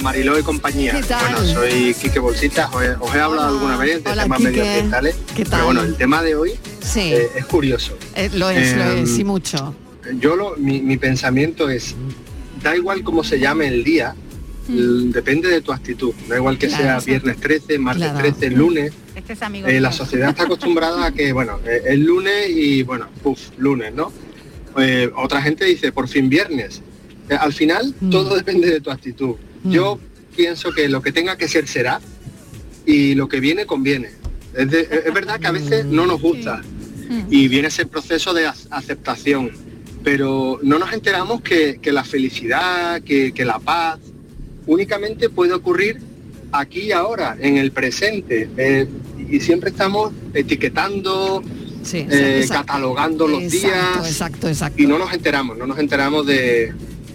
Mariló 0.00 0.38
y 0.38 0.42
compañía. 0.42 0.92
¿Qué 0.94 1.02
tal? 1.02 1.34
Bueno, 1.34 1.52
soy 1.52 1.94
Quique 1.94 2.18
Bolsita, 2.18 2.68
os 2.72 2.82
he, 2.82 2.90
os 2.90 3.14
he 3.14 3.20
hablado 3.20 3.48
alguna 3.56 3.76
vez 3.76 4.02
de 4.04 4.10
Hola, 4.10 4.22
temas 4.24 4.38
Quique. 4.38 4.50
medioambientales. 4.50 5.16
¿Qué 5.36 5.44
tal? 5.44 5.50
Pero 5.52 5.64
bueno, 5.66 5.82
el 5.82 5.96
tema 5.96 6.22
de 6.22 6.34
hoy 6.36 6.52
Sí, 6.82 7.00
eh, 7.12 7.28
es 7.36 7.44
curioso. 7.46 7.96
eh, 8.14 8.30
lo 8.34 8.50
es, 8.50 8.76
lo 8.76 8.84
es, 8.84 9.18
y 9.18 9.24
mucho. 9.24 9.74
Yo 10.20 10.36
lo, 10.36 10.56
mi, 10.56 10.80
mi 10.82 10.96
pensamiento 10.98 11.68
es, 11.70 11.94
da 12.62 12.76
igual 12.76 13.02
cómo 13.02 13.24
se 13.24 13.38
llame 13.40 13.68
el 13.68 13.82
día, 13.84 14.14
l- 14.68 15.10
depende 15.12 15.48
de 15.48 15.60
tu 15.62 15.72
actitud. 15.72 16.12
Da 16.28 16.36
igual 16.36 16.58
que 16.58 16.68
Claro, 16.68 16.82
sea 16.82 16.92
exacto. 16.94 17.06
viernes 17.10 17.36
13, 17.40 17.78
martes 17.78 18.02
Claro. 18.10 18.18
13, 18.18 18.50
lunes. 18.50 18.92
Este 19.14 19.32
es 19.32 19.42
amigo 19.42 19.68
Eh, 19.68 19.80
la 19.80 19.92
sociedad 19.92 20.28
está 20.30 20.42
acostumbrada 20.44 21.06
a 21.06 21.12
que, 21.12 21.32
bueno, 21.32 21.58
eh, 21.64 21.82
el 21.86 22.04
lunes 22.04 22.48
y, 22.50 22.82
bueno, 22.82 23.06
puf, 23.22 23.38
lunes, 23.56 23.94
¿no? 23.94 24.12
Eh, 24.76 25.10
otra 25.16 25.40
gente 25.40 25.64
dice, 25.64 25.92
por 25.92 26.08
fin 26.08 26.28
viernes. 26.28 26.82
Eh, 27.30 27.34
al 27.34 27.52
final, 27.54 27.94
todo 28.10 28.34
depende 28.36 28.68
de 28.68 28.80
tu 28.80 28.90
actitud. 28.90 29.36
Yo 29.64 29.98
pienso 30.36 30.72
que 30.72 30.88
lo 30.88 31.00
que 31.02 31.12
tenga 31.12 31.36
que 31.36 31.48
ser 31.48 31.66
será 31.68 32.00
y 32.86 33.14
lo 33.14 33.28
que 33.28 33.40
viene 33.40 33.66
conviene. 33.66 34.10
Es, 34.54 34.70
de- 34.70 34.88
es 35.06 35.12
verdad 35.14 35.40
que 35.40 35.46
a 35.46 35.52
veces 35.52 35.84
no 35.86 36.06
nos 36.06 36.20
gusta 36.20 36.62
y 37.30 37.48
viene 37.48 37.68
ese 37.68 37.86
proceso 37.86 38.32
de 38.34 38.46
ac- 38.48 38.66
aceptación, 38.70 39.50
pero 40.02 40.58
no 40.62 40.78
nos 40.78 40.92
enteramos 40.92 41.40
que, 41.42 41.78
que 41.80 41.92
la 41.92 42.04
felicidad, 42.04 43.00
que, 43.02 43.32
que 43.32 43.44
la 43.44 43.58
paz, 43.58 43.98
únicamente 44.66 45.28
puede 45.30 45.52
ocurrir 45.52 45.98
aquí 46.52 46.80
y 46.82 46.92
ahora, 46.92 47.36
en 47.40 47.56
el 47.56 47.72
presente. 47.72 48.48
Eh, 48.56 48.86
y 49.30 49.40
siempre 49.40 49.70
estamos 49.70 50.12
etiquetando, 50.34 51.42
Sí, 51.82 51.98
eh, 52.10 52.40
exacto. 52.42 52.66
catalogando 52.66 53.28
los 53.28 53.42
Exacto, 53.42 53.66
días 53.68 54.08
Exacto, 54.08 54.48
exacto. 54.48 54.82
y 54.82 54.86
no 54.86 54.98
nos 54.98 55.12
enteramos, 55.12 55.58
no 55.58 55.66
nos 55.66 55.78
enteramos 55.78 56.26
de, 56.26 56.72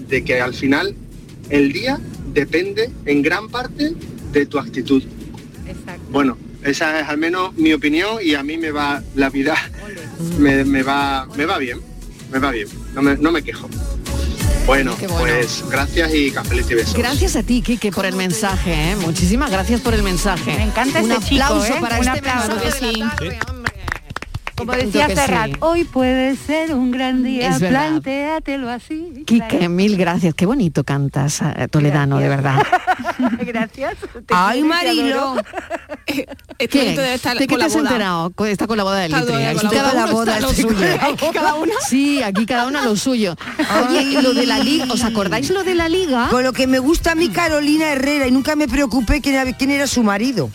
de 0.08 0.24
que 0.24 0.40
al 0.42 0.54
final 0.54 0.94
el 1.50 1.72
día 1.74 2.00
depende 2.34 2.90
en 3.06 3.22
gran 3.22 3.50
parte 3.50 3.94
de 4.32 4.46
tu 4.46 4.60
actitud. 4.60 5.04
Bueno, 6.12 6.38
esa 6.64 7.00
es 7.00 7.08
al 7.08 7.18
menos 7.18 7.54
mi 7.56 7.74
opinión 7.74 8.18
y 8.24 8.34
a 8.36 8.44
mí 8.44 8.58
me 8.58 8.72
va 8.72 9.02
la 9.16 9.30
vida, 9.30 9.56
me, 10.38 10.64
me 10.66 10.84
va, 10.84 11.28
me 11.38 11.46
va 11.46 11.58
bien, 11.58 11.80
me 12.32 12.40
va 12.40 12.52
bien, 12.52 12.68
no 12.94 13.02
me, 13.02 13.16
no 13.18 13.32
me 13.32 13.42
quejo. 13.44 13.70
Bueno, 14.66 14.96
pues 15.18 15.64
gracias 15.72 16.14
y 16.14 16.30
cafelito 16.30 16.74
y 16.74 16.76
besos. 16.76 16.94
Gracias 16.96 17.36
a 17.36 17.42
ti, 17.42 17.62
Kike, 17.64 17.92
por 17.92 18.06
el 18.06 18.16
mensaje. 18.16 18.92
¿eh? 18.92 18.96
Muchísimas 18.98 19.50
gracias 19.50 19.82
por 19.82 19.96
el 19.96 20.04
mensaje. 20.04 20.54
Me 20.56 20.64
encanta 20.66 21.02
Un 21.02 21.12
este 21.12 21.26
chico, 21.30 21.44
aplauso 21.44 21.74
¿eh? 21.74 21.78
para 21.82 22.00
Un 22.00 22.08
este 22.08 22.20
aplauso. 22.30 22.56
mensaje 22.56 22.86
de 22.88 22.94
Sí. 22.94 23.40
Como 24.60 24.74
decía 24.74 25.08
Serrat, 25.10 25.48
sí. 25.52 25.56
hoy 25.62 25.84
puede 25.86 26.36
ser 26.36 26.74
un 26.76 26.92
gran 26.92 27.24
día, 27.24 27.56
plantéatelo 27.58 28.70
así. 28.70 29.24
Quique, 29.26 29.68
mil 29.70 29.98
gracias. 29.98 30.34
Qué 30.36 30.46
bonito 30.46 30.84
cantas, 30.84 31.42
eh, 31.42 31.68
Toledano, 31.70 32.20
de 32.20 32.30
verdad. 32.30 32.62
Gracias. 33.46 33.96
te 34.14 34.34
Ay, 34.34 34.62
Marilo. 34.64 35.32
adoro. 35.32 35.42
Este 36.58 36.80
debe 36.80 37.14
estar 37.14 37.38
¿De 37.38 37.48
qué 37.48 37.56
te 37.56 37.60
la 37.60 37.66
has 37.66 37.74
boda. 37.74 37.90
enterado? 37.90 38.34
Está 38.48 38.68
con 38.68 38.78
la 38.78 38.84
boda 38.84 39.00
del 39.00 39.14
Está 39.14 39.20
Litri. 39.22 39.34
con 39.36 39.44
la 39.44 39.50
Aquí 39.50 39.66
boda. 39.68 39.78
cada 39.78 39.94
La 39.94 40.04
uno 40.06 40.14
boda 40.14 40.34
está 40.34 40.38
a 40.38 40.42
lo 40.42 40.52
es 40.52 40.58
suyo. 40.62 40.88
Aquí 41.02 41.26
cada 41.34 41.56
uno. 41.56 41.74
Sí, 41.88 42.22
aquí 42.24 42.46
cada 42.46 42.68
uno 42.68 42.80
a 42.80 42.86
lo 42.86 42.96
suyo. 42.96 43.36
Oye, 43.88 44.02
y 44.02 44.22
lo 44.22 44.34
de 44.34 44.46
la 44.46 44.60
liga, 44.60 44.86
¿os 44.90 45.04
acordáis 45.04 45.50
lo 45.52 45.64
de 45.64 45.76
la 45.76 45.88
liga? 45.90 46.28
Con 46.30 46.44
lo 46.44 46.52
que 46.54 46.68
me 46.68 46.80
gusta 46.80 47.12
a 47.12 47.16
mí 47.16 47.30
Carolina 47.30 47.92
Herrera 47.92 48.28
y 48.28 48.32
nunca 48.32 48.56
me 48.56 48.68
preocupé 48.68 49.22
quién 49.22 49.36
era, 49.36 49.52
quién 49.54 49.72
era 49.72 49.88
su 49.88 50.04
marido. 50.04 50.50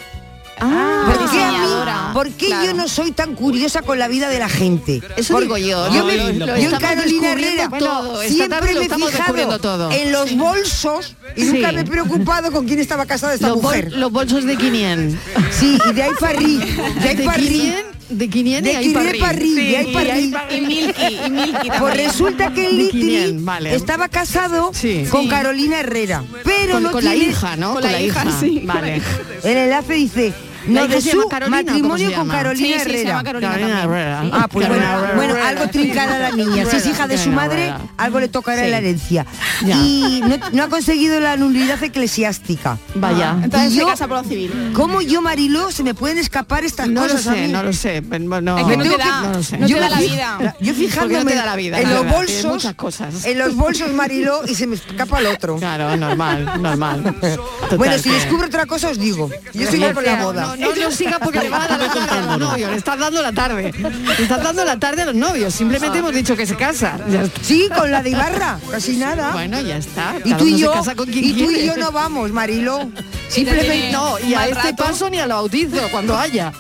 Ah, 0.61 1.05
¿Por 1.07 1.19
qué, 1.19 1.25
a 1.25 1.27
mí- 1.33 1.33
diseñadora. 1.57 2.11
por 2.15 2.31
qué 2.31 2.47
Claro. 2.47 2.65
yo 2.67 2.75
no 2.75 2.89
soy 2.89 3.13
tan 3.13 3.35
curiosa 3.35 3.83
con 3.83 3.99
la 3.99 4.09
vida 4.09 4.29
de 4.29 4.39
la 4.39 4.49
gente? 4.49 5.03
Eso 5.17 5.41
digo 5.41 5.57
yo. 5.59 5.93
Yo, 5.93 6.05
me- 6.05 6.17
Lo- 6.17 6.33
lo 6.33 6.47
yo 6.47 6.55
en 6.55 6.61
estamos 6.75 6.81
Carolina 6.81 7.33
Herrera 7.33 7.69
todo. 7.79 8.23
Siempre 8.23 8.61
me 8.75 8.85
he 8.85 8.89
fijado 8.89 9.59
todo. 9.59 9.91
en 9.91 10.13
los 10.13 10.37
bolsos 10.37 11.17
y 11.37 11.43
Sí. 11.43 11.53
nunca 11.53 11.73
me 11.73 11.81
he 11.81 11.85
preocupado 11.85 12.53
con 12.53 12.67
quién 12.67 12.79
estaba 12.79 13.07
casada 13.07 13.35
esta 13.35 13.49
Los, 13.49 13.57
bol- 13.57 13.63
mujer. 13.77 13.93
los 13.95 14.13
bolsos 14.13 14.45
de 14.45 14.57
500. 14.57 15.19
Sí, 15.51 15.79
y 15.91 15.93
de 15.93 16.03
ahí 16.03 16.11
arriba, 16.21 16.65
de 17.01 17.09
ahí. 17.09 17.17
500, 17.17 17.95
de 18.11 18.29
500 18.29 18.73
y 18.73 18.75
De 18.77 18.83
Quiré 18.83 19.19
de 19.19 20.13
ahí. 20.13 20.35
Y 20.51 20.61
Milky, 20.61 21.03
y 21.27 21.31
Milky 21.31 21.69
Pues 21.79 21.97
resulta 21.97 22.53
que 22.53 22.67
el 22.67 22.77
De 22.77 22.83
Litri 22.85 23.01
500, 23.01 23.45
vale. 23.45 23.75
estaba 23.75 24.09
casado 24.09 24.71
Sí. 24.75 25.05
con. 25.11 25.25
Carolina 25.29 25.81
Herrera, 25.81 26.23
pero 26.45 26.75
Con, 26.75 26.83
no 26.85 26.91
con 26.93 27.03
la 27.05 27.13
tiene- 27.13 27.27
hija, 27.31 27.57
¿no? 27.57 27.73
con 27.75 27.83
la 27.83 28.01
hija, 28.01 28.25
sí, 28.39 28.61
Vale. 28.65 28.99
hija. 28.99 29.09
El 29.43 29.57
enlace 29.57 29.95
dice 29.95 30.29
¿La 30.29 30.35
no 30.67 30.87
de 30.89 31.01
su 31.01 31.29
matrimonio 31.49 32.13
con? 32.15 32.29
Carolina 32.29 32.67
Sí, 32.67 32.73
sí, 32.75 32.79
se 32.81 32.91
Herrera. 32.91 33.09
llama 33.11 33.25
Carolina 33.25 33.51
Carolina 33.53 33.81
también. 33.81 34.01
Herrera. 34.01 34.21
Ah, 34.33 34.49
pues 34.51 34.69
bueno, 34.69 34.83
Carolina 34.85 35.15
bueno, 35.17 35.35
algo 35.47 35.69
trincada 35.69 36.19
la 36.19 36.31
niña. 36.33 36.65
Si 36.71 36.77
es 36.77 36.87
hija 36.87 37.07
de 37.07 37.19
su 37.19 37.31
madre, 37.31 37.73
algo 37.97 38.21
le 38.21 38.29
tocará 38.29 38.67
la 38.67 38.79
herencia. 38.79 39.27
Ya. 39.65 39.77
Y 39.77 40.21
no, 40.27 40.37
no 40.53 40.63
ha 40.65 40.69
conseguido 40.69 41.21
la 41.21 41.37
nulidad 41.37 41.83
eclesiástica. 41.83 42.79
Vaya. 42.95 43.37
Entonces 43.43 43.73
Y 43.73 43.75
se 43.77 43.81
yo- 43.81 43.87
casa 43.89 44.07
por 44.09 44.19
lo 44.23 44.25
civil. 44.29 44.73
¿Cómo 44.75 45.01
yo, 45.01 45.21
Mariló, 45.23 45.71
se 45.71 45.83
me 45.83 45.95
pueden 45.95 46.19
escapar 46.19 46.65
estas 46.65 46.89
No 46.89 47.03
lo 47.03 47.09
cosas 47.13 47.27
a 47.29 47.35
sé, 47.35 47.47
mí? 47.47 47.53
no 47.53 47.63
lo 47.63 47.73
sé. 47.73 48.01
No, 48.01 48.59
Es 48.59 48.65
que 48.67 48.77
no 48.77 48.83
tengo 48.85 48.97
te 48.97 49.03
que- 49.03 49.09
da, 49.09 49.21
no 49.23 49.33
lo 49.33 49.43
sé. 49.43 49.59
no 49.59 49.67
Yo 49.67 49.77
te 49.77 49.81
da 49.83 49.89
me 49.89 49.95
la 49.95 50.01
vida. 50.01 50.57
Yo 50.61 50.75
fijándome 50.75 51.25
no 51.25 51.31
te 51.31 51.37
da 51.37 51.47
la 51.47 51.57
vida, 51.57 51.81
en 51.81 51.91
los 51.91 52.03
verdad, 52.05 52.17
bolsos, 52.17 52.45
muchas 52.45 52.75
cosas. 52.75 53.25
en 53.25 53.39
los 53.39 53.55
bolsos 53.55 53.93
Mariló 53.93 54.43
y 54.47 54.55
se 54.55 54.67
me 54.67 54.77
escapa 54.77 55.19
el 55.21 55.27
otro. 55.27 55.57
Claro, 55.57 55.97
normal, 55.97 56.61
normal. 56.61 57.03
Total, 57.21 57.79
bueno, 57.79 57.99
si 57.99 58.11
descubro 58.11 58.47
otra 58.47 58.67
cosa 58.67 58.89
os 58.91 58.99
digo. 58.99 59.31
Yo 59.53 59.71
sigo 59.71 59.93
con 59.93 60.05
la 60.05 60.23
boda 60.23 60.54
no, 60.57 60.75
no, 60.75 60.91
sigas 60.91 61.19
porque 61.19 61.41
le 61.41 61.49
vas 61.49 61.65
a 61.65 61.77
dar 61.77 61.81
la 61.81 61.93
tarde 61.93 62.19
a 62.19 62.27
los 62.27 62.39
novios. 62.39 62.71
Le 62.71 62.77
estás 62.77 62.99
dando 62.99 63.23
la 63.23 63.33
tarde. 63.33 63.73
Le 63.73 64.23
estás 64.23 64.43
dando 64.43 64.65
la 64.65 64.79
tarde 64.79 65.03
a 65.03 65.07
los 65.07 65.15
novios. 65.15 65.55
Simplemente 65.55 65.99
hemos 65.99 66.13
dicho 66.13 66.37
que 66.37 66.47
se 66.47 66.57
casa. 66.57 66.99
Sí, 67.43 67.69
con 67.77 67.91
la 67.91 68.03
de 68.03 68.11
Ibarra. 68.11 68.59
Casi 68.71 68.97
nada. 68.97 69.33
Bueno, 69.33 69.61
ya 69.61 69.77
está. 69.77 70.15
Y 70.25 70.35
tú 70.35 70.47
y 70.47 70.59
yo. 70.59 70.73
Y 71.07 71.33
tú 71.33 71.51
y 71.51 71.67
yo 71.67 71.77
no 71.77 71.93
vamos, 71.93 72.31
Marilo. 72.33 72.91
Simplemente 73.29 73.91
no. 73.93 74.19
Y 74.21 74.35
a 74.35 74.49
este 74.49 74.75
paso 74.75 75.11
ni 75.11 75.19
a 75.19 75.27
lo 75.27 75.35
bautizo 75.35 75.89
cuando 75.91 76.17
haya. 76.17 76.53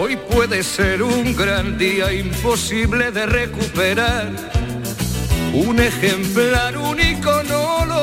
Hoy 0.00 0.16
puede 0.16 0.62
ser 0.62 1.02
un 1.02 1.34
gran 1.34 1.78
día 1.78 2.12
imposible 2.12 3.10
de 3.10 3.26
recuperar, 3.26 4.30
un 5.52 5.80
ejemplar, 5.80 6.76
único. 6.76 7.10
icono 7.10 7.59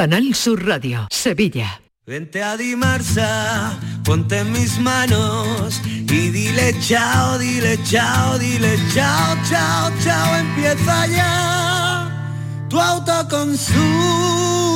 Canal 0.00 0.34
Sur 0.34 0.66
Radio, 0.66 1.06
Sevilla. 1.10 1.78
Vente 2.06 2.42
a 2.42 2.56
Dimarsa, 2.56 3.78
ponte 4.02 4.38
en 4.38 4.50
mis 4.50 4.78
manos 4.78 5.78
y 5.84 6.30
dile 6.30 6.74
chao, 6.80 7.36
dile 7.36 7.78
chao, 7.84 8.38
dile 8.38 8.78
chao, 8.94 9.36
chao, 9.46 9.92
chao, 10.02 10.36
empieza 10.38 11.06
ya 11.06 12.08
tu 12.70 12.80
autoconsumo, 12.80 14.69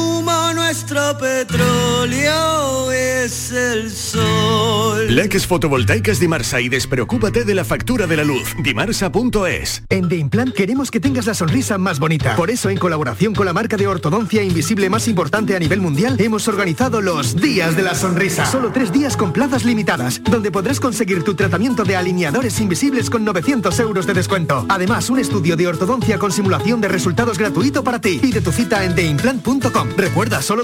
nuestro 0.75 1.17
petróleo 1.19 2.91
es 2.91 3.53
el 3.53 3.89
sol. 3.93 5.07
Leques 5.15 5.47
fotovoltaicas 5.47 6.19
Dimarsa 6.19 6.61
y 6.61 6.69
despreocúpate 6.69 7.45
de 7.45 7.55
la 7.55 7.65
factura 7.65 8.09
de 8.09 8.17
la 8.17 8.25
luz. 8.25 8.57
Dimarsa.es. 8.59 9.85
En 9.89 10.09
The 10.09 10.17
Implant 10.17 10.53
queremos 10.53 10.91
que 10.91 10.99
tengas 10.99 11.27
la 11.27 11.35
sonrisa 11.35 11.79
más 11.79 12.01
bonita. 12.01 12.35
Por 12.35 12.51
eso, 12.51 12.71
en 12.71 12.79
colaboración 12.79 13.35
con 13.35 13.47
la 13.47 13.53
marca 13.53 13.77
de 13.77 13.87
ortodoncia 13.87 14.43
invisible 14.43 14.91
más 14.91 15.07
importante 15.07 15.55
a 15.55 15.61
nivel 15.61 15.81
mundial, 15.81 16.17
hemos 16.19 16.49
organizado 16.49 17.01
los 17.01 17.37
Días 17.37 17.77
de 17.77 17.83
la 17.85 17.95
Sonrisa. 17.95 18.45
Solo 18.45 18.73
tres 18.73 18.91
días 18.91 19.17
con 19.17 19.33
plazas 19.33 19.65
limitadas, 19.65 20.21
donde 20.25 20.51
podrás 20.51 20.81
conseguir 20.81 21.23
tu 21.23 21.35
tratamiento 21.35 21.85
de 21.85 21.95
alineadores 21.95 22.61
invisibles 22.61 23.11
con 23.11 23.25
900 23.25 23.79
euros 23.79 24.09
de 24.09 24.15
descuento. 24.15 24.67
Además, 24.69 25.09
un 25.09 25.21
estudio 25.21 25.57
de 25.57 25.69
ortodoncia 25.69 26.19
con 26.19 26.33
simulación 26.33 26.81
de 26.81 26.89
resultados 26.89 27.39
gratuito 27.39 27.85
para 27.85 28.01
ti. 28.01 28.19
Pide 28.21 28.41
tu 28.41 28.51
cita 28.51 28.85
en 28.85 28.97
theimplant.com. 28.97 29.91
Recuerda, 29.97 30.43
solo 30.43 30.64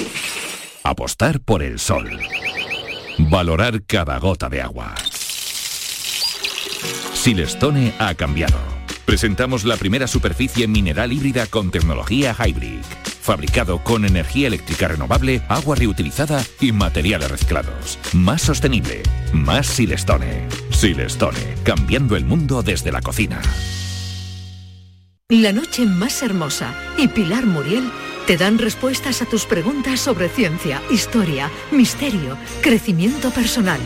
Apostar 0.88 1.42
por 1.42 1.64
el 1.64 1.80
sol. 1.80 2.18
Valorar 3.18 3.84
cada 3.84 4.20
gota 4.20 4.48
de 4.48 4.62
agua. 4.62 4.96
Silestone 7.14 7.94
ha 8.00 8.16
cambiado. 8.16 8.58
Presentamos 9.04 9.66
la 9.66 9.76
primera 9.76 10.08
superficie 10.08 10.66
mineral 10.66 11.12
híbrida 11.12 11.46
con 11.48 11.72
tecnología 11.72 12.34
Hybrid. 12.34 12.80
Fabricado 13.04 13.84
con 13.84 14.06
energía 14.06 14.48
eléctrica 14.48 14.88
renovable, 14.88 15.42
agua 15.50 15.76
reutilizada 15.76 16.42
y 16.62 16.72
materiales 16.72 17.32
reciclados. 17.32 18.00
Más 18.14 18.44
sostenible. 18.44 19.04
Más 19.34 19.68
Silestone. 19.68 20.48
Silestone. 20.70 21.56
Cambiando 21.64 22.16
el 22.16 22.24
mundo 22.24 22.64
desde 22.64 22.94
la 22.94 23.02
cocina. 23.02 23.42
La 25.28 25.52
noche 25.52 25.86
más 25.86 26.24
hermosa 26.24 26.74
y 26.98 27.10
Pilar 27.10 27.46
Muriel 27.46 27.92
te 28.28 28.36
dan 28.36 28.60
respuestas 28.60 29.22
a 29.22 29.26
tus 29.26 29.46
preguntas 29.46 30.02
sobre 30.02 30.28
ciencia, 30.28 30.82
historia, 30.92 31.50
misterio, 31.72 32.38
crecimiento 32.62 33.32
personal, 33.32 33.80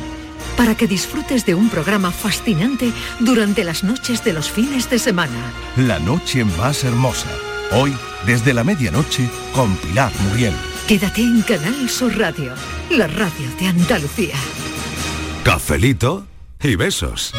para 0.57 0.75
que 0.75 0.87
disfrutes 0.87 1.45
de 1.45 1.53
un 1.53 1.69
programa 1.69 2.09
fascinante 2.11 2.91
durante 3.19 3.63
las 3.63 3.83
noches 3.83 4.23
de 4.23 4.33
los 4.33 4.49
fines 4.49 4.89
de 4.89 4.97
semana. 4.97 5.53
La 5.77 5.99
noche 5.99 6.43
más 6.43 6.83
hermosa. 6.83 7.29
Hoy, 7.71 7.95
desde 8.25 8.53
la 8.53 8.63
medianoche, 8.63 9.29
con 9.53 9.75
Pilar 9.77 10.11
Muriel. 10.27 10.55
Quédate 10.87 11.21
en 11.21 11.43
Canal 11.43 11.87
Sur 11.87 12.17
Radio, 12.17 12.53
la 12.89 13.05
radio 13.05 13.47
de 13.59 13.67
Andalucía. 13.67 14.35
Cafelito 15.43 16.25
y 16.63 16.75
besos. 16.75 17.31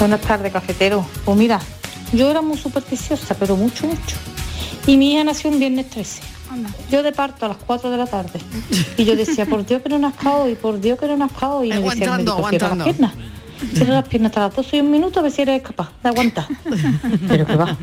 Buenas 0.00 0.22
tardes, 0.22 0.50
cafetero. 0.50 1.06
Pues 1.26 1.36
mira, 1.36 1.60
yo 2.14 2.30
era 2.30 2.40
muy 2.40 2.56
supersticiosa, 2.56 3.34
pero 3.34 3.54
mucho, 3.54 3.86
mucho. 3.86 4.16
Y 4.86 4.96
mi 4.96 5.12
hija 5.12 5.24
nació 5.24 5.50
un 5.50 5.58
viernes 5.58 5.90
13. 5.90 6.22
Yo 6.90 7.02
de 7.02 7.12
parto 7.12 7.44
a 7.44 7.48
las 7.48 7.58
4 7.58 7.90
de 7.90 7.98
la 7.98 8.06
tarde. 8.06 8.40
Y 8.96 9.04
yo 9.04 9.14
decía, 9.14 9.44
por 9.44 9.66
Dios 9.66 9.82
que 9.82 9.90
no 9.90 9.98
nazca 9.98 10.30
hoy, 10.36 10.54
por 10.54 10.80
Dios 10.80 10.98
que 10.98 11.06
no 11.06 11.18
nazca 11.18 11.50
hoy. 11.50 11.70
Y 11.70 11.74
me 11.74 11.80
decía 11.82 12.14
el 12.14 12.24
médico, 12.24 12.48
cierra 12.48 12.74
las 12.74 12.84
piernas. 12.84 13.12
Cierra 13.74 13.92
las 13.92 14.08
piernas 14.08 14.30
hasta 14.30 14.40
las 14.40 14.56
12 14.56 14.76
y 14.78 14.80
un 14.80 14.90
minuto 14.90 15.20
a 15.20 15.22
ver 15.22 15.32
si 15.32 15.42
eres 15.42 15.62
capaz 15.62 15.90
de 16.02 16.08
aguantar. 16.08 16.46
Pero 17.28 17.46
que 17.46 17.56
va. 17.56 17.76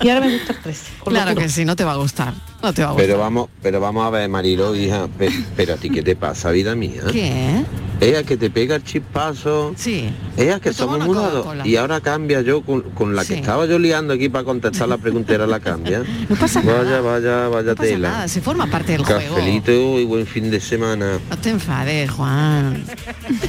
Y 0.00 0.08
ahora 0.10 0.26
me 0.26 0.32
gusta 0.32 0.52
el 0.52 0.60
13. 0.60 0.92
con 1.00 1.12
Claro 1.12 1.34
que 1.34 1.48
sí, 1.48 1.64
no 1.64 1.74
te 1.74 1.82
va 1.82 1.94
a 1.94 1.96
gustar. 1.96 2.34
No 2.64 2.72
te 2.72 2.82
va 2.82 2.88
a 2.88 2.92
gustar. 2.92 3.06
Pero 3.06 3.18
vamos, 3.18 3.48
pero 3.62 3.78
vamos 3.80 4.06
a 4.06 4.10
ver, 4.10 4.28
Marilo, 4.28 4.74
hija, 4.74 5.06
pe- 5.18 5.30
pero 5.56 5.74
a 5.74 5.76
ti 5.76 5.90
qué 5.90 6.02
te 6.02 6.16
pasa, 6.16 6.50
vida 6.50 6.74
mía. 6.74 7.02
¿Qué? 7.12 7.62
Ella 8.00 8.22
que 8.24 8.36
te 8.36 8.50
pega 8.50 8.74
el 8.76 8.82
chispazo. 8.82 9.72
Sí. 9.76 10.08
Ella 10.36 10.58
que 10.60 10.72
somos 10.72 10.98
mudados. 11.04 11.46
Y 11.64 11.76
ahora 11.76 12.00
cambia 12.00 12.40
yo 12.40 12.62
con, 12.62 12.80
con 12.90 13.14
la 13.14 13.24
que 13.24 13.34
estaba 13.34 13.66
yo 13.66 13.78
liando 13.78 14.14
aquí 14.14 14.28
para 14.28 14.44
contestar 14.44 14.88
la 14.88 14.98
preguntera, 14.98 15.46
la 15.46 15.60
cambia. 15.60 16.02
No 16.28 16.36
pasa 16.36 16.60
vaya, 16.60 16.82
nada. 16.82 17.00
vaya, 17.02 17.48
vaya 17.48 17.68
No 17.70 17.74
pasa 17.76 17.88
tela. 17.90 18.10
nada, 18.10 18.28
se 18.28 18.40
forma 18.40 18.66
parte 18.66 18.92
del 18.92 19.04
juego. 19.04 19.36
Cafelito 19.36 20.00
y 20.00 20.04
buen 20.04 20.26
fin 20.26 20.50
de 20.50 20.58
semana. 20.60 21.18
No 21.30 21.38
te 21.38 21.50
enfades, 21.50 22.10
Juan. 22.10 22.84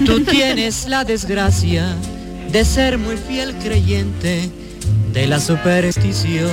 Tú 0.05 0.19
tienes 0.21 0.87
la 0.87 1.03
desgracia 1.05 1.95
de 2.51 2.63
ser 2.65 2.97
muy 2.97 3.17
fiel 3.17 3.55
creyente 3.55 4.49
de 5.11 5.27
la 5.27 5.39
superstición. 5.39 6.51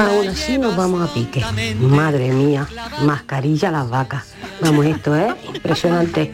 Aún 0.00 0.28
así 0.28 0.56
nos 0.56 0.76
vamos 0.76 1.08
a 1.08 1.12
pique. 1.12 1.44
Madre 1.78 2.32
mía, 2.32 2.66
mascarilla 3.02 3.70
las 3.70 3.90
vacas. 3.90 4.24
Vamos, 4.60 4.86
esto 4.86 5.14
es 5.14 5.34
impresionante. 5.54 6.32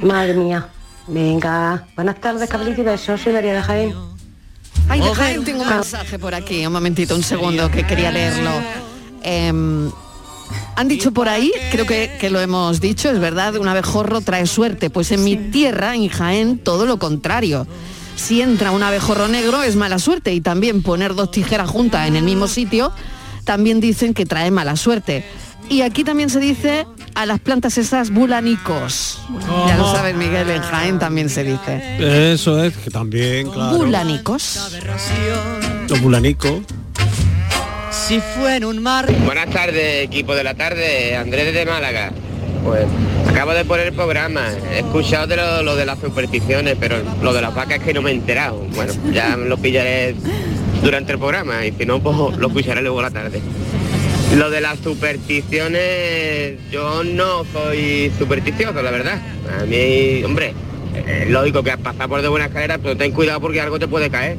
Madre 0.00 0.34
mía. 0.34 0.68
Venga, 1.06 1.86
buenas 1.94 2.18
tardes, 2.18 2.48
cabrito 2.48 2.80
y 2.80 2.84
besos. 2.84 3.20
Soy 3.20 3.34
María 3.34 3.54
de 3.54 3.62
Jaén. 3.62 3.94
Ay, 4.88 5.00
de 5.00 5.14
Jaén 5.14 5.44
tengo 5.44 5.62
un 5.62 5.68
mensaje 5.68 6.18
por 6.18 6.34
aquí. 6.34 6.66
Un 6.66 6.72
momentito, 6.72 7.14
un 7.14 7.22
segundo, 7.22 7.70
que 7.70 7.86
quería 7.86 8.10
leerlo. 8.10 8.50
Em, 9.22 9.90
han 10.76 10.88
dicho 10.88 11.12
por 11.12 11.28
ahí, 11.28 11.52
creo 11.70 11.86
que, 11.86 12.16
que 12.18 12.30
lo 12.30 12.40
hemos 12.40 12.80
dicho, 12.80 13.10
es 13.10 13.18
verdad, 13.18 13.56
un 13.56 13.68
abejorro 13.68 14.22
trae 14.22 14.46
suerte. 14.46 14.88
Pues 14.88 15.12
en 15.12 15.24
mi 15.24 15.36
tierra, 15.36 15.94
en 15.94 16.08
Jaén, 16.08 16.58
todo 16.58 16.86
lo 16.86 16.98
contrario. 16.98 17.66
Si 18.16 18.40
entra 18.40 18.70
un 18.70 18.82
abejorro 18.82 19.28
negro 19.28 19.62
es 19.62 19.76
mala 19.76 19.98
suerte 19.98 20.32
y 20.32 20.40
también 20.40 20.82
poner 20.82 21.14
dos 21.14 21.30
tijeras 21.30 21.68
juntas 21.68 22.08
en 22.08 22.16
el 22.16 22.24
mismo 22.24 22.48
sitio 22.48 22.92
también 23.44 23.80
dicen 23.80 24.14
que 24.14 24.26
trae 24.26 24.50
mala 24.50 24.76
suerte. 24.76 25.24
Y 25.68 25.80
aquí 25.80 26.04
también 26.04 26.28
se 26.28 26.40
dice 26.40 26.86
a 27.14 27.26
las 27.26 27.40
plantas 27.40 27.78
esas 27.78 28.10
bulanicos. 28.10 29.20
Ya 29.66 29.76
lo 29.76 29.90
sabes, 29.90 30.14
Miguel, 30.14 30.50
en 30.50 30.62
Jaén 30.62 30.98
también 30.98 31.30
se 31.30 31.44
dice. 31.44 32.32
Eso 32.32 32.62
es, 32.62 32.76
que 32.76 32.90
también, 32.90 33.50
claro. 33.50 33.78
Bulanicos. 33.78 34.60
Los 35.88 36.00
bulanicos. 36.00 36.60
Si 37.90 38.20
fue 38.20 38.56
en 38.56 38.64
un 38.66 38.82
mar. 38.82 39.10
Buenas 39.24 39.48
tardes, 39.50 40.04
equipo 40.04 40.34
de 40.34 40.44
la 40.44 40.54
tarde, 40.54 41.16
Andrés 41.16 41.54
de 41.54 41.64
Málaga. 41.64 42.12
Pues 42.64 42.86
acabo 43.28 43.52
de 43.52 43.64
poner 43.64 43.88
el 43.88 43.92
programa, 43.92 44.48
he 44.72 44.78
escuchado 44.78 45.62
lo, 45.62 45.76
de 45.76 45.84
las 45.84 45.98
supersticiones, 45.98 46.76
pero 46.80 46.96
lo 47.22 47.34
de 47.34 47.42
las 47.42 47.54
vacas 47.54 47.78
es 47.78 47.84
que 47.84 47.92
no 47.92 48.00
me 48.00 48.10
he 48.10 48.14
enterado. 48.14 48.58
Bueno, 48.74 48.92
ya 49.12 49.36
lo 49.36 49.58
pillaré 49.58 50.14
durante 50.82 51.12
el 51.12 51.18
programa 51.18 51.66
y 51.66 51.72
si 51.72 51.84
no, 51.84 52.00
pues 52.00 52.16
lo 52.38 52.46
escucharé 52.46 52.80
luego 52.80 53.02
la 53.02 53.10
tarde. 53.10 53.40
Lo 54.36 54.50
de 54.50 54.60
las 54.62 54.78
supersticiones, 54.78 56.58
yo 56.70 57.04
no 57.04 57.44
soy 57.52 58.10
supersticioso, 58.18 58.82
la 58.82 58.90
verdad. 58.90 59.20
A 59.60 59.64
mí, 59.66 60.24
hombre, 60.24 60.54
es 61.06 61.28
lógico 61.28 61.62
que 61.62 61.76
pasar 61.76 62.08
por 62.08 62.22
de 62.22 62.28
buena 62.28 62.46
escalera, 62.46 62.78
pero 62.78 62.96
ten 62.96 63.12
cuidado 63.12 63.40
porque 63.40 63.60
algo 63.60 63.78
te 63.78 63.88
puede 63.88 64.08
caer. 64.10 64.38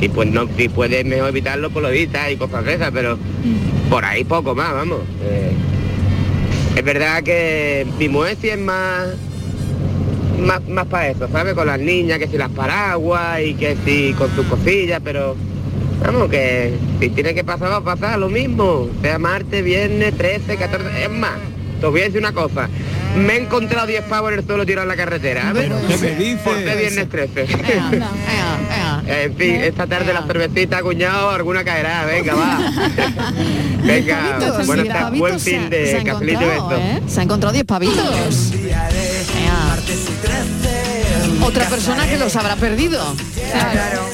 Y 0.00 0.08
pues 0.08 0.30
no, 0.30 0.48
si 0.56 0.68
puedes 0.68 1.04
mejor 1.04 1.28
evitarlo, 1.28 1.70
pues 1.70 1.82
lo 1.82 1.90
evitas 1.90 2.30
y 2.30 2.36
cosas 2.36 2.64
de 2.64 2.74
esas, 2.74 2.90
pero 2.92 3.18
por 3.90 4.04
ahí 4.04 4.24
poco 4.24 4.54
más, 4.54 4.72
vamos. 4.72 5.00
Eh, 5.22 5.52
es 6.78 6.84
verdad 6.84 7.24
que 7.24 7.86
mi 7.98 8.08
mujer 8.08 8.36
sí 8.40 8.50
es 8.50 8.58
más, 8.58 9.08
más, 10.38 10.66
más 10.68 10.86
para 10.86 11.08
eso, 11.08 11.28
¿sabes? 11.32 11.54
Con 11.54 11.66
las 11.66 11.80
niñas, 11.80 12.20
que 12.20 12.28
si 12.28 12.38
las 12.38 12.50
paraguas 12.50 13.40
y 13.44 13.54
que 13.54 13.76
si 13.84 14.12
con 14.12 14.32
sus 14.36 14.46
cosillas, 14.46 15.00
pero 15.02 15.34
vamos, 16.04 16.30
que 16.30 16.74
si 17.00 17.08
tiene 17.08 17.34
que 17.34 17.42
pasar, 17.42 17.72
va 17.72 17.76
a 17.78 17.80
pasar 17.80 18.20
lo 18.20 18.28
mismo. 18.28 18.88
Sea 19.02 19.18
martes, 19.18 19.64
viernes, 19.64 20.16
13, 20.16 20.56
14, 20.56 21.02
es 21.02 21.10
más. 21.10 21.38
Te 21.80 21.86
voy 21.86 22.02
a 22.02 22.04
decir 22.04 22.20
una 22.20 22.32
cosa. 22.32 22.68
Me 23.16 23.34
he 23.34 23.42
encontrado 23.42 23.88
10 23.88 24.04
pavos 24.04 24.32
en 24.32 24.38
el 24.38 24.46
suelo 24.46 24.64
tirado 24.64 24.84
en 24.84 24.88
la 24.88 24.96
carretera. 24.96 25.48
A 25.48 25.52
ver, 25.52 25.72
¿Qué 25.88 25.96
me 25.96 26.14
dices? 26.14 26.42
¿Por 26.42 26.58
qué 26.58 26.76
viernes 26.76 27.08
13? 27.08 27.46
En 29.08 29.34
fin, 29.34 29.54
esta 29.56 29.86
tarde 29.86 30.12
la 30.12 30.26
cervecita, 30.26 30.82
cuñado, 30.82 31.30
alguna 31.30 31.64
caerá. 31.64 32.04
Venga, 32.04 32.34
va. 32.34 32.58
Venga, 33.82 34.38
buen 35.16 35.40
fin 35.40 35.70
de 35.70 36.02
cafelito 36.04 36.40
beso. 36.40 36.76
¿eh? 36.76 37.02
Se 37.06 37.20
ha 37.20 37.22
encontrado 37.22 37.52
10 37.52 37.64
pavitos. 37.64 38.52
Otra 41.48 41.66
persona 41.68 42.06
que 42.06 42.18
los 42.18 42.36
habrá 42.36 42.56
perdido. 42.56 43.00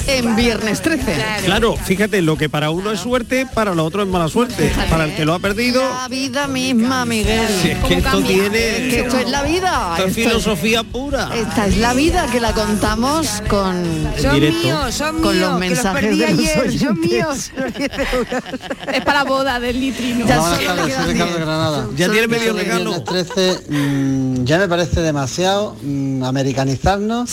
En 0.07 0.35
viernes 0.37 0.81
13. 0.81 1.17
Claro, 1.45 1.75
fíjate, 1.75 2.21
lo 2.21 2.37
que 2.37 2.47
para 2.47 2.69
uno 2.69 2.91
es 2.91 2.99
suerte, 3.01 3.45
para 3.53 3.75
lo 3.75 3.83
otro 3.83 4.01
es 4.03 4.07
mala 4.07 4.29
suerte. 4.29 4.71
Para 4.89 5.03
el 5.05 5.15
que 5.15 5.25
lo 5.25 5.33
ha 5.33 5.39
perdido, 5.39 5.81
La 5.81 6.07
vida 6.07 6.47
misma, 6.47 7.05
Miguel. 7.05 7.45
si 7.61 7.71
es 7.71 7.83
que 7.83 7.95
esto 7.95 8.21
tiene... 8.21 8.87
Es 8.87 8.93
que 8.93 8.99
esto 9.01 9.17
es 9.19 9.29
la 9.29 9.43
vida. 9.43 9.95
Esto 9.97 10.03
es 10.07 10.09
Esto 10.17 10.21
es- 10.21 10.27
filosofía 10.27 10.83
pura. 10.83 11.29
Esta 11.35 11.67
es 11.67 11.77
la 11.77 11.93
vida 11.93 12.27
que 12.31 12.39
la 12.39 12.53
contamos 12.53 13.27
con, 13.49 13.83
Son 14.21 14.33
directo. 14.35 14.59
míos, 14.63 14.95
son 14.95 15.21
con 15.21 15.35
míos, 15.35 15.35
los 15.35 15.35
que 15.35 15.49
los 15.49 15.59
mensajes 15.59 16.01
perdí 16.05 16.17
de 16.19 16.27
los 16.31 16.39
ayer, 16.39 16.79
son 16.79 16.99
míos, 16.99 17.51
los 17.57 17.73
10 17.73 17.91
euros. 18.13 18.43
Es 18.93 19.01
para 19.03 19.19
la 19.19 19.23
boda 19.25 19.59
del 19.59 19.79
litrino. 19.79 20.25
Ya 20.25 20.37
tardes, 20.39 20.59
quedan 20.59 20.77
soy 20.77 20.85
Ricardo 20.87 21.07
de 21.07 21.13
diez. 21.13 21.35
Granada. 21.45 21.87
Ya 21.97 22.09
tiene 22.09 22.27
medio 22.27 22.53
regalo. 22.53 22.91
viernes 23.03 23.03
13, 23.03 23.59
mm, 23.69 24.43
ya 24.45 24.57
me 24.59 24.67
parece 24.69 25.01
demasiado 25.01 25.75
mm, 25.81 26.23
americanizarnos 26.23 27.24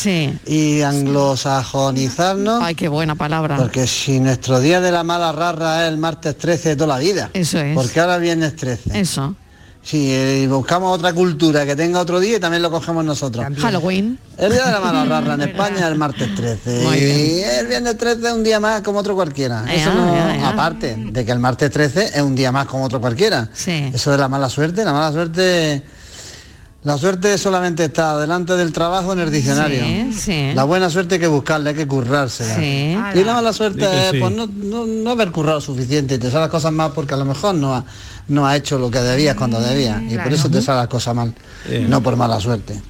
y 0.47 0.83
anglosajonizarnos. 0.83 2.63
Ay, 2.63 2.75
qué 2.75 2.89
buena 2.89 3.15
palabra. 3.15 3.57
Porque 3.57 3.87
si 3.87 4.21
nuestro 4.21 4.61
día 4.61 4.81
de 4.81 4.91
la 4.93 5.03
mala 5.05 5.33
rarra 5.33 5.85
es 5.85 5.89
el 5.93 5.99
martes 5.99 6.37
13 6.39 6.71
de 6.71 6.77
toda 6.77 6.95
la 6.97 6.99
vida. 6.99 7.31
Eso 7.35 7.59
es. 7.59 7.75
Porque 7.75 8.01
ahora 8.01 8.19
viernes 8.19 8.57
13. 8.57 8.99
Eso. 9.01 9.35
Si 9.85 10.13
eh, 10.13 10.47
buscamos 10.49 10.97
otra 10.97 11.13
cultura 11.13 11.67
que 11.67 11.75
tenga 11.75 11.99
otro 12.01 12.21
día 12.21 12.37
y 12.37 12.41
también 12.41 12.63
lo 12.63 12.71
cogemos 12.71 13.05
nosotros. 13.05 13.45
Halloween. 13.59 14.17
El 14.39 14.53
día 14.53 14.67
de 14.67 14.71
la 14.73 14.79
mala 14.81 15.05
rarra 15.05 15.35
en 15.35 15.41
España 15.51 15.79
es 15.79 15.83
el 15.83 15.97
martes 15.97 16.33
13. 16.37 16.85
Muy 16.85 16.97
bien. 17.01 17.21
Y 17.21 17.41
el 17.43 17.67
viernes 17.67 17.99
13 17.99 18.27
es 18.29 18.33
un 18.33 18.45
día 18.45 18.61
más 18.61 18.83
como 18.83 19.01
otro 19.01 19.17
cualquiera. 19.17 19.65
Ya, 19.67 19.75
Eso 19.75 19.93
no, 19.93 20.15
ya, 20.15 20.37
ya. 20.37 20.49
aparte 20.51 20.95
de 20.97 21.25
que 21.25 21.33
el 21.33 21.41
martes 21.41 21.69
13 21.73 22.11
es 22.15 22.23
un 22.23 22.37
día 22.37 22.53
más 22.53 22.67
como 22.67 22.85
otro 22.85 23.01
cualquiera. 23.01 23.49
Sí. 23.53 23.91
Eso 23.93 24.13
de 24.13 24.19
la 24.19 24.29
mala 24.29 24.49
suerte, 24.49 24.85
la 24.85 24.93
mala 24.93 25.11
suerte. 25.11 25.83
La 26.85 26.99
suerte 26.99 27.39
solamente 27.39 27.85
está 27.85 28.19
delante 28.19 28.57
del 28.57 28.73
trabajo 28.73 29.13
en 29.13 29.21
el 29.21 29.31
diccionario. 29.31 29.85
Sí, 29.85 30.13
sí. 30.19 30.51
La 30.53 30.65
buena 30.65 30.91
suerte 30.91 31.15
hay 31.15 31.21
que 31.21 31.29
buscarla, 31.29 31.71
hay 31.71 31.77
que 31.77 31.87
currársela. 31.87 32.57
Sí. 32.57 32.97
Y 33.21 33.25
la 33.25 33.35
mala 33.35 33.53
suerte 33.53 33.85
es 33.85 34.21
pues, 34.21 34.33
no, 34.35 34.49
no- 34.49 34.87
no 34.87 35.11
haber 35.11 35.31
currado 35.31 35.61
suficiente 35.61 36.17
y 36.17 36.19
te 36.19 36.27
salen 36.27 36.41
las 36.43 36.51
cosas 36.51 36.73
mal 36.73 36.91
porque 36.93 37.15
a 37.15 37.17
lo 37.17 37.25
mejor 37.25 37.55
no 37.55 37.73
ha, 37.77 37.85
no 38.27 38.47
ha 38.49 38.57
hecho 38.57 38.81
lo 38.81 38.91
que 38.91 38.99
debías 38.99 39.37
cuando 39.37 39.61
debías. 39.61 40.03
Y 40.11 40.19
por 40.19 40.33
eso 40.33 40.51
te 40.51 40.61
salen 40.61 40.81
las 40.81 40.89
cosas 40.89 41.15
mal. 41.15 41.33
Eh. 41.69 41.87
No 41.89 42.03
por 42.03 42.17
mala 42.17 42.41
suerte. 42.41 42.83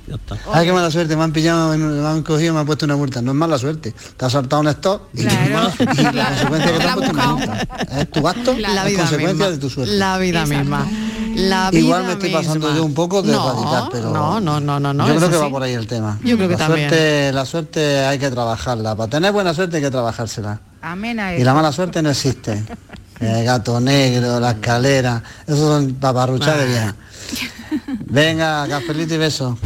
Ay, 0.54 0.64
qué 0.66 0.72
mala 0.72 0.90
suerte, 0.90 1.14
me 1.14 1.24
han 1.24 1.32
pillado, 1.32 1.76
me 1.76 2.08
han 2.08 2.22
cogido, 2.22 2.54
me 2.54 2.60
han 2.60 2.66
puesto 2.66 2.86
una 2.86 2.96
multa. 2.96 3.20
No 3.20 3.32
es 3.32 3.36
mala 3.36 3.58
suerte. 3.58 3.94
Te 4.16 4.24
has 4.24 4.32
saltado 4.32 4.62
un 4.62 4.68
stop 4.68 5.02
y, 5.12 5.20
y 5.20 5.24
la 5.24 5.70
consecuencia 5.76 6.72
que 6.72 6.78
te 6.78 6.84
han 6.88 6.94
puesto 6.94 7.12
una 7.12 7.26
multa. 7.26 7.68
Es 7.98 8.10
tu 8.10 8.26
acto, 8.26 8.54
La 8.58 8.84
consecuencia 8.84 9.28
misma. 9.28 9.50
de 9.50 9.58
tu 9.58 9.68
suerte. 9.68 9.92
La 9.96 10.16
vida 10.16 10.46
misma. 10.46 10.86
La 11.34 11.70
Igual 11.72 12.04
me 12.04 12.12
estoy 12.12 12.30
pasando 12.30 12.66
misma. 12.66 12.76
yo 12.76 12.84
un 12.84 12.94
poco 12.94 13.22
de 13.22 13.32
no, 13.32 13.48
radical, 13.52 13.88
pero 13.92 14.10
No, 14.10 14.40
no, 14.40 14.60
no, 14.60 14.78
no, 14.80 14.92
no. 14.92 15.08
yo 15.08 15.16
creo 15.16 15.30
que 15.30 15.36
va 15.36 15.50
por 15.50 15.62
ahí 15.62 15.72
el 15.74 15.86
tema. 15.86 16.18
Yo 16.24 16.36
creo 16.36 16.48
que 16.48 16.54
la 16.56 16.58
también. 16.66 16.88
Suerte, 16.88 17.32
la 17.32 17.44
suerte 17.46 17.98
hay 18.04 18.18
que 18.18 18.30
trabajarla. 18.30 18.94
Para 18.96 19.10
tener 19.10 19.32
buena 19.32 19.54
suerte 19.54 19.76
hay 19.76 19.82
que 19.82 19.90
trabajársela. 19.90 20.60
Amén 20.82 21.18
a 21.20 21.32
Y 21.32 21.36
eso. 21.36 21.44
la 21.44 21.54
mala 21.54 21.72
suerte 21.72 22.02
no 22.02 22.10
existe. 22.10 22.62
El 23.20 23.44
gato 23.44 23.78
negro, 23.80 24.40
la 24.40 24.50
escalera, 24.50 25.22
esos 25.46 25.60
son 25.60 25.94
paparruchas 25.94 26.58
de 26.58 26.66
vieja. 26.66 26.96
Venga, 28.06 28.66
cafelito 28.68 29.14
y 29.14 29.18
beso. 29.18 29.56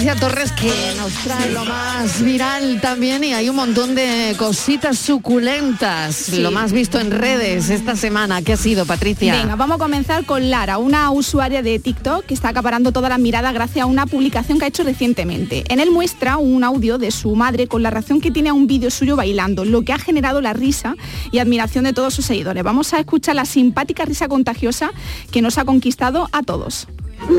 Patricia 0.00 0.28
Torres 0.28 0.52
que 0.52 0.94
nos 0.96 1.12
trae 1.12 1.50
lo 1.52 1.62
más 1.62 2.22
viral 2.22 2.80
también 2.80 3.22
y 3.22 3.34
hay 3.34 3.50
un 3.50 3.56
montón 3.56 3.94
de 3.94 4.34
cositas 4.38 4.98
suculentas. 4.98 6.16
Sí. 6.16 6.40
Lo 6.40 6.50
más 6.50 6.72
visto 6.72 6.98
en 6.98 7.10
redes 7.10 7.68
esta 7.68 7.94
semana. 7.96 8.40
¿Qué 8.40 8.54
ha 8.54 8.56
sido, 8.56 8.86
Patricia? 8.86 9.34
Venga, 9.36 9.56
vamos 9.56 9.74
a 9.74 9.78
comenzar 9.78 10.24
con 10.24 10.48
Lara, 10.48 10.78
una 10.78 11.10
usuaria 11.10 11.60
de 11.60 11.78
TikTok 11.78 12.24
que 12.24 12.32
está 12.32 12.48
acaparando 12.48 12.92
toda 12.92 13.10
la 13.10 13.18
mirada 13.18 13.52
gracias 13.52 13.82
a 13.82 13.86
una 13.86 14.06
publicación 14.06 14.58
que 14.58 14.64
ha 14.64 14.68
hecho 14.68 14.84
recientemente. 14.84 15.64
En 15.68 15.80
él 15.80 15.90
muestra 15.90 16.38
un 16.38 16.64
audio 16.64 16.96
de 16.96 17.10
su 17.10 17.36
madre 17.36 17.66
con 17.66 17.82
la 17.82 17.90
reacción 17.90 18.22
que 18.22 18.30
tiene 18.30 18.48
a 18.48 18.54
un 18.54 18.66
vídeo 18.66 18.90
suyo 18.90 19.16
bailando, 19.16 19.66
lo 19.66 19.82
que 19.82 19.92
ha 19.92 19.98
generado 19.98 20.40
la 20.40 20.54
risa 20.54 20.96
y 21.30 21.40
admiración 21.40 21.84
de 21.84 21.92
todos 21.92 22.14
sus 22.14 22.24
seguidores. 22.24 22.64
Vamos 22.64 22.94
a 22.94 23.00
escuchar 23.00 23.34
la 23.34 23.44
simpática 23.44 24.06
risa 24.06 24.28
contagiosa 24.28 24.92
que 25.30 25.42
nos 25.42 25.58
ha 25.58 25.66
conquistado 25.66 26.30
a 26.32 26.42
todos. 26.42 26.88
No 27.30 27.36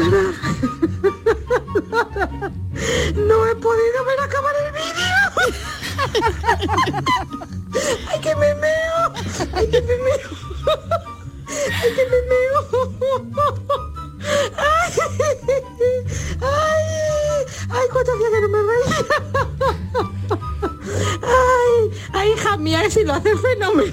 he 3.45 3.55
podido 3.55 4.05
ver 4.05 4.19
acabar 4.21 4.55
el 4.65 4.71
vídeo. 4.71 5.17
¡Ay, 8.09 8.19
que 8.21 8.33
me 8.35 8.55
meo! 8.55 9.13
¡Ay, 9.53 9.69
que 9.69 9.81
me 9.81 9.97
meo! 9.97 10.29
¡Ay, 11.81 11.93
que 11.93 12.05
me 12.05 12.21
meo! 12.31 12.59
¡Ay! 14.57 14.91
¡Ay! 16.41 17.45
¡Ay, 17.69 17.87
cuántos 17.91 18.17
días 18.17 18.31
que 18.31 18.41
no 18.41 18.47
me 18.47 18.59
reía! 18.69 18.95
¡Ay! 21.21 21.91
¡Ay, 22.13 22.31
hija 22.31 22.55
mía, 22.57 22.89
si 22.89 23.03
lo 23.03 23.13
hace 23.13 23.35
fenómeno! 23.35 23.91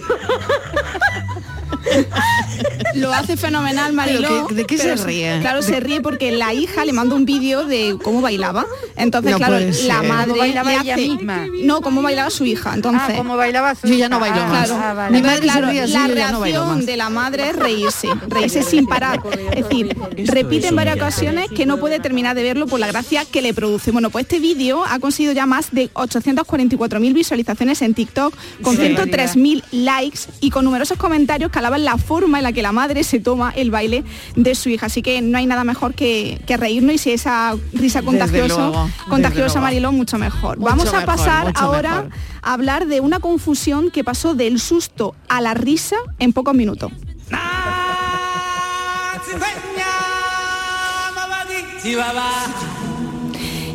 Lo 2.95 3.13
hace 3.13 3.37
fenomenal, 3.37 3.93
Mariló. 3.93 4.29
¿Pero 4.29 4.47
qué- 4.49 4.55
de 4.55 4.65
qué 4.65 4.79
se 4.79 4.97
ríe? 4.97 5.39
Claro, 5.41 5.63
se 5.63 5.79
ríe 5.81 6.01
porque 6.01 6.33
la 6.33 6.53
hija 6.55 6.85
le 6.85 6.93
manda 6.93 7.15
un 7.15 7.25
vídeo 7.25 7.65
de 7.65 7.97
cómo 8.03 8.21
bailaba. 8.21 8.67
Entonces, 8.97 9.33
No 9.33 9.39
claro, 9.39 9.59
la 9.87 10.03
madre 10.03 10.29
¿Cómo 10.31 10.39
bailaba 10.41 10.71
le 10.71 10.77
ella 10.81 10.95
hace- 10.95 11.09
misma? 11.09 11.47
No, 11.63 11.81
cómo 11.81 12.03
bailaba 12.03 12.31
su 12.31 12.45
hija. 12.45 12.75
Entonces, 12.75 13.03
Ah, 13.11 13.17
como 13.17 13.37
bailaba 13.37 13.75
su 13.75 13.87
Yo 13.87 13.95
ya 13.95 14.09
no 14.09 14.17
hija. 14.17 14.29
bailo 14.31 14.43
Ah, 14.45 14.49
más. 14.49 14.71
ah, 14.71 14.93
vale. 14.95 15.11
Mi 15.13 15.19
Entonces, 15.19 15.23
madre 15.23 15.37
se 15.37 15.59
claro, 15.61 15.83
así, 15.85 15.93
la 15.93 16.09
no 16.09 16.15
reacción 16.45 16.87
de 16.87 16.97
la 16.97 17.09
madre 17.11 17.51
es 17.51 17.57
reírse, 17.57 18.09
reírse 18.29 18.63
sin 18.63 18.87
parar. 18.87 19.21
Es 19.53 19.69
decir, 19.69 19.97
repite 20.27 20.69
en 20.69 20.77
varias 20.77 20.97
ocasiones 20.97 21.49
que 21.51 21.67
no 21.67 21.79
puede 21.79 22.01
terminar 22.01 22.35
de 22.37 22.43
verlo 22.43 22.67
por 22.67 22.81
la 22.81 22.87
gracia 22.87 23.25
que 23.25 23.43
le 23.43 23.55
produce. 23.55 23.91
Bueno, 23.91 24.11
pues 24.11 24.25
este 24.25 24.41
vídeo 24.41 24.85
ha 24.85 24.99
conseguido 24.99 25.33
ya 25.33 25.47
más 25.47 25.69
de 25.73 25.91
844.000 25.95 27.13
visualizaciones 27.13 27.83
en 27.83 27.95
TikTok, 27.95 28.35
con 28.63 28.77
Qué 28.77 28.95
103.000 28.95 29.63
likes 29.73 30.21
y 30.41 30.51
con 30.51 30.65
numerosos 30.65 30.99
comentarios 30.99 31.51
que 31.51 31.58
alaban 31.59 31.85
la 31.85 31.99
forma 31.99 32.39
en 32.39 32.45
la 32.45 32.53
que 32.53 32.63
la 32.63 32.73
madre 32.73 33.05
se 33.05 33.21
toma 33.21 33.53
el 33.55 33.71
baile 33.71 34.05
de 34.37 34.55
su 34.55 34.69
hija. 34.69 34.87
Así 34.87 35.03
que 35.03 35.21
no 35.23 35.39
hay 35.39 35.47
nada 35.47 35.65
mejor 35.65 35.95
que, 35.95 36.41
que 36.47 36.57
reírnos 36.57 36.95
y 36.95 36.99
si 36.99 37.13
esa 37.13 37.55
risa 37.73 38.03
contagiosa, 38.03 38.69
luego, 38.69 38.91
contagiosa 39.09 39.55
luego. 39.55 39.61
Mariló, 39.61 39.93
mucho 39.93 40.19
mejor. 40.19 40.59
Mucho 40.59 40.71
Vamos 40.71 40.89
a 40.89 41.01
mejor, 41.01 41.07
pasar 41.07 41.53
ahora 41.55 42.03
mejor. 42.03 42.19
a 42.43 42.53
hablar 42.53 42.87
de 42.87 43.01
una 43.01 43.21
confusión 43.21 43.91
que 43.91 44.05
pasó 44.05 44.35
del 44.35 44.61
susto 44.61 45.15
a 45.29 45.41
la 45.41 45.55
risa 45.55 45.97
en 46.19 46.33
pocos 46.33 46.55
minutos. 46.55 46.91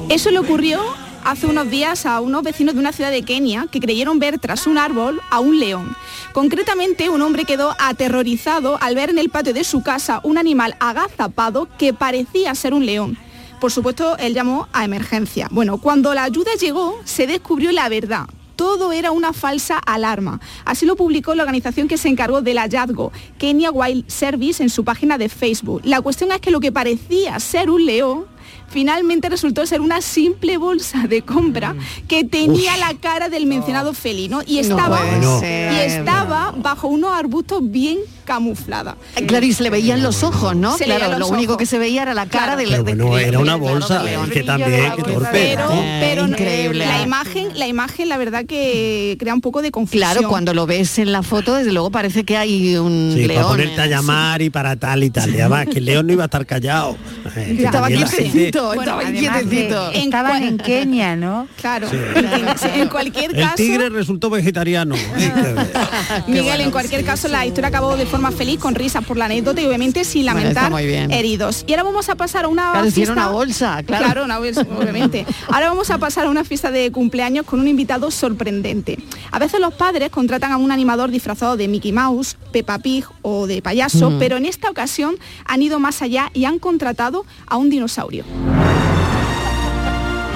Eso 0.09 0.29
le 0.29 0.39
ocurrió 0.39 0.81
hace 1.25 1.47
unos 1.47 1.69
días 1.69 2.05
a 2.05 2.21
unos 2.21 2.43
vecinos 2.43 2.75
de 2.75 2.79
una 2.79 2.91
ciudad 2.91 3.11
de 3.11 3.23
Kenia 3.23 3.67
que 3.71 3.79
creyeron 3.79 4.19
ver 4.19 4.39
tras 4.39 4.67
un 4.67 4.77
árbol 4.77 5.21
a 5.29 5.39
un 5.39 5.59
león. 5.59 5.95
Concretamente, 6.33 7.09
un 7.09 7.21
hombre 7.21 7.45
quedó 7.45 7.75
aterrorizado 7.79 8.77
al 8.81 8.95
ver 8.95 9.09
en 9.09 9.19
el 9.19 9.29
patio 9.29 9.53
de 9.53 9.63
su 9.63 9.83
casa 9.83 10.21
un 10.23 10.37
animal 10.37 10.75
agazapado 10.79 11.67
que 11.77 11.93
parecía 11.93 12.55
ser 12.55 12.73
un 12.73 12.85
león. 12.85 13.17
Por 13.59 13.71
supuesto, 13.71 14.17
él 14.17 14.33
llamó 14.33 14.67
a 14.73 14.83
emergencia. 14.83 15.47
Bueno, 15.51 15.77
cuando 15.77 16.13
la 16.13 16.23
ayuda 16.23 16.51
llegó, 16.59 16.99
se 17.05 17.27
descubrió 17.27 17.71
la 17.71 17.87
verdad. 17.87 18.25
Todo 18.55 18.91
era 18.91 19.11
una 19.11 19.33
falsa 19.33 19.77
alarma. 19.77 20.39
Así 20.65 20.85
lo 20.85 20.95
publicó 20.95 21.33
la 21.33 21.43
organización 21.43 21.87
que 21.87 21.97
se 21.97 22.07
encargó 22.07 22.41
del 22.41 22.59
hallazgo, 22.59 23.11
Kenya 23.37 23.71
Wild 23.71 24.07
Service, 24.09 24.61
en 24.61 24.69
su 24.69 24.83
página 24.83 25.17
de 25.17 25.29
Facebook. 25.29 25.81
La 25.85 26.01
cuestión 26.01 26.31
es 26.31 26.39
que 26.39 26.51
lo 26.51 26.59
que 26.59 26.71
parecía 26.71 27.39
ser 27.39 27.69
un 27.69 27.85
león 27.85 28.25
finalmente 28.73 29.29
resultó 29.29 29.65
ser 29.67 29.81
una 29.81 30.01
simple 30.01 30.57
bolsa 30.57 31.07
de 31.07 31.21
compra 31.21 31.75
que 32.07 32.23
tenía 32.23 32.73
Uf. 32.73 32.79
la 32.79 32.93
cara 32.99 33.29
del 33.29 33.45
mencionado 33.45 33.93
felino 33.93 34.41
y 34.45 34.57
estaba, 34.57 34.99
y 35.43 35.79
estaba 35.79 36.53
bajo 36.57 36.87
unos 36.87 37.13
arbustos 37.13 37.61
bien 37.61 37.99
camuflada. 38.23 38.95
Claro, 39.27 39.45
y 39.45 39.53
se 39.53 39.63
le 39.63 39.69
veían 39.69 40.01
los 40.03 40.23
ojos, 40.23 40.55
¿no? 40.55 40.77
Se 40.77 40.85
claro, 40.85 41.17
lo 41.19 41.27
único 41.27 41.53
ojos. 41.53 41.59
que 41.59 41.65
se 41.65 41.77
veía 41.77 42.01
era 42.03 42.13
la 42.13 42.25
cara 42.25 42.55
Claro. 42.55 42.57
del 42.57 42.69
Pero 42.69 42.83
de- 42.83 42.95
bueno, 42.95 43.15
de- 43.15 43.23
era 43.27 43.39
una 43.39 43.57
claro, 43.57 43.73
bolsa, 43.73 44.03
es 44.11 44.29
que 44.31 44.43
también, 44.43 44.91
que 44.95 45.03
torpe. 45.03 45.29
Pero, 45.31 45.67
pero 45.99 46.27
increíble. 46.27 46.85
la 46.85 47.01
imagen, 47.01 47.49
la 47.57 47.67
imagen, 47.67 48.09
la 48.09 48.17
verdad 48.17 48.45
que 48.45 49.15
crea 49.19 49.33
un 49.33 49.41
poco 49.41 49.61
de 49.61 49.71
confusión. 49.71 50.01
Claro, 50.11 50.27
cuando 50.29 50.53
lo 50.53 50.65
ves 50.65 50.97
en 50.99 51.11
la 51.11 51.23
foto, 51.23 51.55
desde 51.55 51.71
luego 51.71 51.91
parece 51.91 52.23
que 52.23 52.37
hay 52.37 52.75
un 52.77 53.11
Sí, 53.13 53.25
león. 53.25 53.35
para 53.43 53.47
ponerte 53.49 53.81
a 53.81 53.85
eh, 53.85 53.89
llamar 53.89 54.41
y 54.41 54.49
para 54.49 54.75
tal 54.75 55.03
y 55.03 55.09
tal. 55.09 55.29
Y 55.33 55.39
además, 55.39 55.67
que 55.71 55.79
el 55.79 55.85
león 55.85 56.07
no 56.07 56.13
iba 56.13 56.23
a 56.23 56.25
estar 56.25 56.45
callado. 56.45 56.97
Eh, 57.35 57.55
Estaba 57.65 57.87
quietecito, 57.87 58.65
Bueno, 58.75 58.81
estaba 59.01 59.11
quietecito. 59.11 59.91
en 59.93 60.01
Estaban 60.03 60.43
en 60.43 60.57
Kenia, 60.57 61.15
¿no? 61.15 61.47
Claro. 61.59 61.89
Sí. 61.89 61.97
En, 62.15 62.81
en 62.81 62.87
cualquier 62.89 63.31
El 63.35 63.41
caso, 63.41 63.55
tigre 63.55 63.89
resultó 63.89 64.29
vegetariano. 64.29 64.93
Miguel, 66.27 66.61
en 66.61 66.71
cualquier 66.71 67.03
caso, 67.03 67.27
la 67.27 67.45
historia 67.45 67.69
acabó 67.69 67.95
de 67.97 68.05
forma 68.13 68.29
feliz, 68.31 68.59
con 68.59 68.75
risas 68.75 69.03
por 69.03 69.17
la 69.17 69.25
anécdota 69.25 69.59
y 69.59 69.65
obviamente 69.65 70.05
sin 70.05 70.25
lamentar 70.27 70.71
bien. 70.83 71.11
heridos. 71.11 71.63
Y 71.65 71.71
ahora 71.73 71.81
vamos 71.81 72.09
a 72.09 72.15
pasar 72.15 72.45
a 72.45 72.47
una 72.47 72.71
Claro, 72.73 72.91
fiesta- 72.91 73.13
una 73.13 73.27
bolsa, 73.29 73.81
claro. 73.83 74.23
una 74.23 74.37
bolsa, 74.37 74.61
obviamente. 74.79 75.25
Ahora 75.47 75.69
vamos 75.69 75.89
a 75.89 75.97
pasar 75.97 76.27
a 76.27 76.29
una 76.29 76.43
fiesta 76.43 76.69
de 76.69 76.91
cumpleaños 76.91 77.43
con 77.47 77.59
un 77.59 77.67
invitado 77.67 78.11
sorprendente. 78.11 78.99
A 79.31 79.39
veces 79.39 79.59
los 79.59 79.73
padres 79.73 80.11
contratan 80.11 80.51
a 80.51 80.57
un 80.57 80.71
animador 80.71 81.09
disfrazado 81.09 81.57
de 81.57 81.67
Mickey 81.67 81.91
Mouse, 81.91 82.37
Peppa 82.51 82.77
Pig 82.77 83.03
o 83.23 83.47
de 83.47 83.63
payaso, 83.63 84.09
Ujú. 84.09 84.19
pero 84.19 84.37
en 84.37 84.45
esta 84.45 84.69
ocasión 84.69 85.15
han 85.45 85.63
ido 85.63 85.79
más 85.79 86.03
allá 86.03 86.29
y 86.35 86.45
han 86.45 86.59
contratado 86.59 87.25
a 87.47 87.57
un 87.57 87.71
dinosaurio. 87.71 88.25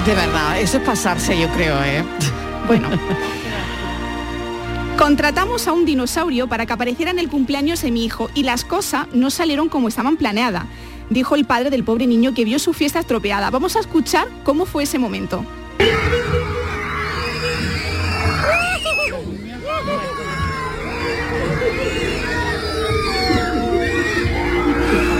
De 0.03 0.15
verdad, 0.15 0.59
eso 0.59 0.77
es 0.77 0.83
pasarse, 0.83 1.39
yo 1.39 1.47
creo, 1.49 1.75
¿eh? 1.83 2.03
Bueno. 2.65 2.87
Contratamos 4.97 5.67
a 5.67 5.73
un 5.73 5.85
dinosaurio 5.85 6.47
para 6.47 6.65
que 6.65 6.73
apareciera 6.73 7.11
en 7.11 7.19
el 7.19 7.29
cumpleaños 7.29 7.83
de 7.83 7.91
mi 7.91 8.03
hijo 8.03 8.31
y 8.33 8.41
las 8.41 8.65
cosas 8.65 9.07
no 9.13 9.29
salieron 9.29 9.69
como 9.69 9.89
estaban 9.89 10.17
planeadas, 10.17 10.65
dijo 11.11 11.35
el 11.35 11.45
padre 11.45 11.69
del 11.69 11.83
pobre 11.83 12.07
niño 12.07 12.33
que 12.33 12.45
vio 12.45 12.57
su 12.57 12.73
fiesta 12.73 12.99
estropeada. 12.99 13.51
Vamos 13.51 13.75
a 13.75 13.79
escuchar 13.79 14.27
cómo 14.43 14.65
fue 14.65 14.83
ese 14.83 14.97
momento. 14.97 15.45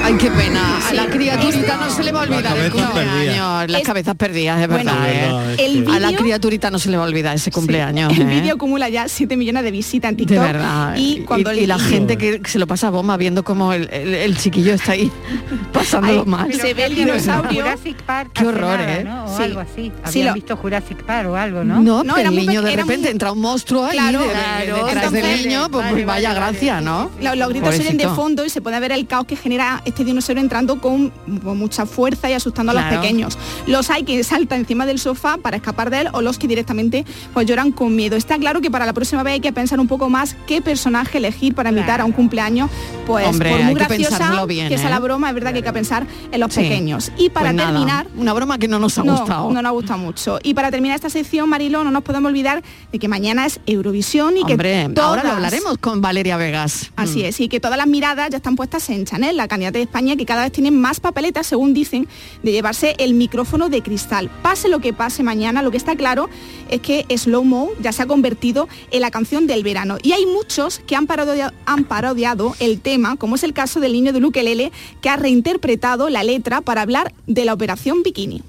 Ay, 0.08 0.14
qué 0.18 0.32
pena. 0.32 0.78
A 0.88 0.94
la 0.94 1.06
criaturita 1.08 1.76
no 1.76 1.90
se 1.90 2.02
le 2.02 2.14
va 2.14 2.22
a 2.22 2.24
olvidar 2.24 2.58
el 2.58 2.72
cumpleaños. 2.72 3.14
perdidas. 3.14 3.70
Las 3.72 3.82
Es- 3.82 3.88
cabezas 3.88 4.16
perdidas, 4.16 4.62
es 4.62 4.68
verdad. 4.70 5.10
es 5.10 5.60
¿eh? 5.60 5.66
El 5.66 5.84
que- 5.86 5.92
A 5.92 6.00
la 6.00 6.14
criaturita 6.14 6.72
no 6.72 6.80
se 6.80 6.90
le 6.90 6.96
va 6.98 7.04
a 7.04 7.08
olvidar 7.08 7.36
ese 7.36 7.52
cumpleaños. 7.52 8.14
El 8.14 8.22
¿eh? 8.22 8.26
vídeo 8.26 8.56
acumula 8.56 8.88
ya 8.88 9.10
7 9.10 9.36
millones 9.36 9.64
de 9.64 9.72
visitas 9.72 10.10
en 10.12 10.16
De 10.18 10.26
TikTok. 10.26 10.46
verdad. 10.46 10.96
Y 10.96 11.22
cuando 11.26 11.54
y, 11.54 11.60
el 11.60 11.68
la 11.68 11.78
gente 11.78 12.18
que 12.18 12.42
se 12.46 12.58
lo 12.58 12.68
pasa 12.68 12.88
a 12.88 12.90
bomba 12.92 13.18
viendo 13.18 13.44
como 13.44 13.74
el, 13.74 13.90
el- 13.92 14.14
el 14.14 14.38
chiquillo 14.38 14.74
está 14.76 14.94
ahí 14.94 15.12
pasándolo 15.74 16.22
Ay, 16.22 16.26
mal. 16.30 16.54
se 16.54 16.74
ve 16.74 16.86
el 16.86 16.96
dinosaurio. 16.96 17.64
Jurassic 17.64 18.02
Park 18.04 18.32
Qué 18.34 18.46
horror, 18.46 18.80
nada, 18.80 18.98
¿eh? 19.00 19.04
¿no? 19.04 19.26
O 19.26 19.36
Sí. 19.38 19.44
algo 19.44 19.60
así. 19.60 19.74
Sí, 19.76 19.92
Habían 20.06 20.28
lo- 20.28 20.34
visto 20.36 20.56
Jurassic 20.56 21.04
Park 21.04 21.30
o 21.30 21.36
algo, 21.36 21.64
¿no? 21.66 21.82
No, 21.82 22.04
No, 22.06 22.16
el 22.18 22.34
niño 22.34 22.62
de 22.62 22.76
repente 22.78 22.98
muy- 23.08 23.12
entra 23.12 23.34
un 23.34 23.42
monstruo 23.42 23.86
ahí 23.86 23.98
Claro, 23.98 24.22
de- 24.22 24.28
de- 24.28 24.34
claro. 24.34 24.86
detrás 24.86 25.12
del 25.12 25.38
niño, 25.44 25.68
pues, 25.70 25.86
pues 25.90 26.06
vaya 26.06 26.34
gracia, 26.34 26.80
¿no? 26.80 27.12
Los, 27.20 27.50
gritos 27.50 27.76
se 27.76 27.94
de 27.94 28.08
fondo 28.08 28.46
y 28.46 28.50
se 28.50 28.62
puede 28.62 28.80
ver 28.80 28.94
el 28.94 29.06
caos 29.06 29.26
que 29.26 29.36
genera 29.36 29.82
este 29.98 30.06
dinosaurio 30.06 30.44
entrando 30.44 30.80
con, 30.80 31.12
con 31.44 31.58
mucha 31.58 31.88
fuerza 31.88 32.30
y 32.30 32.34
asustando 32.34 32.72
a 32.72 32.76
los 32.76 32.84
pequeños. 32.84 33.36
Los 33.66 33.90
hay 33.90 34.04
que 34.04 34.24
saltan 34.24 34.60
encima 34.60 34.86
del 34.86 35.00
sofá 35.00 35.38
para 35.38 35.58
escapar 35.58 35.90
de 35.90 36.02
él 36.02 36.10
o 36.14 36.22
los 36.22 36.38
que 36.38 36.48
directamente 36.48 37.04
pues 37.34 37.48
lloran 37.48 37.72
con 37.72 37.96
miedo. 37.96 38.16
Está 38.16 38.38
claro 38.38 38.62
que 38.62 38.70
para 38.70 38.86
la 38.86 38.94
próxima 38.94 39.24
vez 39.24 39.34
hay 39.34 39.40
que 39.40 39.52
pensar 39.52 39.80
un 39.80 39.88
poco 39.88 40.08
más 40.10 40.36
qué 40.46 40.62
personaje 40.62 41.18
elegir 41.18 41.56
para 41.56 41.72
invitar 41.72 42.00
a 42.02 42.06
un 42.06 42.12
cumpleaños. 42.12 42.70
Pues 43.08 43.26
Hombre, 43.28 43.50
por 43.50 43.60
muy 43.64 43.74
que 43.74 43.80
graciosa 43.86 44.10
pensárselo 44.18 44.46
bien, 44.48 44.70
que 44.70 44.78
sea 44.78 44.90
la 44.92 44.98
¿eh? 44.98 45.00
broma, 45.00 45.30
es 45.30 45.34
verdad 45.34 45.52
que 45.52 45.58
hay 45.58 45.64
que 45.64 45.74
pensar 45.74 46.06
en 46.32 46.40
los 46.40 46.54
Sí. 46.54 46.62
pequeños. 46.62 47.12
Y 47.18 47.30
para 47.30 47.48
Pues 47.48 47.56
nada, 47.56 47.70
terminar, 47.72 48.08
una 48.16 48.34
broma 48.34 48.58
que 48.60 48.68
no 48.68 48.78
nos 48.80 48.98
ha 49.00 49.04
no, 49.04 49.18
gustado. 49.18 49.52
no 49.52 49.62
nos 49.62 49.72
gusta 49.72 49.98
mucho. 49.98 50.38
Y 50.44 50.54
para 50.54 50.70
terminar 50.70 50.96
esta 50.96 51.10
sección, 51.10 51.50
Marilo, 51.50 51.84
no 51.84 51.90
nos 51.92 52.04
podemos 52.04 52.30
olvidar 52.30 52.62
de 52.92 53.00
que 53.00 53.08
mañana 53.08 53.46
es 53.48 53.60
Eurovisión 53.66 54.38
y 54.38 54.42
Hombre, 54.42 54.86
que 54.88 54.94
todas, 54.94 55.10
ahora 55.10 55.24
lo 55.24 55.32
hablaremos 55.32 55.78
con 55.80 56.02
Valeria 56.02 56.38
Vegas. 56.38 56.92
Así 56.96 57.20
Mm. 57.22 57.26
es, 57.26 57.40
y 57.40 57.48
que 57.50 57.60
todas 57.60 57.78
las 57.78 57.88
miradas 57.88 58.30
ya 58.30 58.38
están 58.38 58.56
puestas 58.56 58.90
en 58.90 59.06
Chanel, 59.06 59.38
la 59.38 59.48
candidata 59.48 59.80
España, 59.88 60.16
que 60.16 60.26
cada 60.26 60.44
vez 60.44 60.52
tiene 60.52 60.72
más 60.72 61.00
papeletas, 61.00 61.48
según 61.48 61.74
dicen, 61.74 62.08
de 62.44 62.52
llevarse 62.52 62.96
el 63.00 63.14
micrófono 63.14 63.70
de 63.70 63.82
cristal. 63.82 64.30
Pase 64.42 64.68
lo 64.68 64.80
que 64.80 64.94
pase 64.94 65.24
mañana, 65.24 65.64
lo 65.64 65.72
que 65.72 65.78
está 65.78 65.96
claro 65.96 66.30
es 66.70 66.82
que 66.82 67.06
Slow 67.10 67.44
Mo 67.44 67.70
ya 67.82 67.92
se 67.92 68.04
ha 68.04 68.06
convertido 68.06 68.68
en 68.92 69.02
la 69.02 69.12
canción 69.12 69.48
del 69.48 69.64
verano. 69.64 69.98
Y 70.04 70.12
hay 70.12 70.26
muchos 70.26 70.80
que 70.86 70.96
han 70.96 71.08
parodiado, 71.08 71.54
han 71.66 71.86
parodiado 71.86 72.56
el 72.60 72.80
tema, 72.80 73.16
como 73.16 73.36
es 73.36 73.44
el 73.44 73.54
caso 73.54 73.80
del 73.80 73.94
niño 73.94 74.14
de 74.14 74.20
Lukelele, 74.20 74.72
que 75.02 75.10
ha 75.10 75.16
reinterpretado 75.16 76.10
la 76.10 76.24
letra 76.24 76.62
para 76.62 76.82
hablar 76.82 77.14
de 77.26 77.46
la 77.46 77.54
operación 77.54 78.04
Bikini. 78.04 78.44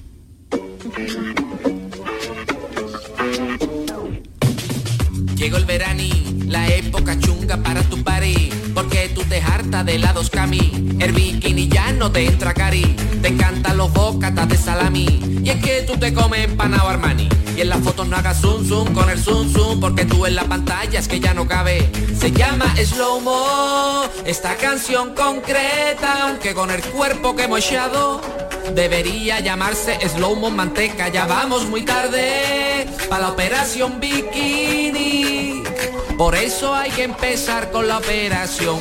Llegó 5.39 5.57
el 5.57 5.66
verani, 5.66 6.11
la 6.49 6.66
época 6.66 7.16
chunga 7.16 7.59
para 7.59 7.80
tu 7.84 8.03
party 8.03 8.51
Porque 8.74 9.09
tú 9.14 9.22
te 9.22 9.41
hartas 9.41 9.86
de 9.86 9.95
helados 9.95 10.30
cami. 10.30 10.97
El 10.99 11.12
bikini 11.12 11.68
ya 11.68 11.93
no 11.93 12.11
te 12.11 12.26
entra 12.26 12.53
cari 12.53 12.82
Te 13.22 13.28
encantan 13.28 13.76
los 13.76 13.93
bocatas 13.93 14.49
de 14.49 14.57
salami. 14.57 15.41
Y 15.45 15.49
es 15.49 15.62
que 15.62 15.82
tú 15.82 15.97
te 15.97 16.12
comes 16.12 16.41
empanado 16.41 16.89
Armani. 16.89 17.28
Y 17.57 17.61
en 17.61 17.68
las 17.68 17.78
fotos 17.78 18.09
no 18.09 18.16
hagas 18.16 18.41
zoom 18.41 18.66
zoom 18.66 18.93
con 18.93 19.11
el 19.11 19.22
zoom 19.22 19.53
zoom 19.53 19.78
Porque 19.78 20.05
tú 20.05 20.26
en 20.26 20.34
la 20.34 20.43
pantalla 20.43 20.99
es 20.99 21.07
que 21.07 21.20
ya 21.20 21.34
no 21.34 21.47
cabe. 21.47 21.89
Se 22.18 22.32
llama 22.32 22.74
Slow 22.74 23.20
Mo 23.20 24.03
Esta 24.26 24.57
canción 24.57 25.14
concreta 25.14 26.30
Aunque 26.30 26.53
con 26.53 26.72
el 26.72 26.82
cuerpo 26.82 27.36
que 27.36 27.45
hemos 27.45 27.64
echado 27.64 28.47
Debería 28.75 29.41
llamarse 29.41 29.99
Slow 30.09 30.37
Mo 30.37 30.51
Manteca. 30.51 31.09
Ya 31.09 31.27
vamos 31.27 31.67
muy 31.67 31.83
tarde 31.83 32.87
Para 33.09 33.23
la 33.23 33.29
operación 33.31 34.01
Bikini. 34.01 35.63
Por 36.17 36.35
eso 36.35 36.75
hay 36.75 36.91
que 36.91 37.05
empezar 37.05 37.71
con 37.71 37.87
la 37.87 37.99
operación. 37.99 38.79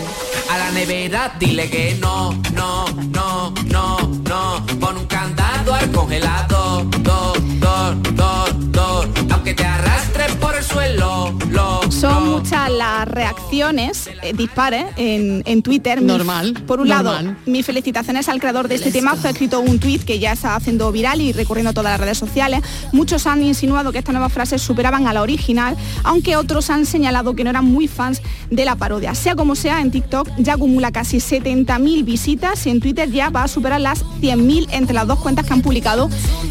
A 0.49 0.57
la 0.57 0.71
nevera 0.71 1.35
dile 1.39 1.69
que 1.69 1.95
no, 1.99 2.33
no, 2.53 2.85
no, 3.11 3.53
no, 3.65 3.99
no. 3.99 4.65
Pon 4.79 4.97
un 4.97 5.05
candado 5.05 5.73
al 5.73 5.91
congelado. 5.91 6.83
Do, 6.83 7.33
do, 7.59 7.95
do, 8.13 8.53
do 8.71 9.26
Aunque 9.47 9.63
te 9.63 9.69
arrastres 9.69 10.35
por 10.35 10.55
el 10.57 10.63
suelo 10.63 11.33
lo, 11.51 11.89
Son 11.89 12.25
lo. 12.25 12.37
muchas 12.39 12.69
las 12.69 13.07
reacciones 13.07 14.09
eh, 14.21 14.33
dispares 14.35 14.87
en, 14.97 15.41
en 15.45 15.61
Twitter. 15.61 16.01
Mi- 16.01 16.07
Normal, 16.07 16.53
por 16.67 16.81
un 16.81 16.89
lado, 16.89 17.13
mis 17.45 17.65
felicitaciones 17.65 18.27
al 18.27 18.41
creador 18.41 18.67
de 18.67 18.75
este 18.75 18.91
tema. 18.91 19.15
Ha 19.23 19.29
escrito 19.29 19.61
un 19.61 19.79
tweet 19.79 19.99
que 19.99 20.19
ya 20.19 20.33
está 20.33 20.57
haciendo 20.57 20.91
viral 20.91 21.21
y 21.21 21.31
recorriendo 21.31 21.71
todas 21.71 21.93
las 21.93 21.99
redes 22.01 22.17
sociales. 22.17 22.59
Muchos 22.91 23.25
han 23.25 23.41
insinuado 23.41 23.93
que 23.93 23.99
estas 23.99 24.11
nuevas 24.11 24.33
frases 24.33 24.61
superaban 24.61 25.07
a 25.07 25.13
la 25.13 25.21
original, 25.21 25.77
aunque 26.03 26.35
otros 26.35 26.69
han 26.69 26.85
señalado 26.85 27.33
que 27.33 27.45
no 27.45 27.49
eran 27.49 27.63
muy 27.63 27.87
fans 27.87 28.21
de 28.51 28.65
la 28.65 28.75
parodia. 28.75 29.15
Sea 29.15 29.37
como 29.37 29.55
sea, 29.55 29.79
en 29.79 29.91
TikTok 29.91 30.27
ya 30.39 30.55
acumula 30.55 30.91
casi 30.91 31.19
70.000 31.19 32.03
visitas 32.03 32.67
y 32.67 32.71
en 32.71 32.81
Twitter 32.81 33.09
ya 33.09 33.29
va 33.29 33.43
a 33.43 33.47
superar 33.47 33.79
las 33.79 34.03
100.000 34.19 34.67
entre 34.71 34.93
las 34.93 35.07
dos 35.07 35.19
cuentas 35.19 35.45
que 35.45 35.53
han 35.53 35.61
publicado 35.61 36.09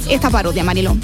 esta 0.09 0.30
parodia, 0.30 0.64
Marilón. 0.64 0.99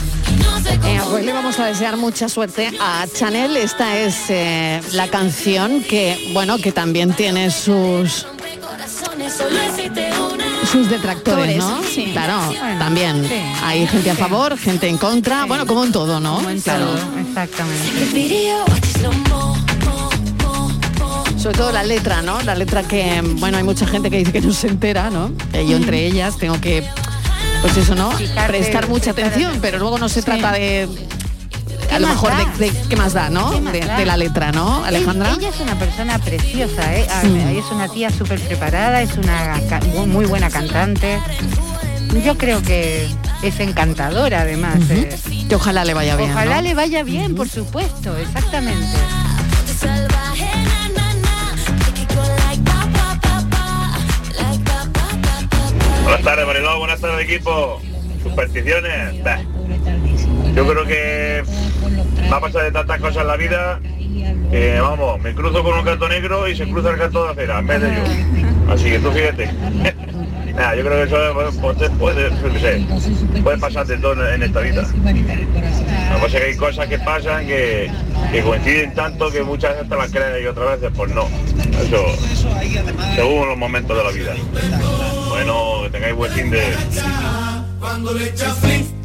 Eh, 0.86 1.00
pues 1.10 1.24
le 1.24 1.32
vamos 1.32 1.58
a 1.58 1.66
desear 1.82 1.96
mucha 1.96 2.28
suerte 2.28 2.70
a 2.80 3.04
Chanel. 3.12 3.56
Esta 3.56 3.98
es 3.98 4.14
eh, 4.28 4.80
la 4.92 5.08
canción 5.08 5.82
que, 5.82 6.30
bueno, 6.32 6.58
que 6.58 6.70
también 6.70 7.12
tiene 7.12 7.50
sus 7.50 8.24
sus 10.70 10.88
detractores, 10.88 11.56
¿no? 11.56 11.82
Sí. 11.82 12.10
Claro, 12.12 12.38
Bueno, 12.46 12.78
también. 12.78 13.24
sí. 13.28 13.34
Hay 13.64 13.84
gente 13.88 14.12
a 14.12 14.14
favor, 14.14 14.56
gente 14.56 14.86
en 14.88 14.96
contra, 14.96 15.44
bueno, 15.46 15.66
como 15.66 15.82
en 15.84 15.90
todo, 15.90 16.20
¿no? 16.20 16.36
Como 16.36 16.50
en 16.50 16.60
Claro. 16.60 16.84
todo, 16.86 16.98
exactamente. 17.20 17.90
Sobre 21.36 21.58
todo 21.58 21.72
la 21.72 21.82
letra, 21.82 22.22
¿no? 22.22 22.40
La 22.42 22.54
letra 22.54 22.84
que, 22.84 23.20
bueno, 23.38 23.58
hay 23.58 23.64
mucha 23.64 23.88
gente 23.88 24.08
que 24.08 24.18
dice 24.18 24.30
que 24.30 24.40
no 24.40 24.52
se 24.52 24.68
entera, 24.68 25.10
¿no? 25.10 25.32
Eh, 25.52 25.66
Yo 25.68 25.76
entre 25.76 26.06
ellas 26.06 26.36
tengo 26.38 26.60
que 26.60 26.84
Pues 27.60 27.76
eso, 27.76 27.96
¿no? 27.96 28.10
Prestar 28.46 28.88
mucha 28.88 29.10
atención, 29.10 29.58
pero 29.60 29.78
luego 29.80 29.98
no 29.98 30.08
se 30.08 30.22
trata 30.22 30.52
de 30.52 30.88
a 31.92 31.96
¿Qué 31.96 32.00
lo 32.00 32.08
mejor 32.08 32.32
de, 32.58 32.70
de- 32.70 32.88
qué 32.88 32.96
más 32.96 33.12
da, 33.12 33.30
¿no? 33.30 33.50
¿Qué 33.50 33.60
más 33.60 33.72
De, 33.72 33.80
da? 33.80 33.96
de 33.98 34.06
la 34.06 34.16
letra, 34.16 34.52
¿no, 34.52 34.84
Alejandra? 34.84 35.28
Ella, 35.30 35.38
ella 35.38 35.48
es 35.50 35.60
una 35.60 35.78
persona 35.78 36.18
preciosa, 36.18 36.94
¿eh? 36.96 37.06
Ah, 37.10 37.22
Mm. 37.24 37.58
es 37.58 37.64
una 37.70 37.88
tía 37.88 38.10
súper 38.10 38.40
preparada, 38.40 39.02
es 39.02 39.16
una 39.16 39.60
muy, 40.06 40.26
buena 40.26 40.50
cantante. 40.50 41.18
Yo 42.24 42.36
creo 42.36 42.62
que 42.62 43.08
es 43.42 43.60
encantadora 43.60 44.40
además. 44.42 44.78
¿eh? 44.90 45.08
Que 45.48 45.54
ojalá 45.54 45.84
le 45.84 45.94
vaya 45.94 46.16
bien. 46.16 46.30
Ojalá 46.30 46.56
¿no? 46.56 46.62
le 46.62 46.74
vaya 46.74 47.02
bien, 47.02 47.34
por 47.34 47.48
supuesto, 47.48 48.16
exactamente. 48.18 48.86
Buenas 56.04 56.22
tardes, 56.22 56.46
Mariló. 56.46 56.78
Buenas 56.78 57.00
tardes, 57.00 57.24
equipo. 57.28 57.80
Supersticiones. 58.22 59.22
Bah. 59.24 59.38
Yo 60.54 60.66
creo 60.68 60.84
que 60.86 61.42
va 62.32 62.38
a 62.38 62.40
pasar 62.40 62.62
de 62.64 62.72
tantas 62.72 62.98
cosas 62.98 63.18
en 63.18 63.26
la 63.26 63.36
vida 63.36 63.80
que, 64.50 64.80
vamos, 64.80 65.20
me 65.20 65.34
cruzo 65.34 65.62
con 65.62 65.78
un 65.78 65.84
gato 65.84 66.08
negro 66.08 66.48
y 66.48 66.56
se 66.56 66.66
cruza 66.66 66.90
el 66.90 66.96
gato 66.96 67.24
de 67.24 67.30
acera 67.32 67.58
en 67.58 67.66
vez 67.66 67.82
de 67.82 67.88
yo. 67.94 68.72
Así 68.72 68.84
que 68.84 68.98
tú 69.00 69.10
fíjate. 69.10 69.50
Nada, 70.54 70.76
yo 70.76 70.84
creo 70.84 70.96
que 70.96 71.02
eso 71.04 71.16
pues, 71.34 71.56
puede, 71.56 71.90
puede, 71.90 72.60
sé, 72.60 72.86
puede 73.42 73.58
pasar 73.58 73.86
de 73.86 73.96
todo 73.96 74.28
en 74.28 74.42
esta 74.42 74.60
vida. 74.60 74.82
Lo 74.82 76.14
que 76.14 76.22
pasa 76.22 76.26
es 76.26 76.32
que 76.32 76.44
hay 76.44 76.56
cosas 76.56 76.88
que 76.88 76.98
pasan 76.98 77.46
que, 77.46 77.90
que 78.30 78.42
coinciden 78.42 78.94
tanto 78.94 79.30
que 79.30 79.42
muchas 79.42 79.72
veces 79.72 79.88
te 79.88 79.96
las 79.96 80.10
crees 80.10 80.42
y 80.42 80.46
otras 80.46 80.80
veces 80.80 80.96
pues 80.96 81.14
no. 81.14 81.26
Eso, 81.82 82.04
según 83.14 83.48
los 83.48 83.58
momentos 83.58 83.96
de 83.96 84.04
la 84.04 84.10
vida. 84.10 84.34
Bueno, 85.28 85.82
que 85.84 85.90
tengáis 85.90 86.14
buen 86.14 86.32
fin 86.32 86.50
de... 86.50 86.62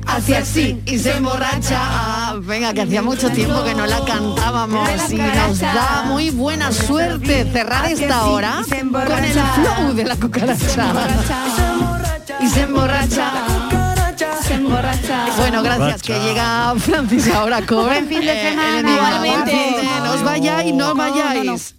Hacia 0.07 0.39
así 0.39 0.81
y 0.85 0.97
se 0.97 1.15
emborracha. 1.17 1.77
Ah, 1.79 2.35
Venga, 2.39 2.73
que 2.73 2.81
hacía 2.81 3.01
mucho 3.01 3.29
tiempo 3.29 3.63
que 3.63 3.73
no 3.75 3.85
la 3.85 4.03
cantábamos 4.05 4.89
y 5.11 5.15
nos 5.15 5.59
da 5.59 6.03
muy 6.07 6.29
buena 6.29 6.71
suerte 6.71 7.49
cerrar 7.51 7.91
esta 7.91 8.25
hora 8.27 8.61
con 8.67 9.23
el 9.23 9.33
flow 9.33 9.93
de 9.93 10.03
la 10.05 10.15
cucaracha. 10.15 10.93
Y 12.39 12.47
se 12.47 12.61
emborracha. 12.61 13.31
Bueno, 15.37 15.61
gracias, 15.61 16.01
que 16.01 16.19
llega 16.19 16.73
Francis 16.77 17.27
ahora 17.33 17.61
con 17.65 17.85
Buen 17.85 18.07
fin 18.07 18.21
de 18.21 18.31
eh, 18.33 18.49
semana. 18.49 18.89
Igualmente. 18.95 19.51
Buen 19.51 19.75
fin 19.75 19.75
de- 19.75 20.07
No 20.07 20.13
os 20.13 20.23
vayáis, 20.23 20.73
no 20.73 20.95
vayáis. 20.95 21.75